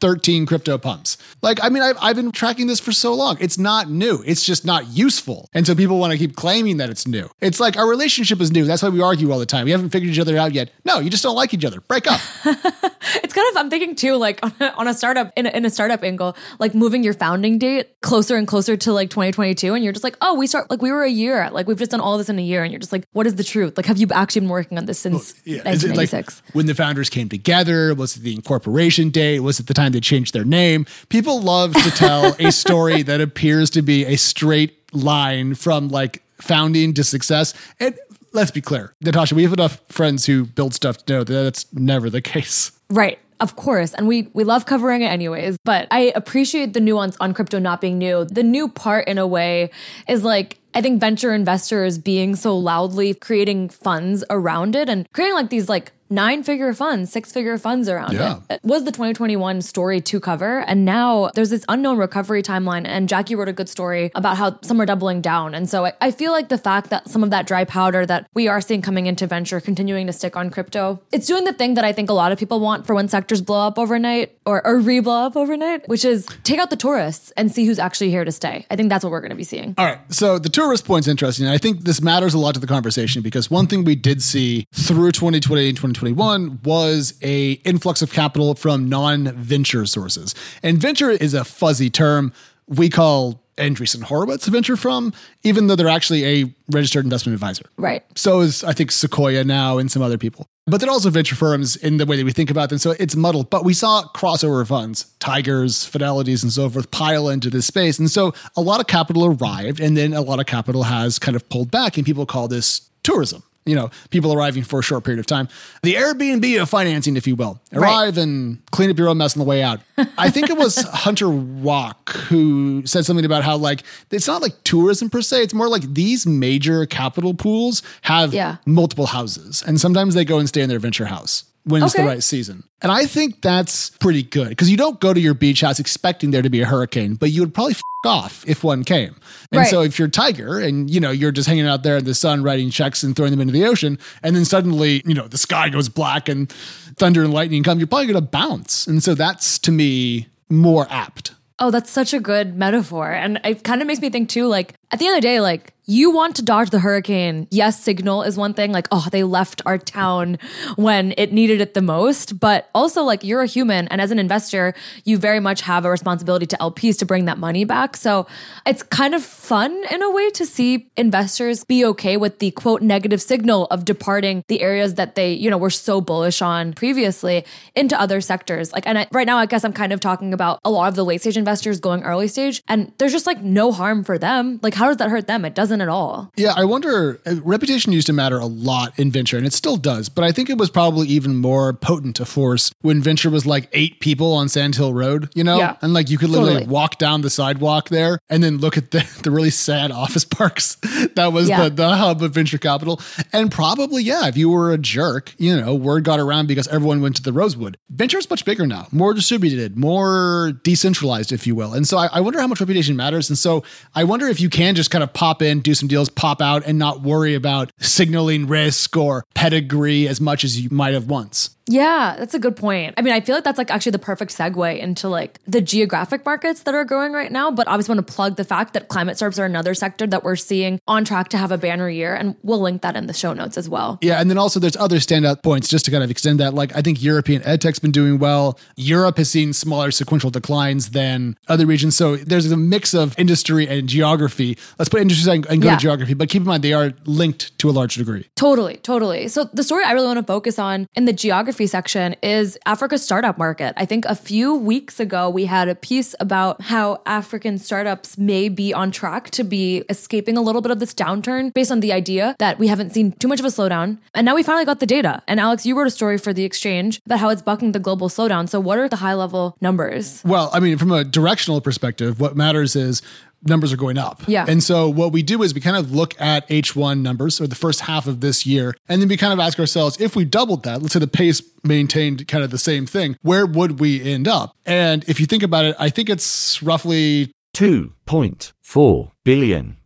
2013 0.00 0.46
crypto 0.46 0.78
pumps. 0.78 1.18
Like, 1.42 1.62
I 1.62 1.68
mean, 1.68 1.82
I've, 1.82 1.96
I've 2.00 2.16
been 2.16 2.32
tracking 2.32 2.66
this 2.66 2.80
for 2.80 2.92
so 2.92 3.14
long. 3.14 3.36
It's 3.40 3.58
not 3.58 3.90
new. 3.90 4.22
It's 4.26 4.44
just 4.44 4.64
not 4.64 4.88
useful. 4.88 5.48
And 5.54 5.66
so 5.66 5.74
people 5.74 5.98
want 5.98 6.12
to 6.12 6.18
keep 6.18 6.36
claiming 6.36 6.76
that 6.78 6.90
it's 6.90 7.06
new. 7.06 7.28
It's 7.40 7.60
like 7.60 7.76
our 7.76 7.88
relationship 7.88 8.40
is 8.40 8.52
new. 8.52 8.64
That's 8.64 8.82
why 8.82 8.88
we 8.88 9.00
argue 9.00 9.32
all 9.32 9.38
the 9.38 9.46
time. 9.46 9.64
We 9.64 9.70
haven't 9.70 9.90
figured 9.90 10.12
each 10.12 10.18
other 10.18 10.36
out 10.36 10.52
yet. 10.52 10.70
No, 10.84 10.98
you 10.98 11.10
just 11.10 11.22
don't 11.22 11.36
like 11.36 11.54
each 11.54 11.64
other. 11.64 11.80
Break 11.80 12.06
up. 12.06 12.20
It's 13.22 13.32
kind 13.32 13.46
of 13.50 13.56
I'm 13.56 13.70
thinking 13.70 13.94
too, 13.94 14.16
like 14.16 14.40
on 14.42 14.52
a, 14.60 14.72
on 14.72 14.88
a 14.88 14.94
startup 14.94 15.32
in 15.36 15.46
a, 15.46 15.50
in 15.50 15.64
a 15.64 15.70
startup 15.70 16.02
angle, 16.02 16.36
like 16.58 16.74
moving 16.74 17.04
your 17.04 17.14
founding 17.14 17.58
date 17.58 18.00
closer 18.00 18.36
and 18.36 18.46
closer 18.46 18.76
to 18.76 18.92
like 18.92 19.10
2022, 19.10 19.74
and 19.74 19.84
you're 19.84 19.92
just 19.92 20.04
like, 20.04 20.16
oh, 20.20 20.34
we 20.34 20.46
start 20.46 20.70
like 20.70 20.82
we 20.82 20.90
were 20.90 21.04
a 21.04 21.10
year, 21.10 21.48
like 21.50 21.66
we've 21.66 21.78
just 21.78 21.90
done 21.90 22.00
all 22.00 22.18
this 22.18 22.28
in 22.28 22.38
a 22.38 22.42
year, 22.42 22.62
and 22.62 22.72
you're 22.72 22.80
just 22.80 22.92
like, 22.92 23.04
what 23.12 23.26
is 23.26 23.36
the 23.36 23.44
truth? 23.44 23.76
Like, 23.76 23.86
have 23.86 23.98
you 23.98 24.08
actually 24.12 24.40
been 24.40 24.50
working 24.50 24.78
on 24.78 24.86
this 24.86 24.98
since 24.98 25.34
Yeah. 25.44 25.68
Is 25.68 25.84
it 25.84 25.96
like 25.96 26.10
when 26.52 26.66
the 26.66 26.74
founders 26.74 27.08
came 27.08 27.28
together? 27.28 27.94
Was 27.94 28.16
it 28.16 28.20
the 28.22 28.34
incorporation 28.34 29.10
date? 29.10 29.40
Was 29.40 29.60
it 29.60 29.66
the 29.66 29.74
time 29.74 29.85
they 29.94 30.00
changed 30.00 30.34
their 30.34 30.44
name? 30.44 30.86
People 31.08 31.40
love 31.40 31.72
to 31.74 31.90
tell 31.90 32.34
a 32.38 32.50
story 32.66 33.02
that 33.02 33.20
appears 33.20 33.70
to 33.70 33.82
be 33.82 34.04
a 34.04 34.16
straight 34.16 34.78
line 34.92 35.54
from 35.54 35.88
like 35.88 36.22
founding 36.40 36.94
to 36.94 37.04
success. 37.04 37.54
And 37.80 37.98
let's 38.32 38.50
be 38.50 38.60
clear, 38.60 38.92
Natasha, 39.00 39.34
we 39.34 39.42
have 39.42 39.52
enough 39.52 39.80
friends 39.88 40.26
who 40.26 40.44
build 40.44 40.74
stuff 40.74 41.04
to 41.06 41.12
know 41.12 41.24
that 41.24 41.32
that's 41.32 41.72
never 41.72 42.10
the 42.10 42.22
case. 42.22 42.72
Right. 42.90 43.18
Of 43.38 43.56
course. 43.56 43.92
And 43.92 44.08
we 44.08 44.30
we 44.32 44.44
love 44.44 44.64
covering 44.64 45.02
it 45.02 45.08
anyways, 45.08 45.58
but 45.62 45.88
I 45.90 46.12
appreciate 46.14 46.72
the 46.72 46.80
nuance 46.80 47.18
on 47.20 47.34
crypto 47.34 47.58
not 47.58 47.82
being 47.82 47.98
new. 47.98 48.24
The 48.24 48.42
new 48.42 48.66
part 48.66 49.06
in 49.08 49.18
a 49.18 49.26
way 49.26 49.70
is 50.08 50.24
like 50.24 50.58
I 50.74 50.80
think 50.80 51.00
venture 51.00 51.34
investors 51.34 51.98
being 51.98 52.34
so 52.34 52.56
loudly 52.56 53.12
creating 53.12 53.68
funds 53.68 54.24
around 54.30 54.74
it 54.74 54.88
and 54.88 55.06
creating 55.12 55.34
like 55.34 55.50
these 55.50 55.68
like 55.68 55.92
nine 56.10 56.42
figure 56.42 56.72
funds, 56.74 57.10
six 57.12 57.32
figure 57.32 57.58
funds 57.58 57.88
around 57.88 58.12
Yeah. 58.14 58.38
it. 58.50 58.54
It 58.54 58.60
was 58.64 58.84
the 58.84 58.92
2021 58.92 59.62
story 59.62 60.00
to 60.00 60.20
cover. 60.20 60.60
And 60.60 60.84
now 60.84 61.30
there's 61.34 61.50
this 61.50 61.64
unknown 61.68 61.98
recovery 61.98 62.42
timeline. 62.42 62.86
And 62.86 63.08
Jackie 63.08 63.34
wrote 63.34 63.48
a 63.48 63.52
good 63.52 63.68
story 63.68 64.10
about 64.14 64.36
how 64.36 64.58
some 64.62 64.80
are 64.80 64.86
doubling 64.86 65.20
down. 65.20 65.54
And 65.54 65.68
so 65.68 65.86
I, 65.86 65.92
I 66.00 66.10
feel 66.10 66.32
like 66.32 66.48
the 66.48 66.58
fact 66.58 66.90
that 66.90 67.08
some 67.08 67.22
of 67.24 67.30
that 67.30 67.46
dry 67.46 67.64
powder 67.64 68.06
that 68.06 68.28
we 68.34 68.48
are 68.48 68.60
seeing 68.60 68.82
coming 68.82 69.06
into 69.06 69.26
venture 69.26 69.60
continuing 69.60 70.06
to 70.06 70.12
stick 70.12 70.36
on 70.36 70.50
crypto, 70.50 71.00
it's 71.12 71.26
doing 71.26 71.44
the 71.44 71.52
thing 71.52 71.74
that 71.74 71.84
I 71.84 71.92
think 71.92 72.10
a 72.10 72.12
lot 72.14 72.32
of 72.32 72.38
people 72.38 72.60
want 72.60 72.86
for 72.86 72.94
when 72.94 73.08
sectors 73.08 73.40
blow 73.40 73.66
up 73.66 73.78
overnight 73.78 74.36
or, 74.46 74.64
or 74.66 74.78
re 74.78 75.00
blow 75.00 75.26
up 75.26 75.36
overnight, 75.36 75.88
which 75.88 76.04
is 76.04 76.26
take 76.44 76.58
out 76.58 76.70
the 76.70 76.76
tourists 76.76 77.32
and 77.36 77.50
see 77.50 77.66
who's 77.66 77.78
actually 77.78 78.10
here 78.10 78.24
to 78.24 78.32
stay. 78.32 78.66
I 78.70 78.76
think 78.76 78.88
that's 78.90 79.04
what 79.04 79.10
we're 79.10 79.20
going 79.20 79.30
to 79.30 79.36
be 79.36 79.44
seeing. 79.44 79.74
All 79.78 79.84
right. 79.84 79.98
So 80.12 80.38
the 80.38 80.48
tourist 80.48 80.84
point's 80.84 81.08
interesting. 81.08 81.46
And 81.46 81.54
I 81.54 81.58
think 81.58 81.82
this 81.84 82.00
matters 82.00 82.34
a 82.34 82.38
lot 82.38 82.54
to 82.54 82.60
the 82.60 82.66
conversation 82.66 83.22
because 83.22 83.50
one 83.50 83.66
thing 83.66 83.84
we 83.84 83.94
did 83.96 84.22
see 84.22 84.66
through 84.72 85.12
2020 85.12 85.68
and 85.68 85.76
2021 85.76 85.95
was 86.02 87.14
a 87.22 87.52
influx 87.64 88.02
of 88.02 88.12
capital 88.12 88.54
from 88.54 88.88
non-venture 88.88 89.86
sources. 89.86 90.34
And 90.62 90.78
venture 90.78 91.10
is 91.10 91.34
a 91.34 91.44
fuzzy 91.44 91.90
term 91.90 92.32
we 92.68 92.88
call 92.88 93.42
Andreessen 93.56 94.02
Horowitz 94.02 94.46
a 94.46 94.50
venture 94.50 94.76
from, 94.76 95.12
even 95.42 95.66
though 95.66 95.76
they're 95.76 95.88
actually 95.88 96.24
a 96.42 96.54
registered 96.70 97.04
investment 97.04 97.34
advisor. 97.34 97.64
Right. 97.76 98.04
So 98.14 98.40
is 98.40 98.62
I 98.64 98.72
think 98.72 98.90
Sequoia 98.90 99.44
now 99.44 99.78
and 99.78 99.90
some 99.90 100.02
other 100.02 100.18
people. 100.18 100.46
But 100.68 100.80
they're 100.80 100.90
also 100.90 101.10
venture 101.10 101.36
firms 101.36 101.76
in 101.76 101.98
the 101.98 102.06
way 102.06 102.16
that 102.16 102.24
we 102.24 102.32
think 102.32 102.50
about 102.50 102.70
them. 102.70 102.78
So 102.78 102.90
it's 102.98 103.14
muddled. 103.14 103.50
But 103.50 103.64
we 103.64 103.72
saw 103.72 104.02
crossover 104.14 104.66
funds, 104.66 105.04
Tigers, 105.20 105.88
Fidelities, 105.88 106.42
and 106.42 106.52
so 106.52 106.68
forth 106.68 106.90
pile 106.90 107.28
into 107.28 107.50
this 107.50 107.66
space. 107.66 108.00
And 108.00 108.10
so 108.10 108.34
a 108.56 108.60
lot 108.60 108.80
of 108.80 108.88
capital 108.88 109.26
arrived, 109.26 109.78
and 109.78 109.96
then 109.96 110.12
a 110.12 110.22
lot 110.22 110.40
of 110.40 110.46
capital 110.46 110.82
has 110.82 111.20
kind 111.20 111.36
of 111.36 111.48
pulled 111.48 111.70
back, 111.70 111.96
and 111.96 112.04
people 112.04 112.26
call 112.26 112.48
this 112.48 112.90
tourism. 113.04 113.44
You 113.66 113.74
know, 113.74 113.90
people 114.10 114.32
arriving 114.32 114.62
for 114.62 114.78
a 114.78 114.82
short 114.82 115.04
period 115.04 115.18
of 115.18 115.26
time. 115.26 115.48
The 115.82 115.94
Airbnb 115.94 116.62
of 116.62 116.70
financing, 116.70 117.16
if 117.16 117.26
you 117.26 117.34
will. 117.36 117.60
Arrive 117.72 118.16
and 118.16 118.64
clean 118.70 118.90
up 118.90 118.96
your 118.98 119.08
own 119.08 119.18
mess 119.18 119.36
on 119.36 119.40
the 119.40 119.44
way 119.44 119.62
out. 119.62 119.80
I 120.16 120.30
think 120.30 120.48
it 120.48 120.56
was 120.56 120.76
Hunter 121.04 121.28
Walk 121.28 122.10
who 122.28 122.86
said 122.86 123.04
something 123.04 123.24
about 123.26 123.42
how, 123.42 123.56
like, 123.56 123.82
it's 124.10 124.28
not 124.28 124.40
like 124.40 124.52
tourism 124.64 125.10
per 125.10 125.20
se. 125.20 125.42
It's 125.42 125.54
more 125.54 125.68
like 125.68 125.82
these 125.94 126.26
major 126.26 126.86
capital 126.86 127.34
pools 127.34 127.82
have 128.02 128.32
Yeah. 128.32 128.56
multiple 128.66 129.06
houses, 129.06 129.62
and 129.66 129.80
sometimes 129.80 130.14
they 130.14 130.24
go 130.24 130.38
and 130.38 130.48
stay 130.48 130.60
in 130.62 130.68
their 130.68 130.78
venture 130.78 131.06
house 131.06 131.44
when 131.66 131.82
it's 131.82 131.92
the 131.94 132.04
right 132.04 132.22
season. 132.22 132.64
And 132.82 132.90
I 132.92 133.06
think 133.06 133.42
that's 133.42 133.90
pretty 133.90 134.22
good 134.22 134.48
because 134.50 134.70
you 134.70 134.76
don't 134.76 135.00
go 135.00 135.12
to 135.12 135.20
your 135.20 135.34
beach 135.34 135.60
house 135.60 135.78
expecting 135.80 136.30
there 136.30 136.42
to 136.42 136.50
be 136.50 136.60
a 136.60 136.66
hurricane, 136.66 137.14
but 137.14 137.30
you 137.30 137.40
would 137.42 137.52
probably 137.54 137.72
f- 137.74 137.82
off 138.04 138.44
if 138.46 138.62
one 138.62 138.84
came. 138.84 139.16
And 139.50 139.60
Right. 139.60 139.68
so 139.68 139.82
if 139.82 139.98
you're 139.98 140.06
Tiger 140.08 140.60
and 140.60 140.88
you 140.88 141.00
know 141.00 141.10
you're 141.10 141.32
just 141.32 141.48
hanging 141.48 141.66
out 141.66 141.82
there 141.82 141.96
in 141.96 142.04
the 142.04 142.14
sun 142.14 142.42
writing 142.42 142.70
checks 142.70 143.02
and 143.02 143.16
throwing 143.16 143.32
them 143.32 143.40
into 143.40 143.52
the 143.52 143.64
ocean, 143.64 143.98
and 144.22 144.36
then 144.36 144.44
suddenly 144.44 145.02
you 145.04 145.14
know 145.14 145.26
the 145.28 145.38
sky 145.38 145.68
goes 145.68 145.88
black 145.88 146.28
and 146.28 146.50
thunder 146.98 147.22
and 147.24 147.32
lightning 147.34 147.62
come, 147.62 147.78
you're 147.78 147.86
probably 147.88 148.06
going 148.06 148.14
to 148.24 148.30
bounce. 148.30 148.86
And 148.86 149.02
so 149.02 149.14
that's 149.14 149.58
to 149.60 149.72
me 149.72 150.28
more 150.48 150.86
apt. 150.90 151.32
Oh, 151.58 151.70
that's 151.70 151.90
such 151.90 152.12
a 152.14 152.20
good 152.20 152.54
metaphor. 152.56 153.10
And 153.10 153.40
it 153.42 153.64
kind 153.64 153.80
of 153.80 153.86
makes 153.88 154.00
me 154.00 154.10
think 154.10 154.28
too, 154.28 154.46
like 154.46 154.74
At 154.90 154.98
the 154.98 155.06
end 155.06 155.16
of 155.16 155.22
the 155.22 155.28
day, 155.28 155.40
like 155.40 155.72
you 155.86 156.10
want 156.10 156.34
to 156.36 156.42
dodge 156.42 156.70
the 156.70 156.80
hurricane. 156.80 157.46
Yes, 157.50 157.80
signal 157.80 158.24
is 158.24 158.36
one 158.36 158.54
thing, 158.54 158.72
like, 158.72 158.88
oh, 158.90 159.06
they 159.12 159.22
left 159.22 159.62
our 159.64 159.78
town 159.78 160.36
when 160.74 161.14
it 161.16 161.32
needed 161.32 161.60
it 161.60 161.74
the 161.74 161.82
most. 161.82 162.40
But 162.40 162.68
also, 162.74 163.04
like, 163.04 163.22
you're 163.22 163.42
a 163.42 163.46
human. 163.46 163.86
And 163.88 164.00
as 164.00 164.10
an 164.10 164.18
investor, 164.18 164.74
you 165.04 165.16
very 165.16 165.38
much 165.38 165.60
have 165.62 165.84
a 165.84 165.90
responsibility 165.90 166.44
to 166.46 166.56
LPs 166.56 166.98
to 166.98 167.06
bring 167.06 167.26
that 167.26 167.38
money 167.38 167.64
back. 167.64 167.96
So 167.96 168.26
it's 168.66 168.82
kind 168.82 169.14
of 169.14 169.22
fun 169.22 169.84
in 169.90 170.02
a 170.02 170.10
way 170.10 170.28
to 170.30 170.44
see 170.44 170.90
investors 170.96 171.62
be 171.62 171.84
okay 171.84 172.16
with 172.16 172.40
the 172.40 172.50
quote 172.50 172.82
negative 172.82 173.22
signal 173.22 173.66
of 173.66 173.84
departing 173.84 174.42
the 174.48 174.62
areas 174.62 174.94
that 174.94 175.14
they, 175.14 175.32
you 175.34 175.48
know, 175.48 175.58
were 175.58 175.70
so 175.70 176.00
bullish 176.00 176.42
on 176.42 176.72
previously 176.72 177.44
into 177.76 177.98
other 177.98 178.20
sectors. 178.20 178.72
Like, 178.72 178.88
and 178.88 178.98
I, 178.98 179.06
right 179.12 179.26
now, 179.26 179.38
I 179.38 179.46
guess 179.46 179.62
I'm 179.62 179.72
kind 179.72 179.92
of 179.92 180.00
talking 180.00 180.34
about 180.34 180.58
a 180.64 180.70
lot 180.70 180.88
of 180.88 180.96
the 180.96 181.04
late 181.04 181.20
stage 181.20 181.36
investors 181.36 181.78
going 181.78 182.02
early 182.02 182.26
stage, 182.26 182.60
and 182.66 182.92
there's 182.98 183.12
just 183.12 183.26
like 183.26 183.40
no 183.40 183.70
harm 183.70 184.02
for 184.02 184.18
them. 184.18 184.58
Like, 184.64 184.74
how 184.76 184.86
does 184.88 184.98
that 184.98 185.10
hurt 185.10 185.26
them? 185.26 185.44
It 185.44 185.54
doesn't 185.54 185.80
at 185.80 185.88
all. 185.88 186.30
Yeah, 186.36 186.52
I 186.56 186.64
wonder. 186.64 187.20
uh, 187.26 187.36
Reputation 187.42 187.92
used 187.92 188.06
to 188.06 188.12
matter 188.12 188.38
a 188.38 188.46
lot 188.46 188.96
in 188.98 189.10
venture, 189.10 189.36
and 189.36 189.46
it 189.46 189.52
still 189.52 189.76
does. 189.76 190.08
But 190.08 190.24
I 190.24 190.32
think 190.32 190.48
it 190.50 190.58
was 190.58 190.70
probably 190.70 191.08
even 191.08 191.36
more 191.36 191.72
potent 191.72 192.20
a 192.20 192.24
force 192.24 192.70
when 192.82 193.02
venture 193.02 193.30
was 193.30 193.46
like 193.46 193.68
eight 193.72 194.00
people 194.00 194.32
on 194.34 194.48
Sand 194.48 194.76
Hill 194.76 194.92
Road, 194.94 195.30
you 195.34 195.42
know, 195.42 195.58
Yeah. 195.58 195.76
and 195.82 195.92
like 195.94 196.10
you 196.10 196.18
could 196.18 196.28
literally 196.30 196.54
Totally. 196.54 196.70
walk 196.72 196.98
down 196.98 197.22
the 197.22 197.30
sidewalk 197.30 197.88
there 197.88 198.18
and 198.28 198.42
then 198.44 198.58
look 198.58 198.76
at 198.76 198.90
the, 198.90 199.04
the 199.22 199.30
really 199.30 199.50
sad 199.50 199.90
office 199.90 200.24
parks 200.24 200.74
that 201.14 201.32
was 201.32 201.48
Yeah. 201.48 201.64
the, 201.64 201.70
the 201.70 201.96
hub 201.96 202.22
of 202.22 202.32
venture 202.34 202.58
capital. 202.58 203.00
And 203.32 203.50
probably, 203.50 204.02
yeah, 204.02 204.26
if 204.28 204.36
you 204.36 204.48
were 204.50 204.72
a 204.72 204.78
jerk, 204.78 205.34
you 205.38 205.56
know, 205.56 205.74
word 205.74 206.04
got 206.04 206.20
around 206.20 206.46
because 206.48 206.68
everyone 206.68 207.00
went 207.00 207.16
to 207.16 207.22
the 207.22 207.32
Rosewood. 207.32 207.76
Venture 207.90 208.18
is 208.18 208.28
much 208.28 208.44
bigger 208.44 208.66
now, 208.66 208.88
more 208.92 209.14
distributed, 209.14 209.76
more 209.78 210.52
decentralized, 210.62 211.32
if 211.32 211.46
you 211.46 211.54
will. 211.54 211.72
And 211.72 211.86
so 211.86 211.96
I, 211.98 212.08
I 212.12 212.20
wonder 212.20 212.40
how 212.40 212.46
much 212.46 212.60
reputation 212.60 212.96
matters. 212.96 213.30
And 213.30 213.38
so 213.38 213.62
I 213.94 214.04
wonder 214.04 214.26
if 214.26 214.40
you 214.40 214.50
can 214.50 214.65
just 214.74 214.90
kind 214.90 215.04
of 215.04 215.12
pop 215.12 215.42
in, 215.42 215.60
do 215.60 215.74
some 215.74 215.88
deals, 215.88 216.08
pop 216.08 216.40
out, 216.40 216.64
and 216.66 216.78
not 216.78 217.02
worry 217.02 217.34
about 217.34 217.70
signaling 217.78 218.46
risk 218.46 218.96
or 218.96 219.24
pedigree 219.34 220.08
as 220.08 220.20
much 220.20 220.44
as 220.44 220.60
you 220.60 220.70
might 220.70 220.94
have 220.94 221.06
once. 221.06 221.55
Yeah, 221.68 222.14
that's 222.18 222.34
a 222.34 222.38
good 222.38 222.54
point. 222.56 222.94
I 222.96 223.02
mean, 223.02 223.12
I 223.12 223.20
feel 223.20 223.34
like 223.34 223.44
that's 223.44 223.58
like 223.58 223.70
actually 223.70 223.92
the 223.92 223.98
perfect 223.98 224.30
segue 224.36 224.78
into 224.78 225.08
like 225.08 225.40
the 225.46 225.60
geographic 225.60 226.24
markets 226.24 226.62
that 226.62 226.74
are 226.74 226.84
growing 226.84 227.12
right 227.12 227.30
now. 227.32 227.50
But 227.50 227.66
I 227.66 227.72
obviously, 227.72 227.96
want 227.96 228.06
to 228.06 228.12
plug 228.14 228.36
the 228.36 228.44
fact 228.44 228.74
that 228.74 228.88
climate 228.88 229.16
startups 229.16 229.38
are 229.38 229.44
another 229.44 229.74
sector 229.74 230.06
that 230.06 230.22
we're 230.22 230.36
seeing 230.36 230.80
on 230.86 231.04
track 231.04 231.28
to 231.30 231.38
have 231.38 231.50
a 231.50 231.58
banner 231.58 231.88
year, 231.90 232.14
and 232.14 232.36
we'll 232.42 232.60
link 232.60 232.82
that 232.82 232.96
in 232.96 233.06
the 233.06 233.12
show 233.12 233.32
notes 233.32 233.58
as 233.58 233.68
well. 233.68 233.98
Yeah, 234.00 234.20
and 234.20 234.30
then 234.30 234.38
also 234.38 234.60
there's 234.60 234.76
other 234.76 234.98
standout 234.98 235.42
points 235.42 235.68
just 235.68 235.84
to 235.86 235.90
kind 235.90 236.04
of 236.04 236.10
extend 236.10 236.38
that. 236.40 236.54
Like 236.54 236.74
I 236.76 236.82
think 236.82 237.02
European 237.02 237.42
edtech's 237.42 237.80
been 237.80 237.90
doing 237.90 238.18
well. 238.18 238.58
Europe 238.76 239.16
has 239.16 239.28
seen 239.28 239.52
smaller 239.52 239.90
sequential 239.90 240.30
declines 240.30 240.90
than 240.90 241.36
other 241.48 241.66
regions. 241.66 241.96
So 241.96 242.16
there's 242.16 242.50
a 242.50 242.56
mix 242.56 242.94
of 242.94 243.18
industry 243.18 243.66
and 243.66 243.88
geography. 243.88 244.56
Let's 244.78 244.88
put 244.88 245.00
industry 245.00 245.22
aside 245.32 245.46
and 245.50 245.60
go 245.60 245.68
Yeah. 245.68 245.76
to 245.76 245.80
geography, 245.80 246.14
but 246.14 246.28
keep 246.28 246.42
in 246.42 246.46
mind 246.46 246.62
they 246.62 246.74
are 246.74 246.92
linked 247.06 247.58
to 247.58 247.68
a 247.68 247.72
large 247.72 247.96
degree. 247.96 248.26
Totally, 248.36 248.76
totally. 248.78 249.26
So 249.28 249.44
the 249.52 249.64
story 249.64 249.84
I 249.84 249.92
really 249.92 250.06
want 250.06 250.18
to 250.18 250.24
focus 250.24 250.58
on 250.58 250.86
in 250.94 251.06
the 251.06 251.12
geography 251.12 251.55
section 251.64 252.14
is 252.22 252.58
Africa's 252.66 253.02
startup 253.02 253.38
market. 253.38 253.72
I 253.78 253.86
think 253.86 254.04
a 254.04 254.14
few 254.14 254.54
weeks 254.54 255.00
ago 255.00 255.30
we 255.30 255.46
had 255.46 255.68
a 255.68 255.74
piece 255.74 256.14
about 256.20 256.60
how 256.60 257.00
African 257.06 257.56
startups 257.56 258.18
may 258.18 258.50
be 258.50 258.74
on 258.74 258.90
track 258.90 259.30
to 259.30 259.44
be 259.44 259.84
escaping 259.88 260.36
a 260.36 260.42
little 260.42 260.60
bit 260.60 260.72
of 260.72 260.80
this 260.80 260.92
downturn 260.92 261.54
based 261.54 261.72
on 261.72 261.80
the 261.80 261.92
idea 261.92 262.34
that 262.38 262.58
we 262.58 262.66
haven't 262.66 262.92
seen 262.92 263.12
too 263.12 263.28
much 263.28 263.40
of 263.40 263.46
a 263.46 263.48
slowdown. 263.48 263.98
And 264.14 264.24
now 264.24 264.34
we 264.34 264.42
finally 264.42 264.64
got 264.64 264.80
the 264.80 264.86
data. 264.86 265.22
And 265.28 265.38
Alex, 265.38 265.64
you 265.64 265.78
wrote 265.78 265.86
a 265.86 265.90
story 265.90 266.18
for 266.18 266.32
the 266.32 266.44
exchange 266.44 267.00
about 267.06 267.20
how 267.20 267.28
it's 267.28 267.42
bucking 267.42 267.72
the 267.72 267.78
global 267.78 268.08
slowdown. 268.08 268.48
So 268.48 268.58
what 268.58 268.78
are 268.78 268.88
the 268.88 268.96
high 268.96 269.14
level 269.14 269.56
numbers? 269.60 270.22
Well, 270.24 270.50
I 270.52 270.58
mean, 270.58 270.76
from 270.78 270.90
a 270.90 271.04
directional 271.04 271.60
perspective, 271.60 272.20
what 272.20 272.36
matters 272.36 272.74
is 272.74 273.00
numbers 273.48 273.72
are 273.72 273.76
going 273.76 273.98
up. 273.98 274.22
Yeah. 274.26 274.44
And 274.48 274.62
so 274.62 274.88
what 274.88 275.12
we 275.12 275.22
do 275.22 275.42
is 275.42 275.54
we 275.54 275.60
kind 275.60 275.76
of 275.76 275.92
look 275.92 276.20
at 276.20 276.48
H1 276.48 277.00
numbers 277.00 277.40
or 277.40 277.46
the 277.46 277.54
first 277.54 277.80
half 277.80 278.06
of 278.06 278.20
this 278.20 278.46
year, 278.46 278.74
and 278.88 279.00
then 279.00 279.08
we 279.08 279.16
kind 279.16 279.32
of 279.32 279.40
ask 279.40 279.58
ourselves 279.58 280.00
if 280.00 280.16
we 280.16 280.24
doubled 280.24 280.64
that, 280.64 280.82
let's 280.82 280.94
say 280.94 281.00
the 281.00 281.06
pace 281.06 281.42
maintained 281.64 282.26
kind 282.28 282.44
of 282.44 282.50
the 282.50 282.58
same 282.58 282.86
thing, 282.86 283.16
where 283.22 283.46
would 283.46 283.80
we 283.80 284.02
end 284.02 284.28
up? 284.28 284.54
And 284.64 285.04
if 285.08 285.20
you 285.20 285.26
think 285.26 285.42
about 285.42 285.64
it, 285.64 285.76
I 285.78 285.90
think 285.90 286.08
it's 286.08 286.62
roughly 286.62 287.32
2.4 287.54 289.10
billion. 289.24 289.76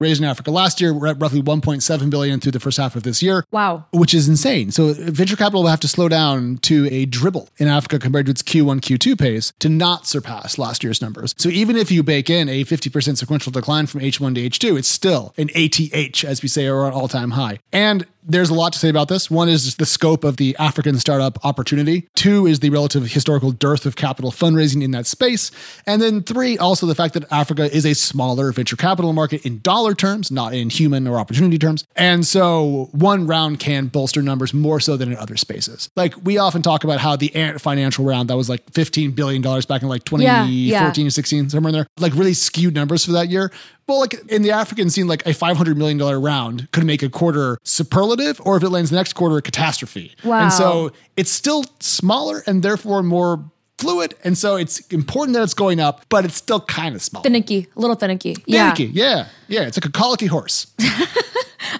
Raised 0.00 0.20
in 0.20 0.26
Africa. 0.26 0.50
Last 0.50 0.80
year, 0.80 0.92
we're 0.92 1.08
at 1.08 1.20
roughly 1.20 1.42
1.7 1.42 2.10
billion 2.10 2.40
through 2.40 2.52
the 2.52 2.60
first 2.60 2.78
half 2.78 2.96
of 2.96 3.02
this 3.02 3.22
year. 3.22 3.44
Wow. 3.50 3.84
Which 3.92 4.14
is 4.14 4.28
insane. 4.28 4.70
So 4.70 4.92
venture 4.94 5.36
capital 5.36 5.62
will 5.62 5.70
have 5.70 5.80
to 5.80 5.88
slow 5.88 6.08
down 6.08 6.58
to 6.62 6.88
a 6.90 7.04
dribble 7.04 7.50
in 7.58 7.68
Africa 7.68 7.98
compared 7.98 8.26
to 8.26 8.32
its 8.32 8.42
Q1, 8.42 8.80
Q2 8.80 9.18
pace 9.18 9.52
to 9.58 9.68
not 9.68 10.06
surpass 10.06 10.58
last 10.58 10.82
year's 10.82 11.02
numbers. 11.02 11.34
So 11.38 11.48
even 11.50 11.76
if 11.76 11.90
you 11.90 12.02
bake 12.02 12.30
in 12.30 12.48
a 12.48 12.64
50% 12.64 13.18
sequential 13.18 13.52
decline 13.52 13.86
from 13.86 14.00
H1 14.00 14.34
to 14.34 14.48
H2, 14.48 14.78
it's 14.78 14.88
still 14.88 15.34
an 15.36 15.50
ATH, 15.54 16.24
as 16.24 16.42
we 16.42 16.48
say, 16.48 16.66
or 16.66 16.86
an 16.86 16.94
all-time 16.94 17.32
high. 17.32 17.58
And 17.72 18.06
there's 18.22 18.50
a 18.50 18.54
lot 18.54 18.72
to 18.72 18.78
say 18.78 18.88
about 18.88 19.08
this. 19.08 19.30
One 19.30 19.48
is 19.48 19.74
the 19.76 19.86
scope 19.86 20.24
of 20.24 20.36
the 20.36 20.56
African 20.58 20.98
startup 20.98 21.44
opportunity. 21.44 22.08
Two 22.14 22.46
is 22.46 22.60
the 22.60 22.70
relative 22.70 23.10
historical 23.10 23.50
dearth 23.50 23.86
of 23.86 23.96
capital 23.96 24.30
fundraising 24.30 24.82
in 24.82 24.90
that 24.92 25.06
space. 25.06 25.50
And 25.86 26.00
then 26.02 26.22
three, 26.22 26.58
also 26.58 26.86
the 26.86 26.94
fact 26.94 27.14
that 27.14 27.30
Africa 27.32 27.74
is 27.74 27.84
a 27.86 27.94
smaller 27.94 28.52
venture 28.52 28.76
capital 28.76 29.12
market 29.12 29.44
in 29.46 29.60
dollar 29.60 29.94
terms, 29.94 30.30
not 30.30 30.54
in 30.54 30.70
human 30.70 31.06
or 31.06 31.18
opportunity 31.18 31.58
terms. 31.58 31.84
And 31.96 32.26
so 32.26 32.88
one 32.92 33.26
round 33.26 33.60
can 33.60 33.86
bolster 33.86 34.22
numbers 34.22 34.52
more 34.52 34.80
so 34.80 34.96
than 34.96 35.10
in 35.10 35.16
other 35.18 35.36
spaces. 35.36 35.88
Like 35.96 36.14
we 36.24 36.38
often 36.38 36.62
talk 36.62 36.84
about 36.84 37.00
how 37.00 37.16
the 37.16 37.34
Ant 37.34 37.60
financial 37.60 38.04
round 38.04 38.28
that 38.30 38.36
was 38.36 38.48
like 38.48 38.64
$15 38.72 39.14
billion 39.14 39.42
back 39.42 39.82
in 39.82 39.88
like 39.88 40.04
2014 40.04 40.20
Yeah, 40.20 40.44
yeah. 40.44 40.90
or 40.90 41.10
16, 41.10 41.50
somewhere 41.50 41.70
in 41.70 41.74
there, 41.74 41.86
like 41.98 42.14
really 42.14 42.34
skewed 42.34 42.74
numbers 42.74 43.04
for 43.04 43.12
that 43.12 43.28
year. 43.28 43.50
Well, 43.90 43.98
like 44.00 44.14
in 44.28 44.42
the 44.42 44.52
African 44.52 44.88
scene, 44.88 45.08
like 45.08 45.26
a 45.26 45.30
$500 45.30 45.76
million 45.76 45.98
round 45.98 46.70
could 46.70 46.84
make 46.86 47.02
a 47.02 47.08
quarter 47.08 47.58
superlative, 47.64 48.40
or 48.44 48.56
if 48.56 48.62
it 48.62 48.68
lands 48.70 48.90
the 48.90 48.96
next 48.96 49.14
quarter, 49.14 49.36
a 49.36 49.42
catastrophe. 49.42 50.14
Wow. 50.22 50.44
And 50.44 50.52
so 50.52 50.92
it's 51.16 51.30
still 51.32 51.64
smaller 51.80 52.44
and 52.46 52.62
therefore 52.62 53.02
more 53.02 53.44
fluid. 53.78 54.14
And 54.22 54.38
so 54.38 54.54
it's 54.56 54.78
important 54.92 55.34
that 55.34 55.42
it's 55.42 55.54
going 55.54 55.80
up, 55.80 56.04
but 56.08 56.24
it's 56.24 56.36
still 56.36 56.60
kind 56.60 56.94
of 56.94 57.02
small. 57.02 57.24
Finicky, 57.24 57.66
a 57.74 57.80
little 57.80 57.96
finicky. 57.96 58.36
Yeah. 58.46 58.72
Finicky. 58.74 58.92
Yeah. 58.94 59.26
Yeah. 59.48 59.62
It's 59.62 59.76
like 59.76 59.86
a 59.86 59.90
colicky 59.90 60.26
horse. 60.26 60.68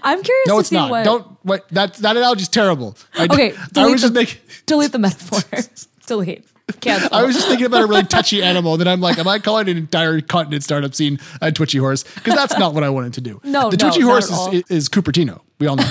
I'm 0.03 0.23
curious 0.23 0.47
No, 0.49 0.55
to 0.55 0.61
it's 0.61 0.69
see 0.71 0.77
not. 0.77 0.91
what. 0.91 1.05
Don't 1.05 1.45
wait. 1.45 1.61
That 1.71 1.95
that 1.95 2.17
analogy's 2.17 2.49
terrible. 2.49 2.97
I, 3.15 3.25
Okay, 3.25 3.53
I 3.77 3.87
was 3.87 4.01
just 4.01 4.15
making. 4.15 4.41
delete 4.67 4.93
the 4.93 4.99
metaphor. 4.99 5.41
delete. 6.07 6.45
Cancel. 6.81 7.09
I 7.13 7.25
was 7.25 7.35
just 7.35 7.49
thinking 7.49 7.67
about 7.67 7.83
a 7.83 7.87
really 7.87 8.05
touchy 8.05 8.43
animal. 8.43 8.77
Then 8.77 8.89
I'm 8.89 9.01
like, 9.01 9.19
am 9.19 9.27
I 9.29 9.39
calling 9.39 9.69
an 9.69 9.77
entire 9.77 10.21
continent 10.21 10.63
startup 10.63 10.95
scene 10.95 11.19
a 11.41 11.51
twitchy 11.51 11.79
horse? 11.79 12.03
Because 12.03 12.35
that's 12.35 12.57
not 12.59 12.75
what 12.75 12.85
I 12.85 12.91
wanted 12.91 13.15
to 13.15 13.21
do. 13.21 13.41
No, 13.51 13.69
the 13.71 13.77
no, 13.77 13.91
twitchy 13.91 14.03
horse 14.03 14.31
is, 14.31 14.71
is 14.71 14.89
Cupertino. 14.89 15.41
We 15.59 15.67
all 15.67 15.77
know. 15.77 15.91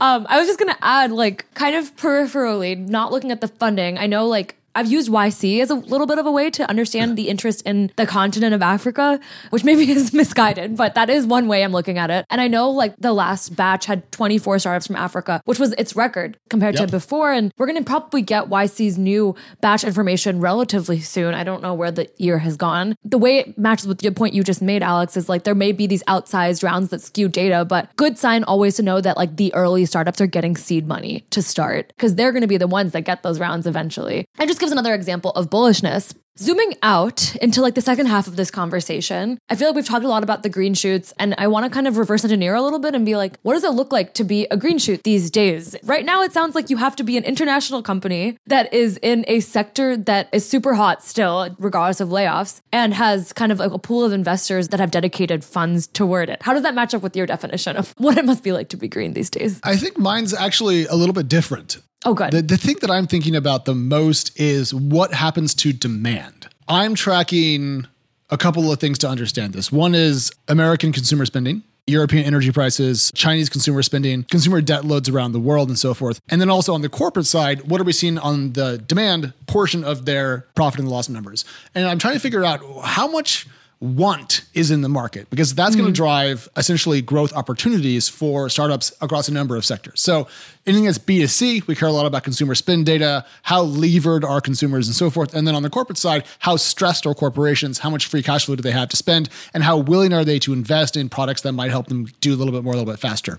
Um, 0.00 0.26
I 0.30 0.38
was 0.38 0.46
just 0.46 0.58
gonna 0.58 0.78
add, 0.80 1.12
like, 1.12 1.44
kind 1.52 1.76
of 1.76 1.94
peripherally, 1.96 2.76
not 2.76 3.12
looking 3.12 3.30
at 3.30 3.42
the 3.42 3.48
funding. 3.48 3.98
I 3.98 4.06
know, 4.06 4.26
like, 4.26 4.56
I've 4.74 4.90
used 4.90 5.10
YC 5.10 5.60
as 5.60 5.70
a 5.70 5.74
little 5.74 6.06
bit 6.06 6.18
of 6.18 6.26
a 6.26 6.30
way 6.32 6.50
to 6.50 6.68
understand 6.68 7.16
the 7.16 7.28
interest 7.28 7.62
in 7.62 7.90
the 7.96 8.06
continent 8.06 8.54
of 8.54 8.62
Africa, 8.62 9.18
which 9.50 9.64
maybe 9.64 9.90
is 9.90 10.12
misguided, 10.12 10.76
but 10.76 10.94
that 10.94 11.10
is 11.10 11.26
one 11.26 11.48
way 11.48 11.64
I'm 11.64 11.72
looking 11.72 11.98
at 11.98 12.10
it. 12.10 12.24
And 12.30 12.40
I 12.40 12.48
know, 12.48 12.70
like, 12.70 12.94
the 12.98 13.12
last 13.12 13.56
batch 13.56 13.86
had 13.86 14.10
24 14.12 14.58
startups 14.60 14.86
from 14.86 14.96
Africa, 14.96 15.40
which 15.44 15.58
was 15.58 15.72
its 15.72 15.96
record 15.96 16.38
compared 16.48 16.76
Yep. 16.76 16.86
to 16.86 16.90
before. 16.92 17.32
And 17.32 17.52
we're 17.58 17.66
gonna 17.66 17.82
probably 17.82 18.22
get 18.22 18.48
YC's 18.48 18.96
new 18.96 19.34
batch 19.60 19.82
information 19.84 20.40
relatively 20.40 21.00
soon. 21.00 21.34
I 21.34 21.42
don't 21.42 21.62
know 21.62 21.74
where 21.74 21.90
the 21.90 22.08
year 22.16 22.38
has 22.38 22.56
gone. 22.56 22.94
The 23.04 23.18
way 23.18 23.38
it 23.38 23.58
matches 23.58 23.86
with 23.88 23.98
the 23.98 24.10
point 24.12 24.34
you 24.34 24.44
just 24.44 24.62
made, 24.62 24.82
Alex, 24.82 25.16
is 25.16 25.28
like 25.28 25.44
there 25.44 25.54
may 25.54 25.72
be 25.72 25.86
these 25.86 26.02
outsized 26.04 26.62
rounds 26.62 26.90
that 26.90 27.00
skew 27.00 27.28
data, 27.28 27.64
but 27.64 27.94
good 27.96 28.16
sign 28.18 28.44
always 28.44 28.76
to 28.76 28.82
know 28.82 29.00
that 29.00 29.16
like 29.16 29.36
the 29.36 29.52
early 29.54 29.84
startups 29.84 30.20
are 30.20 30.26
getting 30.26 30.56
seed 30.56 30.86
money 30.86 31.24
to 31.30 31.42
start 31.42 31.88
because 31.96 32.14
they're 32.14 32.32
going 32.32 32.42
to 32.42 32.46
be 32.48 32.56
the 32.56 32.66
ones 32.68 32.92
that 32.92 33.02
get 33.02 33.22
those 33.22 33.40
rounds 33.40 33.66
eventually. 33.66 34.26
It 34.38 34.46
just 34.46 34.59
gives 34.60 34.72
another 34.72 34.94
example 34.94 35.32
of 35.32 35.50
bullishness. 35.50 36.14
Zooming 36.38 36.74
out 36.82 37.36
into 37.36 37.60
like 37.60 37.74
the 37.74 37.82
second 37.82 38.06
half 38.06 38.26
of 38.26 38.36
this 38.36 38.50
conversation, 38.50 39.36
I 39.50 39.56
feel 39.56 39.68
like 39.68 39.76
we've 39.76 39.86
talked 39.86 40.04
a 40.04 40.08
lot 40.08 40.22
about 40.22 40.42
the 40.42 40.48
green 40.48 40.72
shoots, 40.72 41.12
and 41.18 41.34
I 41.36 41.48
want 41.48 41.66
to 41.66 41.70
kind 41.70 41.86
of 41.86 41.98
reverse 41.98 42.24
engineer 42.24 42.54
a 42.54 42.62
little 42.62 42.78
bit 42.78 42.94
and 42.94 43.04
be 43.04 43.14
like, 43.14 43.38
what 43.42 43.54
does 43.54 43.64
it 43.64 43.72
look 43.72 43.92
like 43.92 44.14
to 44.14 44.24
be 44.24 44.46
a 44.50 44.56
green 44.56 44.78
shoot 44.78 45.02
these 45.02 45.30
days? 45.30 45.76
Right 45.82 46.04
now, 46.04 46.22
it 46.22 46.32
sounds 46.32 46.54
like 46.54 46.70
you 46.70 46.78
have 46.78 46.96
to 46.96 47.02
be 47.02 47.18
an 47.18 47.24
international 47.24 47.82
company 47.82 48.38
that 48.46 48.72
is 48.72 48.96
in 49.02 49.24
a 49.28 49.40
sector 49.40 49.98
that 49.98 50.28
is 50.32 50.48
super 50.48 50.74
hot 50.74 51.02
still, 51.02 51.54
regardless 51.58 52.00
of 52.00 52.08
layoffs, 52.08 52.60
and 52.72 52.94
has 52.94 53.34
kind 53.34 53.52
of 53.52 53.58
like 53.58 53.72
a 53.72 53.78
pool 53.78 54.04
of 54.04 54.12
investors 54.12 54.68
that 54.68 54.80
have 54.80 54.90
dedicated 54.90 55.44
funds 55.44 55.88
toward 55.88 56.30
it. 56.30 56.42
How 56.42 56.54
does 56.54 56.62
that 56.62 56.74
match 56.74 56.94
up 56.94 57.02
with 57.02 57.16
your 57.16 57.26
definition 57.26 57.76
of 57.76 57.92
what 57.98 58.16
it 58.16 58.24
must 58.24 58.42
be 58.42 58.52
like 58.52 58.70
to 58.70 58.78
be 58.78 58.88
green 58.88 59.12
these 59.12 59.30
days? 59.30 59.60
I 59.62 59.76
think 59.76 59.98
mine's 59.98 60.32
actually 60.32 60.86
a 60.86 60.94
little 60.94 61.14
bit 61.14 61.28
different. 61.28 61.78
Oh, 62.04 62.14
good. 62.14 62.32
The, 62.32 62.42
the 62.42 62.56
thing 62.56 62.76
that 62.80 62.90
I'm 62.90 63.06
thinking 63.06 63.36
about 63.36 63.66
the 63.66 63.74
most 63.74 64.38
is 64.40 64.72
what 64.72 65.12
happens 65.12 65.54
to 65.56 65.72
demand. 65.72 66.48
I'm 66.68 66.94
tracking 66.94 67.86
a 68.30 68.38
couple 68.38 68.72
of 68.72 68.78
things 68.78 68.98
to 68.98 69.08
understand 69.08 69.52
this. 69.52 69.70
One 69.70 69.94
is 69.94 70.32
American 70.48 70.92
consumer 70.92 71.26
spending. 71.26 71.62
European 71.86 72.24
energy 72.24 72.52
prices, 72.52 73.10
Chinese 73.14 73.48
consumer 73.48 73.82
spending, 73.82 74.22
consumer 74.24 74.60
debt 74.60 74.84
loads 74.84 75.08
around 75.08 75.32
the 75.32 75.40
world, 75.40 75.68
and 75.68 75.78
so 75.78 75.92
forth. 75.92 76.20
And 76.28 76.40
then 76.40 76.48
also 76.48 76.72
on 76.72 76.82
the 76.82 76.88
corporate 76.88 77.26
side, 77.26 77.68
what 77.68 77.80
are 77.80 77.84
we 77.84 77.92
seeing 77.92 78.16
on 78.18 78.52
the 78.52 78.78
demand 78.78 79.32
portion 79.48 79.82
of 79.82 80.04
their 80.04 80.46
profit 80.54 80.80
and 80.80 80.88
loss 80.88 81.08
numbers? 81.08 81.44
And 81.74 81.88
I'm 81.88 81.98
trying 81.98 82.14
to 82.14 82.20
figure 82.20 82.44
out 82.44 82.60
how 82.84 83.08
much 83.10 83.48
want 83.80 84.44
is 84.52 84.70
in 84.70 84.82
the 84.82 84.88
market 84.90 85.28
because 85.30 85.54
that's 85.54 85.74
going 85.74 85.86
to 85.86 85.92
mm. 85.92 86.04
drive 86.04 86.48
essentially 86.54 87.00
growth 87.00 87.32
opportunities 87.32 88.10
for 88.10 88.50
startups 88.50 88.92
across 89.00 89.26
a 89.26 89.32
number 89.32 89.56
of 89.56 89.64
sectors. 89.64 90.02
So 90.02 90.28
anything 90.66 90.84
that's 90.84 90.98
B2C, 90.98 91.66
we 91.66 91.74
care 91.74 91.88
a 91.88 91.92
lot 91.92 92.04
about 92.04 92.22
consumer 92.22 92.54
spend 92.54 92.84
data, 92.84 93.24
how 93.42 93.62
levered 93.62 94.22
are 94.22 94.42
consumers 94.42 94.86
and 94.86 94.94
so 94.94 95.08
forth. 95.08 95.32
And 95.32 95.48
then 95.48 95.54
on 95.54 95.62
the 95.62 95.70
corporate 95.70 95.96
side, 95.96 96.24
how 96.40 96.56
stressed 96.56 97.06
are 97.06 97.14
corporations, 97.14 97.78
how 97.78 97.88
much 97.88 98.06
free 98.06 98.22
cash 98.22 98.44
flow 98.44 98.54
do 98.54 98.62
they 98.62 98.70
have 98.70 98.90
to 98.90 98.98
spend, 98.98 99.30
and 99.54 99.62
how 99.62 99.78
willing 99.78 100.12
are 100.12 100.26
they 100.26 100.38
to 100.40 100.52
invest 100.52 100.94
in 100.94 101.08
products 101.08 101.40
that 101.42 101.52
might 101.52 101.70
help 101.70 101.86
them 101.86 102.06
do 102.20 102.34
a 102.34 102.36
little 102.36 102.52
bit 102.52 102.62
more, 102.62 102.74
a 102.74 102.76
little 102.76 102.92
bit 102.92 103.00
faster. 103.00 103.38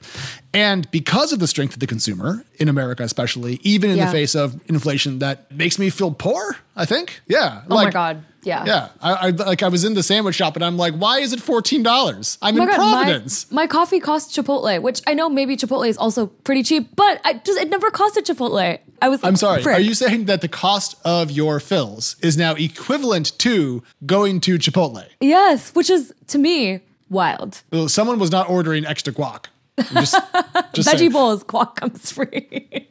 And 0.56 0.90
because 0.90 1.32
of 1.32 1.40
the 1.40 1.48
strength 1.48 1.74
of 1.74 1.82
the 1.82 1.88
consumer 1.88 2.44
in 2.58 2.68
America, 2.68 3.04
especially, 3.04 3.60
even 3.62 3.92
in 3.92 3.98
Yeah. 3.98 4.08
the 4.08 4.12
face 4.12 4.34
of 4.34 4.60
inflation 4.68 5.20
that 5.20 5.52
makes 5.52 5.78
me 5.78 5.92
feel 5.92 6.12
poor, 6.12 6.58
I 6.76 6.86
think. 6.86 7.22
Yeah. 7.28 7.62
Oh 7.70 7.76
my 7.76 7.92
God. 7.92 8.24
Yeah. 8.44 8.66
Yeah. 8.66 8.90
I, 9.02 9.14
I 9.14 9.30
like 9.30 9.62
I 9.64 9.68
was 9.68 9.84
in 9.84 9.94
the 9.94 10.04
sandwich 10.04 10.36
shop 10.36 10.56
and 10.56 10.66
I'm 10.66 10.78
like, 10.78 10.94
why 10.96 11.20
is 11.20 11.32
it 11.34 11.40
$14? 11.40 12.38
I'm 12.42 12.56
Oh 12.56 12.62
in 12.64 12.68
my 12.68 12.72
God, 12.78 12.78
my- 12.80 13.04
Providence. 13.04 13.52
My, 13.52 13.68
coffee 13.68 14.00
costs 14.00 14.36
Chipotle, 14.36 14.82
which 14.82 15.02
I 15.08 15.14
know 15.14 15.30
maybe 15.30 15.56
Chipotle 15.58 15.88
is 15.88 15.98
also 15.98 16.28
pretty 16.28 16.64
cheap, 16.64 16.96
but 16.96 17.22
I 17.24 17.34
just 17.34 17.60
it 17.62 17.70
never 17.70 17.90
costed 17.92 18.24
Chipotle. 18.26 18.80
I 19.02 19.10
was. 19.10 19.24
I'm 19.24 19.36
sorry. 19.36 19.62
frick. 19.64 19.78
Are 19.78 19.80
you 19.82 19.94
saying 19.94 20.26
that 20.26 20.42
the 20.42 20.48
cost 20.48 20.96
of 21.06 21.32
your 21.32 21.60
fills 21.60 22.16
is 22.22 22.38
now 22.38 22.54
equivalent 22.56 23.38
to 23.40 23.82
going 24.06 24.40
to 24.42 24.58
Chipotle? 24.58 25.06
Yes, 25.20 25.74
which 25.76 25.90
is 25.90 26.14
to 26.28 26.38
me 26.38 26.82
wild. 27.10 27.62
Well, 27.72 27.90
someone 27.90 28.20
was 28.20 28.32
not 28.32 28.50
ordering 28.50 28.86
extra 28.86 29.12
guac. 29.14 29.46
Just, 29.78 30.14
just 30.74 30.90
Veggie 30.90 30.98
saying. 30.98 31.12
bowls, 31.12 31.44
guac 31.44 31.76
comes 31.76 32.12
free. 32.12 32.90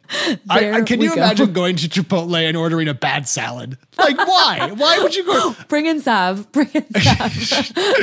I, 0.48 0.72
I, 0.72 0.80
can 0.82 1.00
you 1.00 1.10
go. 1.10 1.14
imagine 1.14 1.52
going 1.52 1.76
to 1.76 1.88
Chipotle 1.88 2.36
and 2.36 2.56
ordering 2.56 2.88
a 2.88 2.94
bad 2.94 3.28
salad? 3.28 3.78
Like, 3.96 4.16
why? 4.16 4.72
why 4.74 4.98
would 4.98 5.14
you 5.14 5.24
go? 5.24 5.54
Bring 5.68 5.86
in 5.86 6.00
Sav. 6.00 6.50
Bring 6.50 6.68
in 6.74 6.84
Sav. 7.00 7.32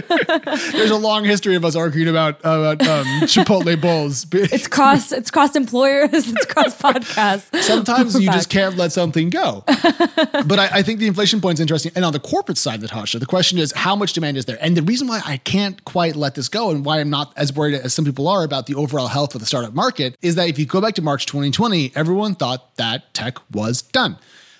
There's 0.72 0.92
a 0.92 0.96
long 0.96 1.26
history 1.26 1.56
of 1.56 1.66
us 1.66 1.76
arguing 1.76 2.08
about 2.08 2.40
about 2.40 2.82
um, 2.88 3.06
Chipotle 3.24 3.80
bowls. 3.82 4.26
it's 4.32 4.68
cross. 4.68 5.12
It's 5.12 5.32
cross 5.32 5.56
employers. 5.56 6.10
It's 6.14 6.46
cross 6.46 6.80
podcasts. 6.80 7.62
Sometimes 7.64 8.20
you 8.20 8.32
just 8.32 8.50
can't 8.50 8.78
let 8.78 8.92
something 8.92 9.30
go. 9.30 9.64
but 9.66 10.60
I, 10.60 10.70
I 10.74 10.84
think 10.84 11.00
the 11.00 11.08
inflation 11.08 11.42
point 11.42 11.56
is 11.56 11.62
interesting. 11.62 11.92
And 11.96 12.06
on 12.06 12.14
the 12.14 12.20
corporate 12.20 12.58
side, 12.58 12.82
Natasha, 12.82 13.20
the 13.20 13.26
question 13.26 13.58
is 13.58 13.74
how 13.74 13.96
much 13.96 14.14
demand 14.14 14.38
is 14.38 14.46
there? 14.46 14.58
And 14.62 14.78
the 14.78 14.84
reason 14.84 15.08
why 15.08 15.22
I 15.26 15.38
can't 15.38 15.84
quite 15.84 16.16
let 16.16 16.36
this 16.36 16.48
go 16.48 16.70
and 16.70 16.86
why 16.86 17.00
I'm 17.00 17.10
not 17.10 17.34
as 17.36 17.52
worried 17.52 17.76
as 17.76 17.94
some 17.94 18.06
people 18.06 18.28
are 18.28 18.44
about 18.44 18.67
the 18.68 18.76
overall 18.76 19.08
health 19.08 19.34
of 19.34 19.42
the 19.42 19.48
startup 19.48 19.74
market 19.74 20.16
is 20.22 20.36
that 20.36 20.48
if 20.48 20.60
you 20.60 20.66
go 20.66 20.80
back 20.80 20.94
to 20.96 21.02
March 21.02 21.26
2020, 21.26 21.92
everyone 21.96 22.36
thought 22.36 22.76
that 22.76 23.14
tech 23.14 23.38
was 23.52 23.82
done. 23.82 24.18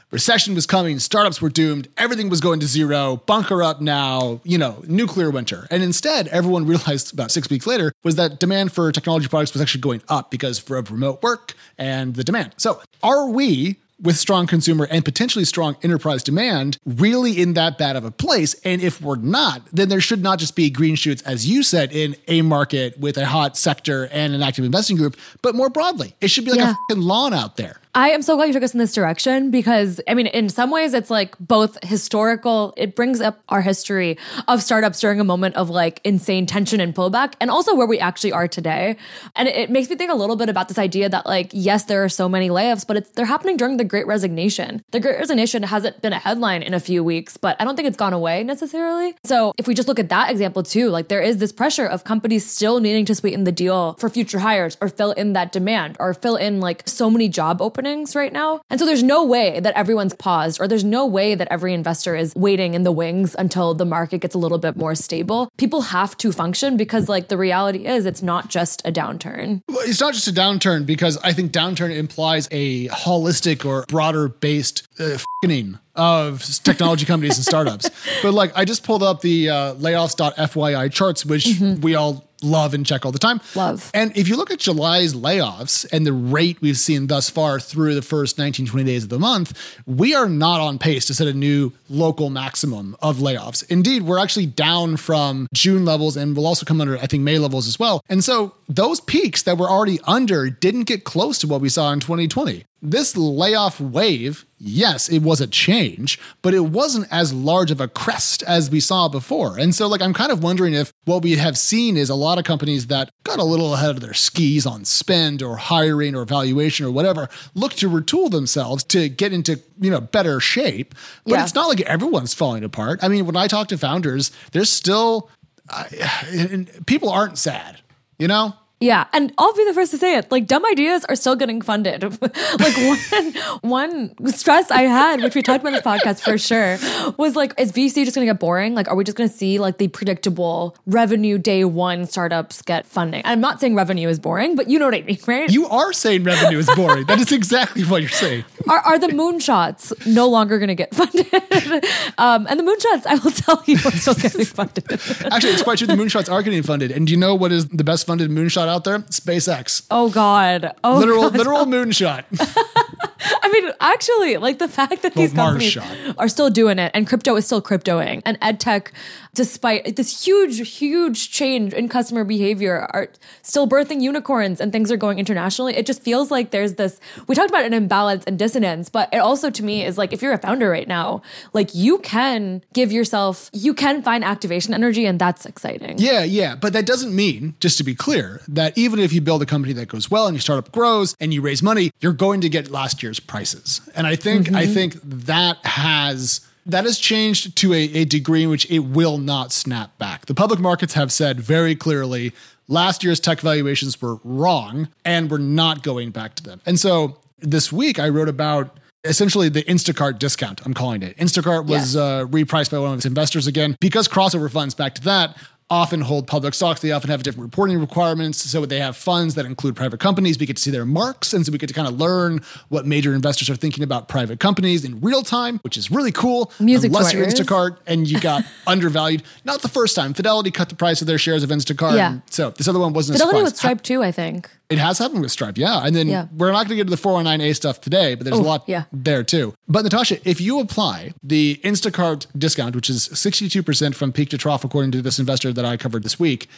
Recession 0.10 0.56
was 0.56 0.66
coming, 0.66 1.00
startups 1.00 1.42
were 1.42 1.50
doomed, 1.50 1.90
everything 1.98 2.30
was 2.30 2.40
going 2.40 2.62
to 2.62 2.66
zero, 2.66 3.18
bunker 3.26 3.62
up 3.62 3.82
now, 3.82 4.40
you 4.46 4.58
know, 4.58 4.82
nuclear 4.88 5.30
winter. 5.30 5.68
And 5.70 5.84
instead, 5.84 6.30
everyone 6.30 6.66
realized 6.74 7.14
about 7.14 7.30
six 7.30 7.50
weeks 7.50 7.68
later 7.68 7.92
was 8.06 8.16
that 8.16 8.40
demand 8.40 8.72
for 8.72 8.90
technology 8.94 9.28
products 9.28 9.52
was 9.54 9.62
actually 9.62 9.82
going 9.82 10.02
up 10.08 10.32
because 10.32 10.60
of 10.72 10.92
remote 10.92 11.22
work 11.22 11.56
and 11.78 12.16
the 12.16 12.24
demand. 12.24 12.54
So, 12.56 12.82
are 13.04 13.28
we 13.28 13.78
with 14.02 14.18
strong 14.18 14.46
consumer 14.48 14.86
and 14.92 15.04
potentially 15.04 15.46
strong 15.46 15.76
enterprise 15.84 16.24
demand 16.24 16.78
really 16.86 17.42
in 17.42 17.54
that 17.54 17.78
bad 17.78 17.96
of 17.96 18.06
a 18.06 18.12
place? 18.12 18.54
And 18.64 18.82
if 18.82 19.02
we're 19.02 19.16
not, 19.18 19.62
then 19.74 19.90
there 19.90 20.02
should 20.02 20.22
not 20.22 20.40
just 20.40 20.56
be 20.56 20.70
green 20.70 20.96
shoots, 20.96 21.22
as 21.24 21.48
you 21.48 21.64
said, 21.64 21.92
in 21.92 22.16
a 22.28 22.42
market 22.42 23.00
with 23.00 23.18
a 23.18 23.26
hot 23.26 23.58
sector 23.58 24.08
and 24.12 24.34
an 24.36 24.42
active 24.42 24.66
investing 24.66 24.98
group, 24.98 25.18
but 25.42 25.56
more 25.56 25.70
broadly, 25.70 26.16
it 26.22 26.30
should 26.30 26.46
be 26.46 26.52
like 26.52 26.60
Yeah. 26.60 26.72
a 26.72 26.76
fucking 26.90 27.04
lawn 27.04 27.34
out 27.34 27.58
there. 27.58 27.80
I 27.98 28.10
am 28.10 28.22
so 28.22 28.36
glad 28.36 28.46
you 28.46 28.54
took 28.54 28.62
us 28.62 28.74
in 28.74 28.78
this 28.78 28.94
direction 28.94 29.50
because, 29.50 30.00
I 30.08 30.14
mean, 30.14 30.28
in 30.28 30.50
some 30.50 30.70
ways, 30.70 30.94
it's 30.94 31.10
like 31.10 31.36
both 31.40 31.84
historical, 31.84 32.76
it 32.78 32.96
brings 32.96 33.22
up 33.22 33.42
our 33.50 33.60
history 33.64 34.20
of 34.48 34.62
startups 34.62 35.00
during 35.00 35.20
a 35.20 35.24
moment 35.24 35.56
of 35.56 35.72
like 35.72 36.00
insane 36.04 36.46
tension 36.46 36.80
and 36.80 36.94
pullback, 36.94 37.34
and 37.42 37.50
also 37.50 37.74
where 37.74 37.88
we 37.88 37.98
actually 37.98 38.34
are 38.34 38.48
today. 38.48 38.98
And 39.36 39.48
it, 39.48 39.72
makes 39.72 39.90
me 39.90 39.96
think 39.96 40.12
a 40.12 40.16
little 40.16 40.36
bit 40.36 40.48
about 40.48 40.68
this 40.68 40.78
idea 40.78 41.10
that, 41.10 41.26
like, 41.26 41.50
yes, 41.54 41.86
there 41.86 42.04
are 42.04 42.10
so 42.10 42.30
many 42.30 42.50
layoffs, 42.50 42.86
but 42.86 42.98
it's, 42.98 43.10
they're 43.14 43.26
happening 43.26 43.58
during 43.58 43.78
the 43.78 43.84
Great 43.84 44.06
Resignation. 44.06 44.84
The 44.92 45.00
Great 45.00 45.18
Resignation 45.18 45.64
hasn't 45.64 46.00
been 46.04 46.14
a 46.14 46.20
headline 46.20 46.62
in 46.62 46.76
a 46.76 46.80
few 46.80 47.04
weeks, 47.04 47.36
but 47.36 47.60
I 47.60 47.64
don't 47.64 47.76
think 47.76 47.88
it's 47.88 47.98
gone 47.98 48.14
away 48.14 48.44
necessarily. 48.44 49.16
So 49.24 49.54
if 49.58 49.68
we 49.68 49.74
just 49.74 49.88
look 49.88 49.98
at 49.98 50.10
that 50.10 50.30
example 50.30 50.62
too, 50.62 50.90
like, 50.90 51.08
there 51.08 51.22
is 51.22 51.38
this 51.38 51.52
pressure 51.52 51.88
of 51.88 52.04
companies 52.04 52.48
still 52.48 52.80
needing 52.80 53.06
to 53.06 53.16
sweeten 53.16 53.44
the 53.44 53.52
deal 53.52 53.96
for 53.96 54.08
future 54.08 54.38
hires 54.38 54.78
or 54.82 54.88
fill 54.88 55.14
in 55.14 55.34
that 55.34 55.52
demand 55.52 55.98
or 56.00 56.14
fill 56.14 56.36
in 56.36 56.60
like 56.60 56.88
so 56.88 57.10
many 57.10 57.28
job 57.28 57.60
openings 57.60 57.87
right 58.16 58.34
now. 58.34 58.62
And 58.70 58.80
so 58.80 58.86
there's 58.86 59.04
no 59.04 59.24
way 59.24 59.60
that 59.60 59.74
everyone's 59.76 60.14
paused 60.14 60.60
or 60.60 60.68
there's 60.68 60.84
no 60.84 61.06
way 61.06 61.36
that 61.36 61.48
every 61.50 61.74
investor 61.74 62.16
is 62.16 62.34
waiting 62.36 62.74
in 62.74 62.84
the 62.84 62.92
wings 62.92 63.36
until 63.38 63.74
the 63.74 63.86
market 63.86 64.20
gets 64.20 64.36
a 64.36 64.38
little 64.38 64.58
bit 64.58 64.76
more 64.76 64.96
stable. 64.96 65.50
People 65.58 65.82
have 65.82 66.18
to 66.18 66.32
function 66.32 66.78
because 66.78 67.08
like 67.08 67.30
the 67.30 67.38
reality 67.38 67.86
is 67.86 68.06
it's 68.06 68.22
not 68.22 68.50
just 68.50 68.82
a 68.86 68.92
downturn. 68.92 69.62
Well, 69.68 69.80
it's 69.82 70.02
not 70.02 70.14
just 70.14 70.28
a 70.28 70.34
downturn 70.34 70.86
because 70.86 71.18
I 71.24 71.34
think 71.34 71.52
downturn 71.52 71.96
implies 71.96 72.48
a 72.52 72.88
holistic 72.90 73.66
or 73.66 73.86
broader 73.88 74.28
based 74.28 74.88
uh, 75.00 75.18
fing 75.44 75.80
of 75.96 76.44
technology 76.64 77.06
companies 77.06 77.38
and 77.38 77.46
startups. 77.46 77.90
But 78.24 78.34
like, 78.34 78.52
I 78.56 78.66
just 78.66 78.84
pulled 78.84 79.04
up 79.04 79.22
the 79.22 79.50
uh, 79.50 79.74
layoffs.fyi 79.76 80.92
charts, 80.92 81.26
which 81.26 81.60
we 81.82 81.96
all 81.96 82.28
love 82.42 82.74
and 82.74 82.86
check 82.86 83.06
all 83.06 83.12
the 83.12 83.20
time. 83.20 83.42
Love. 83.56 83.90
And 83.94 84.16
if 84.16 84.28
you 84.28 84.36
look 84.38 84.52
at 84.52 84.60
July's 84.60 85.14
layoffs 85.14 85.86
and 85.92 86.06
the 86.06 86.14
rate 86.14 86.62
we've 86.62 86.78
seen 86.78 87.08
thus 87.08 87.30
far 87.30 87.60
through 87.60 87.96
the 87.96 88.02
first 88.02 88.38
19, 88.38 88.66
20 88.66 88.86
days 88.86 89.04
of 89.04 89.10
the 89.10 89.20
month, 89.20 89.58
we 89.86 90.14
are 90.14 90.30
not 90.30 90.62
on 90.62 90.80
pace 90.80 91.06
to 91.06 91.14
set 91.14 91.28
a 91.28 91.34
new 91.34 91.72
local 91.90 92.30
maximum 92.30 92.96
of 93.02 93.18
layoffs. 93.18 93.68
Indeed, 93.70 94.04
we're 94.04 94.20
actually 94.20 94.46
down 94.46 94.98
from 94.98 95.48
June 95.54 95.86
levels 95.86 96.18
and 96.18 96.36
will 96.36 96.48
also 96.48 96.66
come 96.66 96.82
under, 96.82 96.98
I 96.98 97.08
think, 97.08 97.24
May 97.24 97.40
levels 97.40 97.68
as 97.68 97.80
well. 97.80 98.04
And 98.10 98.24
so 98.24 98.54
those 98.70 99.00
peaks 99.00 99.44
that 99.44 99.58
were 99.58 99.70
already 99.70 100.00
under 100.06 100.50
didn't 100.50 100.84
get 100.84 101.04
close 101.04 101.38
to 101.40 101.48
what 101.48 101.62
we 101.62 101.70
saw 101.70 101.92
in 101.92 102.00
2020. 102.00 102.66
This 102.80 103.18
layoff 103.18 103.82
wave, 103.82 104.46
yes, 104.60 105.10
it 105.10 105.24
was 105.24 105.42
a 105.42 105.48
change, 105.48 106.20
but 106.44 106.54
it 106.54 106.60
wasn't 106.60 107.08
as 107.10 107.34
large 107.34 107.72
of 107.72 107.82
a 107.82 107.88
crest 107.88 108.44
as 108.44 108.70
we 108.70 108.80
saw 108.80 109.08
before. 109.08 109.58
And 109.58 109.74
so, 109.74 109.88
like, 109.88 110.02
I'm 110.02 110.14
kind 110.14 110.32
of 110.32 110.44
wondering 110.44 110.76
if 110.76 110.94
what 111.06 111.24
we 111.24 111.38
have 111.38 111.58
seen 111.58 111.98
is 111.98 112.12
a 112.12 112.16
lot 112.16 112.27
of 112.38 112.44
companies 112.44 112.88
that 112.88 113.10
got 113.24 113.40
a 113.40 113.44
little 113.44 113.74
ahead 113.74 113.92
of 113.92 114.02
their 114.02 114.14
skis 114.14 114.66
on 114.66 114.84
spend 114.86 115.42
or 115.42 115.56
hiring 115.58 116.16
or 116.16 116.26
valuation 116.26 116.86
or 116.86 116.92
whatever, 116.92 117.30
look 117.56 117.74
to 117.76 117.90
retool 117.90 118.30
themselves 118.30 118.84
to 118.86 119.08
get 119.10 119.32
into, 119.34 119.60
you 119.80 119.90
know, 119.90 120.02
better 120.02 120.40
shape. 120.40 120.94
But 121.26 121.34
Yeah. 121.36 121.44
it's 121.44 121.56
not 121.56 121.68
like 121.70 121.80
everyone's 121.82 122.34
falling 122.34 122.64
apart. 122.64 123.00
I 123.02 123.08
mean, 123.08 123.26
when 123.26 123.38
I 123.38 123.48
talk 123.48 123.70
to 123.70 123.78
founders, 123.78 124.32
there's 124.52 124.70
still, 124.70 125.30
and 126.32 126.70
people 126.86 127.10
aren't 127.10 127.38
sad, 127.38 127.80
you 128.20 128.28
know? 128.28 128.54
Yeah, 128.80 129.08
and 129.12 129.34
I'll 129.38 129.54
be 129.54 129.66
the 129.66 129.74
first 129.74 129.92
to 129.92 129.98
say 129.98 130.18
it. 130.18 130.32
Like 130.32 130.46
dumb 130.46 130.66
ideas 130.66 131.04
are 131.06 131.16
still 131.16 131.36
getting 131.36 131.62
funded. 131.62 132.04
like 132.22 132.78
one 132.78 133.34
one 133.62 134.28
stress 134.28 134.70
I 134.70 134.84
had, 134.84 135.22
which 135.22 135.36
we 135.36 135.42
talked 135.42 135.62
about 135.62 135.70
in 135.70 135.74
this 135.74 135.84
podcast 135.84 136.22
for 136.22 136.38
sure, 136.38 136.78
was 137.18 137.36
like, 137.36 137.54
is 137.60 137.72
VC 137.72 138.06
just 138.06 138.16
gonna 138.16 138.28
get 138.28 138.40
boring? 138.40 138.76
Like, 138.76 138.88
are 138.88 138.96
we 138.96 139.04
just 139.04 139.18
gonna 139.18 139.30
see 139.30 139.58
like 139.58 139.80
the 139.80 139.88
predictable 139.88 140.76
revenue 140.86 141.40
day 141.40 141.64
one 141.64 142.06
startups 142.06 142.62
get 142.62 142.86
funding? 142.86 143.24
I'm 143.26 143.42
not 143.42 143.60
saying 143.60 143.74
revenue 143.74 144.10
is 144.10 144.20
boring, 144.20 144.56
but 144.56 144.70
you 144.70 144.78
know 144.78 144.86
what 144.86 144.96
I 144.96 145.02
mean, 145.02 145.18
right? 145.26 145.52
You 145.52 145.68
are 145.68 145.92
saying 145.92 146.24
revenue 146.24 146.60
is 146.60 146.70
boring. 146.76 147.06
that 147.08 147.20
is 147.20 147.32
exactly 147.32 147.84
what 147.84 148.02
you're 148.02 148.10
saying. 148.10 148.46
are, 148.70 148.80
are 148.80 149.00
the 149.00 149.08
moonshots 149.08 150.06
no 150.06 150.28
longer 150.28 150.60
going 150.60 150.68
to 150.68 150.76
get 150.76 150.94
funded? 150.94 151.26
um, 152.18 152.48
and 152.50 152.60
the 152.60 152.64
moonshots, 152.64 153.06
I 153.06 153.16
will 153.24 153.32
tell 153.32 153.64
you, 153.66 153.76
are 153.78 153.92
still 153.92 154.14
getting 154.14 154.46
funded. 154.46 154.86
Actually, 155.32 155.54
it's 155.54 155.64
quite 155.64 155.78
true. 155.78 155.88
The 155.88 155.94
moonshots 155.94 156.32
are 156.32 156.42
getting 156.44 156.64
funded. 156.64 156.92
And 156.92 157.08
do 157.08 157.12
you 157.12 157.18
know 157.18 157.36
what 157.36 157.52
is 157.52 157.68
the 157.70 157.84
best 157.84 158.06
funded 158.06 158.30
moonshot 158.30 158.67
out 158.68 158.84
there? 158.84 159.00
SpaceX. 159.00 159.86
Oh 159.92 160.10
God! 160.10 160.74
Oh, 160.84 160.98
literal, 161.00 161.24
God. 161.24 161.38
literal 161.38 161.66
moonshot. 161.66 162.26
I 163.44 163.50
mean, 163.52 163.72
actually, 163.80 164.38
like 164.38 164.60
the 164.60 164.68
fact 164.68 165.02
that 165.02 165.14
these 165.14 165.34
Mars 165.34 165.48
companies 165.48 165.72
shot. 165.74 166.16
are 166.18 166.28
still 166.28 166.50
doing 166.50 166.80
it, 166.80 166.92
and 166.94 167.08
crypto 167.08 167.36
is 167.36 167.46
still 167.46 167.62
cryptoing, 167.62 168.22
and 168.26 168.38
ed 168.42 168.60
tech, 168.60 168.92
despite 169.38 169.96
this 169.96 170.26
huge, 170.26 170.68
huge 170.68 171.32
change 171.32 171.72
in 171.72 171.88
customer 171.88 172.24
behavior, 172.24 172.88
are 172.90 173.08
still 173.44 173.68
birthing 173.68 174.02
unicorns, 174.02 174.60
and 174.60 174.72
things 174.72 174.92
are 174.92 174.98
going 174.98 175.20
internationally. 175.20 175.76
It 175.78 175.86
just 175.86 176.02
feels 176.02 176.32
like 176.32 176.50
there's 176.50 176.74
this. 176.74 177.00
We 177.28 177.36
talked 177.36 177.52
about 177.52 177.64
an 177.64 177.74
imbalance 177.74 178.24
and 178.26 178.40
dissonance, 178.40 178.90
but 178.90 179.10
it 179.14 179.20
also 179.20 179.52
to 179.52 179.64
me 179.64 179.86
is 179.86 179.96
like 179.96 180.12
if 180.12 180.24
you're 180.24 180.34
a 180.34 180.40
founder 180.40 180.72
right 180.72 180.88
now, 180.88 181.22
like 181.54 181.76
you 181.76 182.00
can 182.00 182.64
give 182.74 182.92
yourself, 182.92 183.52
you 183.54 183.76
can 183.76 184.02
find 184.02 184.24
activation 184.24 184.74
energy, 184.74 185.06
and 185.06 185.20
that's 185.20 185.46
exciting. 185.46 186.00
Yeah, 186.00 186.24
yeah. 186.24 186.56
But 186.56 186.74
that 186.74 186.88
doesn't 186.88 187.16
mean, 187.16 187.56
just 187.60 187.78
to 187.78 187.84
be 187.84 187.94
clear, 187.94 188.42
that 188.48 188.76
even 188.76 188.98
if 188.98 189.14
you 189.14 189.22
build 189.22 189.44
a 189.44 189.46
company 189.46 189.74
that 189.74 189.88
goes 189.88 190.10
well 190.10 190.26
and 190.26 190.36
your 190.36 190.42
startup 190.42 190.72
grows 190.72 191.16
and 191.20 191.32
you 191.32 191.42
raise 191.42 191.62
money, 191.62 191.92
you're 192.02 192.12
going 192.12 192.42
to 192.42 192.50
get 192.50 192.72
last 192.72 193.04
year's 193.04 193.20
prices. 193.20 193.88
And 193.96 194.08
I 194.08 194.16
think 194.16 194.52
I 194.52 194.64
mm-hmm. 194.64 194.74
think 194.74 195.00
that 195.04 195.64
has 195.64 196.42
that 196.68 196.84
has 196.86 197.00
changed 197.00 197.56
to 197.58 197.74
a, 197.74 197.78
a 197.96 198.06
degree 198.06 198.44
in 198.44 198.50
which 198.50 198.70
it 198.70 198.80
will 198.80 199.18
not 199.18 199.52
snap 199.52 199.98
back. 199.98 200.26
The 200.28 200.36
public 200.36 200.60
markets 200.60 200.94
have 200.94 201.12
said 201.12 201.40
very 201.40 201.76
clearly 201.76 202.34
last 202.68 203.04
year's 203.04 203.20
tech 203.20 203.40
valuations 203.40 204.00
were 204.02 204.18
wrong 204.24 204.90
and 205.06 205.32
we're 205.32 205.38
not 205.38 205.82
going 205.82 206.12
back 206.12 206.36
to 206.36 206.44
them. 206.44 206.62
And 206.66 206.80
so 206.80 207.18
this 207.40 207.72
week 207.72 207.98
I 208.00 208.10
wrote 208.10 208.28
about 208.30 208.78
essentially 209.04 209.48
the 209.48 209.64
Instacart 209.64 210.20
discount, 210.20 210.60
I'm 210.66 210.74
calling 210.74 211.02
it. 211.02 211.16
Instacart 211.18 211.66
was 211.68 211.96
Yes. 211.96 211.96
uh, 211.96 212.26
repriced 212.26 212.72
by 212.72 212.80
one 212.80 212.92
of 212.92 212.98
its 212.98 213.06
investors 213.06 213.48
again 213.48 213.78
because 213.80 214.08
crossover 214.08 214.52
funds, 214.52 214.74
back 214.76 214.96
to 214.96 215.02
that, 215.04 215.38
often 215.70 216.02
hold 216.02 216.28
public 216.28 216.54
stocks. 216.54 216.82
They 216.82 216.92
often 216.92 217.10
have 217.10 217.24
different 217.24 217.44
reporting 217.44 217.80
requirements. 217.80 218.38
So 218.38 218.66
they 218.66 218.80
have 218.80 218.96
funds 218.96 219.36
that 219.36 219.46
include 219.46 219.76
private 219.76 220.00
companies. 220.00 220.40
We 220.40 220.46
get 220.46 220.56
to 220.56 220.62
see 220.62 220.72
their 220.72 220.86
marks. 220.86 221.34
And 221.34 221.46
so 221.46 221.52
we 221.52 221.58
get 221.58 221.68
to 221.68 221.74
kind 221.74 221.88
of 221.88 222.00
learn 222.00 222.42
what 222.70 222.86
major 222.86 223.14
investors 223.14 223.50
are 223.50 223.56
thinking 223.56 223.84
about 223.84 224.08
private 224.08 224.40
companies 224.40 224.86
in 224.86 225.02
real 225.02 225.24
time, 225.24 225.60
which 225.60 225.78
is 225.78 225.92
really 225.92 226.12
cool. 226.12 226.52
Music 226.60 226.90
Unless 226.90 227.14
our 227.14 227.20
you're. 227.20 227.28
Instacart 227.28 227.78
and 227.86 228.10
you 228.10 228.20
got 228.20 228.46
undervalued. 228.68 229.24
Not 229.44 229.62
the 229.62 229.68
first 229.70 229.96
time. 229.96 230.14
Fidelity 230.14 230.52
cut 230.52 230.70
the 230.70 230.76
price 230.76 231.02
of 231.02 231.08
their 231.08 231.18
shares 231.18 231.44
of 231.44 231.50
Instacart. 231.50 231.96
Yeah. 231.96 232.20
So 232.30 232.52
this 232.52 232.68
other 232.68 232.80
one 232.80 232.94
wasn't 232.94 233.18
a 233.18 233.20
Fidelity 233.20 233.44
with 233.44 233.58
Stripe 233.58 233.82
too, 233.82 234.04
I 234.04 234.12
think. 234.12 234.50
It 234.70 234.80
has 234.80 234.98
happened 234.98 235.22
with 235.22 235.32
Stripe, 235.32 235.58
yeah. 235.58 235.86
And 235.86 235.96
then 235.96 236.08
Yeah. 236.10 236.28
we're 236.36 236.52
not 236.52 236.68
going 236.68 236.70
to 236.70 236.76
get 236.76 236.84
to 236.86 236.90
the 236.90 236.98
409A 237.02 237.54
stuff 237.56 237.80
today, 237.80 238.16
but 238.16 238.26
there's 238.26 238.38
a 238.38 238.42
Oh, 238.42 238.44
lot 238.44 238.64
yeah. 238.68 238.84
there 238.92 239.24
too. 239.24 239.54
But 239.70 239.84
Natasha, 239.84 240.18
if 240.30 240.42
you 240.42 240.60
apply 240.60 241.14
the 241.24 241.60
Instacart 241.64 242.26
discount, 242.38 242.76
which 242.76 242.90
is 242.90 243.08
62% 243.14 243.96
from 243.96 244.12
peak 244.12 244.30
to 244.32 244.38
trough, 244.38 244.66
according 244.66 244.92
to 244.92 245.02
this 245.02 245.20
investor 245.20 245.54
that 245.54 245.64
I 245.64 245.78
covered 245.78 246.04
this 246.04 246.20
week, 246.20 246.50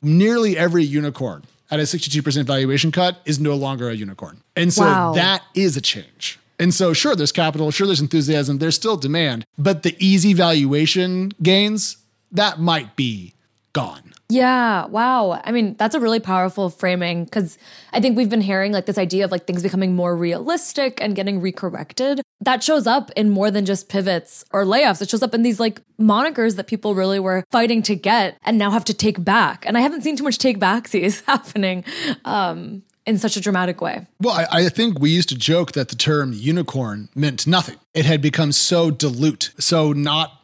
nearly 0.00 0.56
every 0.56 0.82
unicorn 0.84 1.44
at 1.70 1.78
a 1.78 1.82
62% 1.86 2.46
valuation 2.46 2.90
cut 2.90 3.20
is 3.26 3.38
no 3.38 3.54
longer 3.54 3.90
a 3.90 3.94
unicorn. 3.94 4.38
And 4.56 4.72
so 4.72 4.84
Wow. 4.84 5.12
that 5.14 5.42
is 5.54 5.76
a 5.76 5.82
change. 5.82 6.38
And 6.58 6.72
so, 6.72 6.92
sure, 6.94 7.14
there's 7.14 7.32
capital, 7.32 7.70
sure, 7.70 7.86
there's 7.86 8.00
enthusiasm, 8.00 8.58
there's 8.58 8.74
still 8.76 8.96
demand, 8.96 9.44
but 9.58 9.82
the 9.82 9.94
easy 10.04 10.32
valuation 10.32 11.32
gains, 11.42 11.98
that 12.32 12.58
might 12.60 12.96
be 12.96 13.34
gone. 13.74 14.07
Yeah, 14.30 14.86
wow. 14.86 15.40
I 15.42 15.52
mean, 15.52 15.74
that's 15.78 15.94
a 15.94 16.00
really 16.00 16.20
powerful 16.20 16.68
framing 16.68 17.24
because 17.24 17.56
I 17.94 18.00
think 18.00 18.14
we've 18.14 18.28
been 18.28 18.42
hearing 18.42 18.72
like 18.72 18.84
this 18.84 18.98
idea 18.98 19.24
of 19.24 19.30
like 19.30 19.46
things 19.46 19.62
becoming 19.62 19.96
more 19.96 20.14
realistic 20.14 21.00
and 21.00 21.16
getting 21.16 21.40
recorrected. 21.40 22.20
That 22.42 22.62
shows 22.62 22.86
up 22.86 23.10
in 23.16 23.30
more 23.30 23.50
than 23.50 23.64
just 23.64 23.88
pivots 23.88 24.44
or 24.52 24.64
layoffs. 24.64 25.00
It 25.00 25.08
shows 25.08 25.22
up 25.22 25.34
in 25.34 25.42
these 25.42 25.58
like 25.58 25.80
monikers 25.98 26.56
that 26.56 26.66
people 26.66 26.94
really 26.94 27.18
were 27.18 27.42
fighting 27.50 27.80
to 27.82 27.94
get 27.94 28.36
and 28.42 28.58
now 28.58 28.70
have 28.70 28.84
to 28.86 28.94
take 28.94 29.22
back. 29.24 29.64
And 29.66 29.78
I 29.78 29.80
haven't 29.80 30.02
seen 30.02 30.16
too 30.16 30.24
much 30.24 30.36
take 30.36 30.58
backsies 30.58 31.24
happening 31.26 31.84
um, 32.26 32.82
in 33.06 33.16
such 33.16 33.38
a 33.38 33.40
dramatic 33.40 33.80
way. 33.80 34.06
Well, 34.20 34.34
I, 34.34 34.64
I 34.64 34.68
think 34.68 35.00
we 35.00 35.08
used 35.08 35.30
to 35.30 35.38
joke 35.38 35.72
that 35.72 35.88
the 35.88 35.96
term 35.96 36.34
unicorn 36.34 37.08
meant 37.14 37.46
nothing. 37.46 37.76
It 37.94 38.04
had 38.04 38.20
become 38.20 38.52
so 38.52 38.90
dilute, 38.90 39.52
so 39.58 39.94
not. 39.94 40.37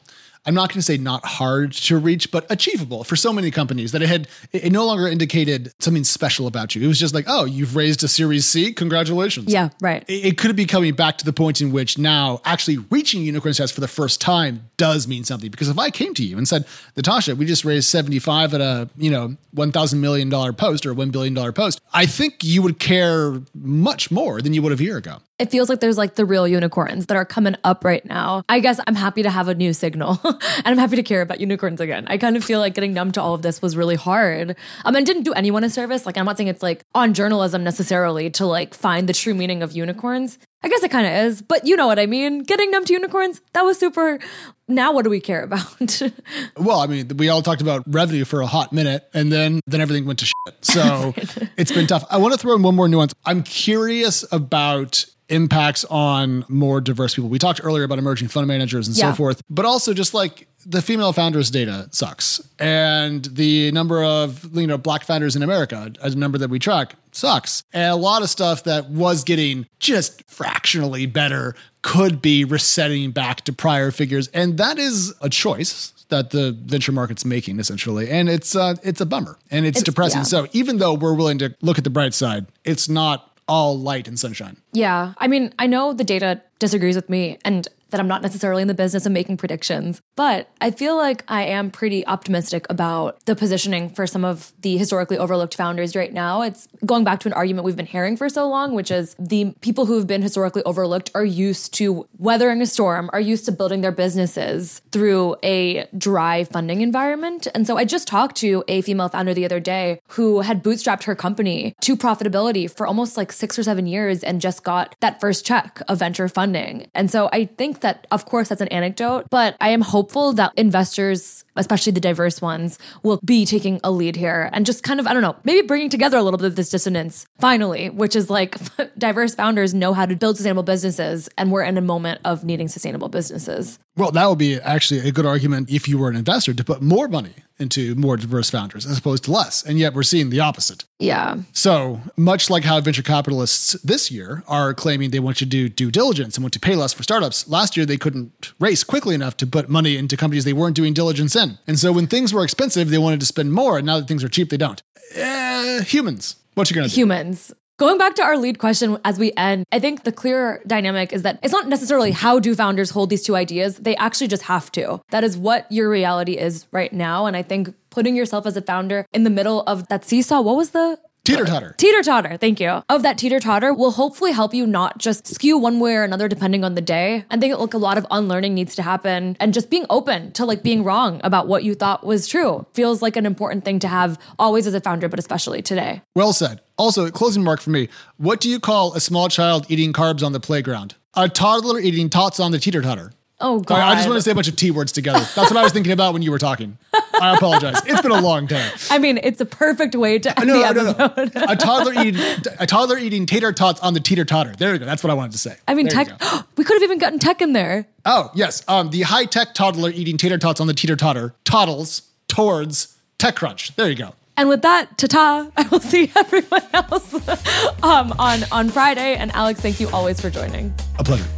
I'm 0.46 0.54
not 0.54 0.68
going 0.68 0.78
to 0.78 0.82
say 0.82 0.98
not 0.98 1.24
hard 1.24 1.72
to 1.72 1.98
reach, 1.98 2.30
but 2.30 2.46
achievable 2.50 3.04
for 3.04 3.16
so 3.16 3.32
many 3.32 3.50
companies 3.50 3.92
that 3.92 4.02
it 4.02 4.08
had 4.08 4.28
it, 4.52 4.70
no 4.70 4.84
longer 4.84 5.08
indicated 5.08 5.72
something 5.78 6.04
special 6.04 6.46
about 6.46 6.74
you. 6.74 6.82
It 6.82 6.86
was 6.86 6.98
just 6.98 7.14
like, 7.14 7.24
oh, 7.28 7.44
you've 7.44 7.76
raised 7.76 8.04
a 8.04 8.08
Series 8.08 8.46
C, 8.46 8.72
congratulations. 8.72 9.52
Yeah, 9.52 9.70
right. 9.80 10.04
It, 10.06 10.26
it 10.26 10.38
could 10.38 10.54
be 10.54 10.66
coming 10.66 10.94
back 10.94 11.18
to 11.18 11.24
the 11.24 11.32
point 11.32 11.60
in 11.60 11.72
which 11.72 11.96
now 11.96 12.40
actually 12.44 12.78
reaching 12.90 13.22
unicorn 13.22 13.54
status 13.54 13.70
for 13.70 13.80
the 13.80 13.88
first 13.88 14.20
time 14.20 14.68
does 14.76 15.08
mean 15.08 15.24
something. 15.24 15.50
Because 15.50 15.68
if 15.68 15.78
I 15.78 15.90
came 15.90 16.14
to 16.14 16.24
you 16.24 16.36
and 16.36 16.46
said, 16.46 16.66
Natasha, 16.96 17.34
we 17.34 17.46
just 17.46 17.64
raised 17.64 17.88
75 17.88 18.54
at 18.54 18.60
a 18.60 18.88
you 18.96 19.10
know 19.10 19.36
1,000 19.52 20.00
million 20.00 20.28
dollar 20.28 20.52
post 20.52 20.84
or 20.84 20.90
a 20.90 20.94
one 20.94 21.10
billion 21.10 21.32
dollar 21.34 21.52
post, 21.52 21.80
I 21.92 22.06
think 22.06 22.44
you 22.44 22.62
would 22.62 22.78
care 22.78 23.40
much 23.54 24.10
more 24.10 24.42
than 24.42 24.52
you 24.52 24.62
would 24.62 24.72
have 24.72 24.80
a 24.80 24.84
year 24.84 24.98
ago. 24.98 25.18
It 25.44 25.50
feels 25.50 25.68
like 25.68 25.80
there's 25.80 25.98
like 25.98 26.14
the 26.14 26.24
real 26.24 26.48
unicorns 26.48 27.04
that 27.04 27.18
are 27.18 27.26
coming 27.26 27.54
up 27.64 27.84
right 27.84 28.02
now. 28.06 28.44
I 28.48 28.60
guess 28.60 28.80
I'm 28.86 28.94
happy 28.94 29.22
to 29.24 29.28
have 29.28 29.46
a 29.46 29.54
new 29.54 29.74
signal 29.74 30.18
and 30.24 30.38
I'm 30.64 30.78
happy 30.78 30.96
to 30.96 31.02
care 31.02 31.20
about 31.20 31.38
unicorns 31.38 31.82
again. 31.82 32.06
I 32.06 32.16
kind 32.16 32.34
of 32.38 32.42
feel 32.42 32.60
like 32.60 32.72
getting 32.72 32.94
numb 32.94 33.12
to 33.12 33.20
all 33.20 33.34
of 33.34 33.42
this 33.42 33.60
was 33.60 33.76
really 33.76 33.94
hard. 33.94 34.56
Um, 34.86 34.96
and 34.96 35.04
didn't 35.04 35.24
do 35.24 35.34
anyone 35.34 35.62
a 35.62 35.68
service. 35.68 36.06
Like, 36.06 36.16
I'm 36.16 36.24
not 36.24 36.38
saying 36.38 36.48
it's 36.48 36.62
like 36.62 36.82
on 36.94 37.12
journalism 37.12 37.62
necessarily 37.62 38.30
to 38.30 38.46
like 38.46 38.72
find 38.72 39.06
the 39.06 39.12
true 39.12 39.34
meaning 39.34 39.62
of 39.62 39.72
unicorns. 39.72 40.38
I 40.64 40.68
guess 40.68 40.82
it 40.82 40.90
kind 40.90 41.06
of 41.06 41.12
is, 41.26 41.42
but 41.42 41.66
you 41.66 41.76
know 41.76 41.86
what 41.86 41.98
I 41.98 42.06
mean. 42.06 42.42
Getting 42.42 42.70
numb 42.70 42.86
to 42.86 42.92
unicorns, 42.94 43.42
that 43.52 43.62
was 43.66 43.78
super. 43.78 44.18
Now, 44.66 44.94
what 44.94 45.04
do 45.04 45.10
we 45.10 45.20
care 45.20 45.42
about? 45.42 46.00
Well, 46.56 46.80
I 46.80 46.86
mean, 46.86 47.08
we 47.18 47.28
all 47.28 47.42
talked 47.42 47.60
about 47.60 47.82
revenue 47.86 48.24
for 48.24 48.40
a 48.40 48.46
hot 48.46 48.72
minute, 48.72 49.06
and 49.12 49.30
then 49.30 49.60
then 49.66 49.80
everything 49.82 50.06
went 50.06 50.20
to 50.20 50.24
shit. 50.26 50.64
So 50.64 51.12
it's 51.58 51.70
been 51.72 51.86
tough. 51.86 52.04
I 52.10 52.16
want 52.16 52.32
to 52.32 52.38
throw 52.38 52.54
in 52.54 52.62
one 52.62 52.74
more 52.74 52.88
nuance. 52.88 53.12
I'm 53.26 53.42
curious 53.42 54.24
about 54.32 55.04
impacts 55.28 55.84
on 55.86 56.44
more 56.48 56.80
diverse 56.80 57.14
people. 57.14 57.28
We 57.28 57.38
talked 57.38 57.60
earlier 57.62 57.84
about 57.84 57.98
emerging 57.98 58.28
fund 58.28 58.46
managers 58.46 58.88
and 58.88 58.96
Yeah. 58.96 59.10
so 59.10 59.16
forth, 59.16 59.40
but 59.50 59.64
also 59.66 59.92
just 59.94 60.14
like 60.14 60.48
the 60.66 60.82
female 60.82 61.12
founders 61.12 61.50
data 61.50 61.88
sucks, 61.92 62.40
and 62.58 63.24
the 63.26 63.70
number 63.72 64.02
of 64.02 64.56
you 64.56 64.66
know 64.66 64.78
black 64.78 65.04
founders 65.04 65.36
in 65.36 65.42
America, 65.42 65.92
as 66.02 66.14
a 66.14 66.18
number 66.18 66.38
that 66.38 66.50
we 66.50 66.58
track, 66.58 66.94
sucks, 67.12 67.62
and 67.72 67.92
a 67.92 67.96
lot 67.96 68.22
of 68.22 68.30
stuff 68.30 68.64
that 68.64 68.88
was 68.90 69.24
getting 69.24 69.66
just 69.80 70.22
fractionally 70.30 71.06
better 71.06 71.54
could 71.82 72.22
be 72.22 72.44
resetting 72.44 73.10
back 73.10 73.42
to 73.42 73.52
prior 73.52 73.90
figures, 73.90 74.28
and 74.28 74.56
that 74.58 74.78
is 74.78 75.14
a 75.20 75.28
choice 75.28 75.92
that 76.08 76.30
the 76.30 76.52
venture 76.64 76.92
market's 76.92 77.24
making 77.24 77.58
essentially, 77.58 78.10
and 78.10 78.28
it's 78.28 78.54
uh, 78.56 78.74
it's 78.82 79.00
a 79.00 79.06
bummer 79.06 79.38
and 79.50 79.64
it's, 79.66 79.78
It's- 79.78 79.84
depressing. 79.84 80.20
yeah. 80.20 80.24
So 80.24 80.46
even 80.52 80.78
though 80.78 80.94
we're 80.94 81.14
willing 81.14 81.38
to 81.38 81.54
look 81.62 81.78
at 81.78 81.84
the 81.84 81.90
bright 81.90 82.14
side, 82.14 82.46
it's 82.64 82.88
not 82.88 83.30
all 83.46 83.78
light 83.78 84.08
and 84.08 84.18
sunshine. 84.18 84.56
Yeah. 84.72 85.12
I 85.18 85.28
mean, 85.28 85.52
I 85.58 85.66
know 85.66 85.92
the 85.92 86.04
data 86.04 86.40
disagrees 86.58 86.96
with 86.96 87.10
me 87.10 87.36
and 87.44 87.68
that 87.94 88.00
I'm 88.00 88.08
not 88.08 88.22
necessarily 88.22 88.60
in 88.60 88.66
the 88.66 88.74
business 88.74 89.06
of 89.06 89.12
making 89.12 89.36
predictions, 89.36 90.02
but 90.16 90.48
I 90.60 90.72
feel 90.72 90.96
like 90.96 91.22
I 91.28 91.44
am 91.44 91.70
pretty 91.70 92.04
optimistic 92.08 92.66
about 92.68 93.24
the 93.24 93.36
positioning 93.36 93.88
for 93.88 94.04
some 94.04 94.24
of 94.24 94.52
the 94.62 94.76
historically 94.76 95.16
overlooked 95.16 95.54
founders 95.54 95.94
right 95.94 96.12
now. 96.12 96.42
It's 96.42 96.66
going 96.84 97.04
back 97.04 97.20
to 97.20 97.28
an 97.28 97.34
argument 97.34 97.66
we've 97.66 97.76
been 97.76 97.86
hearing 97.86 98.16
for 98.16 98.28
so 98.28 98.48
long, 98.48 98.74
which 98.74 98.90
is 98.90 99.14
the 99.16 99.54
people 99.60 99.86
who 99.86 99.96
have 99.96 100.08
been 100.08 100.22
historically 100.22 100.64
overlooked 100.64 101.12
are 101.14 101.24
used 101.24 101.72
to 101.74 102.08
weathering 102.18 102.60
a 102.60 102.66
storm, 102.66 103.10
are 103.12 103.20
used 103.20 103.44
to 103.44 103.52
building 103.52 103.80
their 103.80 103.92
businesses 103.92 104.82
through 104.90 105.36
a 105.44 105.86
dry 105.96 106.42
funding 106.42 106.80
environment. 106.80 107.46
And 107.54 107.64
so 107.64 107.76
I 107.76 107.84
just 107.84 108.08
talked 108.08 108.34
to 108.38 108.64
a 108.66 108.80
female 108.80 109.08
founder 109.08 109.34
the 109.34 109.44
other 109.44 109.60
day 109.60 110.00
who 110.08 110.40
had 110.40 110.64
bootstrapped 110.64 111.04
her 111.04 111.14
company 111.14 111.76
to 111.82 111.96
profitability 111.96 112.68
for 112.68 112.88
almost 112.88 113.16
like 113.16 113.30
six 113.30 113.56
or 113.56 113.62
seven 113.62 113.86
years 113.86 114.24
and 114.24 114.40
just 114.40 114.64
got 114.64 114.96
that 114.98 115.20
first 115.20 115.46
check 115.46 115.80
of 115.86 116.00
venture 116.00 116.26
funding. 116.26 116.88
And 116.92 117.08
so 117.08 117.28
I 117.32 117.44
think 117.44 117.83
that, 117.84 118.06
of 118.10 118.24
course, 118.26 118.48
that's 118.48 118.60
an 118.60 118.68
anecdote, 118.68 119.30
but 119.30 119.56
I 119.60 119.68
am 119.70 119.80
hopeful 119.80 120.32
that 120.34 120.52
investors, 120.56 121.43
especially 121.56 121.92
the 121.92 122.00
diverse 122.00 122.40
ones, 122.40 122.78
will 123.02 123.20
be 123.24 123.44
taking 123.46 123.80
a 123.84 123.90
lead 123.90 124.16
here 124.16 124.50
and 124.52 124.66
just 124.66 124.82
kind 124.82 125.00
of, 125.00 125.06
I 125.06 125.12
don't 125.12 125.22
know, 125.22 125.36
maybe 125.44 125.66
bringing 125.66 125.90
together 125.90 126.16
a 126.16 126.22
little 126.22 126.38
bit 126.38 126.46
of 126.46 126.56
this 126.56 126.70
dissonance 126.70 127.26
finally, 127.38 127.90
which 127.90 128.16
is 128.16 128.30
like 128.30 128.56
diverse 128.98 129.34
founders 129.34 129.74
know 129.74 129.92
how 129.92 130.06
to 130.06 130.16
build 130.16 130.36
sustainable 130.36 130.62
businesses. 130.62 131.28
And 131.36 131.52
we're 131.52 131.62
in 131.62 131.78
a 131.78 131.82
moment 131.82 132.20
of 132.24 132.44
needing 132.44 132.68
sustainable 132.68 133.08
businesses. 133.08 133.78
Well, 133.96 134.10
that 134.10 134.28
would 134.28 134.38
be 134.38 134.56
actually 134.60 135.08
a 135.08 135.12
good 135.12 135.26
argument 135.26 135.70
if 135.70 135.86
you 135.86 135.98
were 135.98 136.08
an 136.08 136.16
investor 136.16 136.52
to 136.52 136.64
put 136.64 136.82
more 136.82 137.06
money 137.06 137.34
into 137.58 137.94
more 137.94 138.16
diverse 138.16 138.50
founders 138.50 138.84
as 138.84 138.98
opposed 138.98 139.24
to 139.24 139.30
less. 139.30 139.62
And 139.62 139.78
yet 139.78 139.94
we're 139.94 140.02
seeing 140.02 140.30
the 140.30 140.40
opposite. 140.40 140.84
Yeah. 140.98 141.36
So, 141.52 142.00
much 142.16 142.50
like 142.50 142.64
how 142.64 142.80
venture 142.80 143.02
capitalists 143.02 143.74
this 143.82 144.10
year 144.10 144.42
are 144.48 144.74
claiming 144.74 145.10
they 145.10 145.20
want 145.20 145.40
you 145.40 145.46
to 145.46 145.50
do 145.50 145.68
due 145.68 145.90
diligence 145.90 146.36
and 146.36 146.42
want 146.42 146.52
to 146.54 146.60
pay 146.60 146.74
less 146.74 146.92
for 146.92 147.04
startups, 147.04 147.48
last 147.48 147.76
year 147.76 147.86
they 147.86 147.96
couldn't 147.96 148.52
race 148.58 148.82
quickly 148.82 149.14
enough 149.14 149.36
to 149.36 149.46
put 149.46 149.68
money 149.68 149.96
into 149.96 150.16
companies 150.16 150.44
they 150.44 150.52
weren't 150.52 150.74
doing 150.74 150.94
diligence 150.94 151.36
in. 151.36 151.43
And 151.66 151.78
so, 151.78 151.92
when 151.92 152.06
things 152.06 152.32
were 152.32 152.44
expensive, 152.44 152.90
they 152.90 152.98
wanted 152.98 153.20
to 153.20 153.26
spend 153.26 153.52
more. 153.52 153.78
And 153.78 153.86
now 153.86 153.98
that 153.98 154.08
things 154.08 154.24
are 154.24 154.28
cheap, 154.28 154.50
they 154.50 154.56
don't. 154.56 154.82
Eh, 155.14 155.82
humans. 155.84 156.36
What 156.54 156.70
you 156.70 156.76
gonna 156.76 156.88
do? 156.88 156.94
humans. 156.94 157.52
Going 157.76 157.98
back 157.98 158.14
to 158.14 158.22
our 158.22 158.38
lead 158.38 158.60
question 158.60 158.98
as 159.04 159.18
we 159.18 159.32
end, 159.36 159.64
I 159.72 159.80
think 159.80 160.04
the 160.04 160.12
clear 160.12 160.62
dynamic 160.64 161.12
is 161.12 161.22
that 161.22 161.40
it's 161.42 161.52
not 161.52 161.66
necessarily 161.66 162.12
how 162.12 162.38
do 162.38 162.54
founders 162.54 162.90
hold 162.90 163.10
these 163.10 163.24
two 163.24 163.34
ideas. 163.34 163.78
They 163.78 163.96
actually 163.96 164.28
just 164.28 164.44
have 164.44 164.70
to. 164.72 165.00
That 165.10 165.24
is 165.24 165.36
what 165.36 165.66
your 165.72 165.90
reality 165.90 166.38
is 166.38 166.68
right 166.70 166.92
now. 166.92 167.26
And 167.26 167.36
I 167.36 167.42
think 167.42 167.74
putting 167.90 168.14
yourself 168.14 168.46
as 168.46 168.56
a 168.56 168.62
founder 168.62 169.06
in 169.12 169.24
the 169.24 169.30
middle 169.30 169.62
of 169.62 169.88
that 169.88 170.04
seesaw, 170.04 170.40
what 170.40 170.54
was 170.54 170.70
the 170.70 171.00
Teeter 171.24 171.46
totter. 171.46 171.74
Teeter 171.78 172.02
totter, 172.02 172.36
thank 172.36 172.60
you. 172.60 172.82
Of 172.90 173.02
that 173.02 173.16
teeter 173.16 173.40
totter 173.40 173.72
will 173.72 173.92
hopefully 173.92 174.32
help 174.32 174.52
you 174.52 174.66
not 174.66 174.98
just 174.98 175.26
skew 175.26 175.56
one 175.56 175.80
way 175.80 175.94
or 175.94 176.02
another 176.02 176.28
depending 176.28 176.64
on 176.64 176.74
the 176.74 176.82
day. 176.82 177.24
I 177.30 177.38
think 177.38 177.56
like 177.58 177.72
a 177.72 177.78
lot 177.78 177.96
of 177.96 178.06
unlearning 178.10 178.52
needs 178.52 178.74
to 178.74 178.82
happen 178.82 179.34
and 179.40 179.54
just 179.54 179.70
being 179.70 179.86
open 179.88 180.32
to 180.32 180.44
like 180.44 180.62
being 180.62 180.84
wrong 180.84 181.22
about 181.24 181.48
what 181.48 181.64
you 181.64 181.74
thought 181.74 182.04
was 182.04 182.28
true 182.28 182.66
feels 182.74 183.00
like 183.00 183.16
an 183.16 183.24
important 183.24 183.64
thing 183.64 183.78
to 183.78 183.88
have 183.88 184.18
always 184.38 184.66
as 184.66 184.74
a 184.74 184.82
founder, 184.82 185.08
but 185.08 185.18
especially 185.18 185.62
today. 185.62 186.02
Well 186.14 186.34
said. 186.34 186.60
Also, 186.76 187.10
closing 187.10 187.42
mark 187.42 187.62
for 187.62 187.70
me. 187.70 187.88
What 188.18 188.40
do 188.42 188.50
you 188.50 188.60
call 188.60 188.92
a 188.92 189.00
small 189.00 189.30
child 189.30 189.64
eating 189.70 189.94
carbs 189.94 190.22
on 190.22 190.32
the 190.32 190.40
playground? 190.40 190.94
A 191.14 191.30
toddler 191.30 191.80
eating 191.80 192.10
tots 192.10 192.38
on 192.38 192.52
the 192.52 192.58
teeter 192.58 192.82
totter. 192.82 193.12
Oh 193.46 193.60
God. 193.60 193.74
Sorry, 193.74 193.82
I 193.82 193.94
just 193.96 194.08
want 194.08 194.16
to 194.16 194.22
say 194.22 194.30
a 194.30 194.34
bunch 194.34 194.48
of 194.48 194.56
T 194.56 194.70
words 194.70 194.90
together. 194.90 195.18
That's 195.18 195.50
what 195.50 195.56
I 195.58 195.62
was 195.62 195.70
thinking 195.72 195.92
about 195.92 196.14
when 196.14 196.22
you 196.22 196.30
were 196.30 196.38
talking. 196.38 196.78
I 197.20 197.34
apologize. 197.36 197.82
It's 197.84 198.00
been 198.00 198.10
a 198.10 198.20
long 198.22 198.46
time. 198.48 198.72
I 198.90 198.98
mean, 198.98 199.20
it's 199.22 199.38
a 199.38 199.44
perfect 199.44 199.94
way 199.94 200.18
to 200.18 200.38
end 200.40 200.48
No, 200.48 200.58
the 200.58 200.64
episode. 200.66 201.34
no. 201.34 201.44
A 201.48 201.54
toddler 201.54 201.92
eating 202.02 202.22
a 202.58 202.66
toddler 202.66 202.96
eating 202.96 203.26
tater 203.26 203.52
tots 203.52 203.80
on 203.80 203.92
the 203.92 204.00
teeter 204.00 204.24
totter. 204.24 204.54
There 204.56 204.72
you 204.72 204.78
go. 204.78 204.86
That's 204.86 205.04
what 205.04 205.10
I 205.10 205.14
wanted 205.14 205.32
to 205.32 205.38
say. 205.38 205.56
I 205.68 205.74
mean, 205.74 205.88
There 205.88 206.06
tech. 206.06 206.18
we 206.56 206.64
could 206.64 206.74
have 206.74 206.82
even 206.82 206.96
gotten 206.98 207.18
tech 207.18 207.42
in 207.42 207.52
there. 207.52 207.86
Oh 208.06 208.30
yes, 208.34 208.64
um, 208.66 208.88
the 208.88 209.02
high 209.02 209.26
tech 209.26 209.52
toddler 209.52 209.90
eating 209.90 210.16
tater 210.16 210.38
tots 210.38 210.58
on 210.58 210.66
the 210.66 210.74
teeter 210.74 210.96
totter 210.96 211.34
toddles 211.44 212.00
towards 212.28 212.96
TechCrunch. 213.18 213.74
There 213.74 213.90
you 213.90 213.96
go. 213.96 214.14
And 214.38 214.48
with 214.48 214.62
that, 214.62 214.98
ta-ta! 214.98 215.50
I 215.56 215.62
will 215.68 215.80
see 215.80 216.10
everyone 216.16 216.62
else 216.72 217.14
um, 217.82 218.12
on 218.18 218.40
on 218.50 218.70
Friday. 218.70 219.16
And 219.16 219.30
Alex, 219.32 219.60
thank 219.60 219.80
you 219.80 219.88
always 219.90 220.18
for 220.18 220.30
joining. 220.30 220.72
A 220.98 221.04
pleasure. 221.04 221.28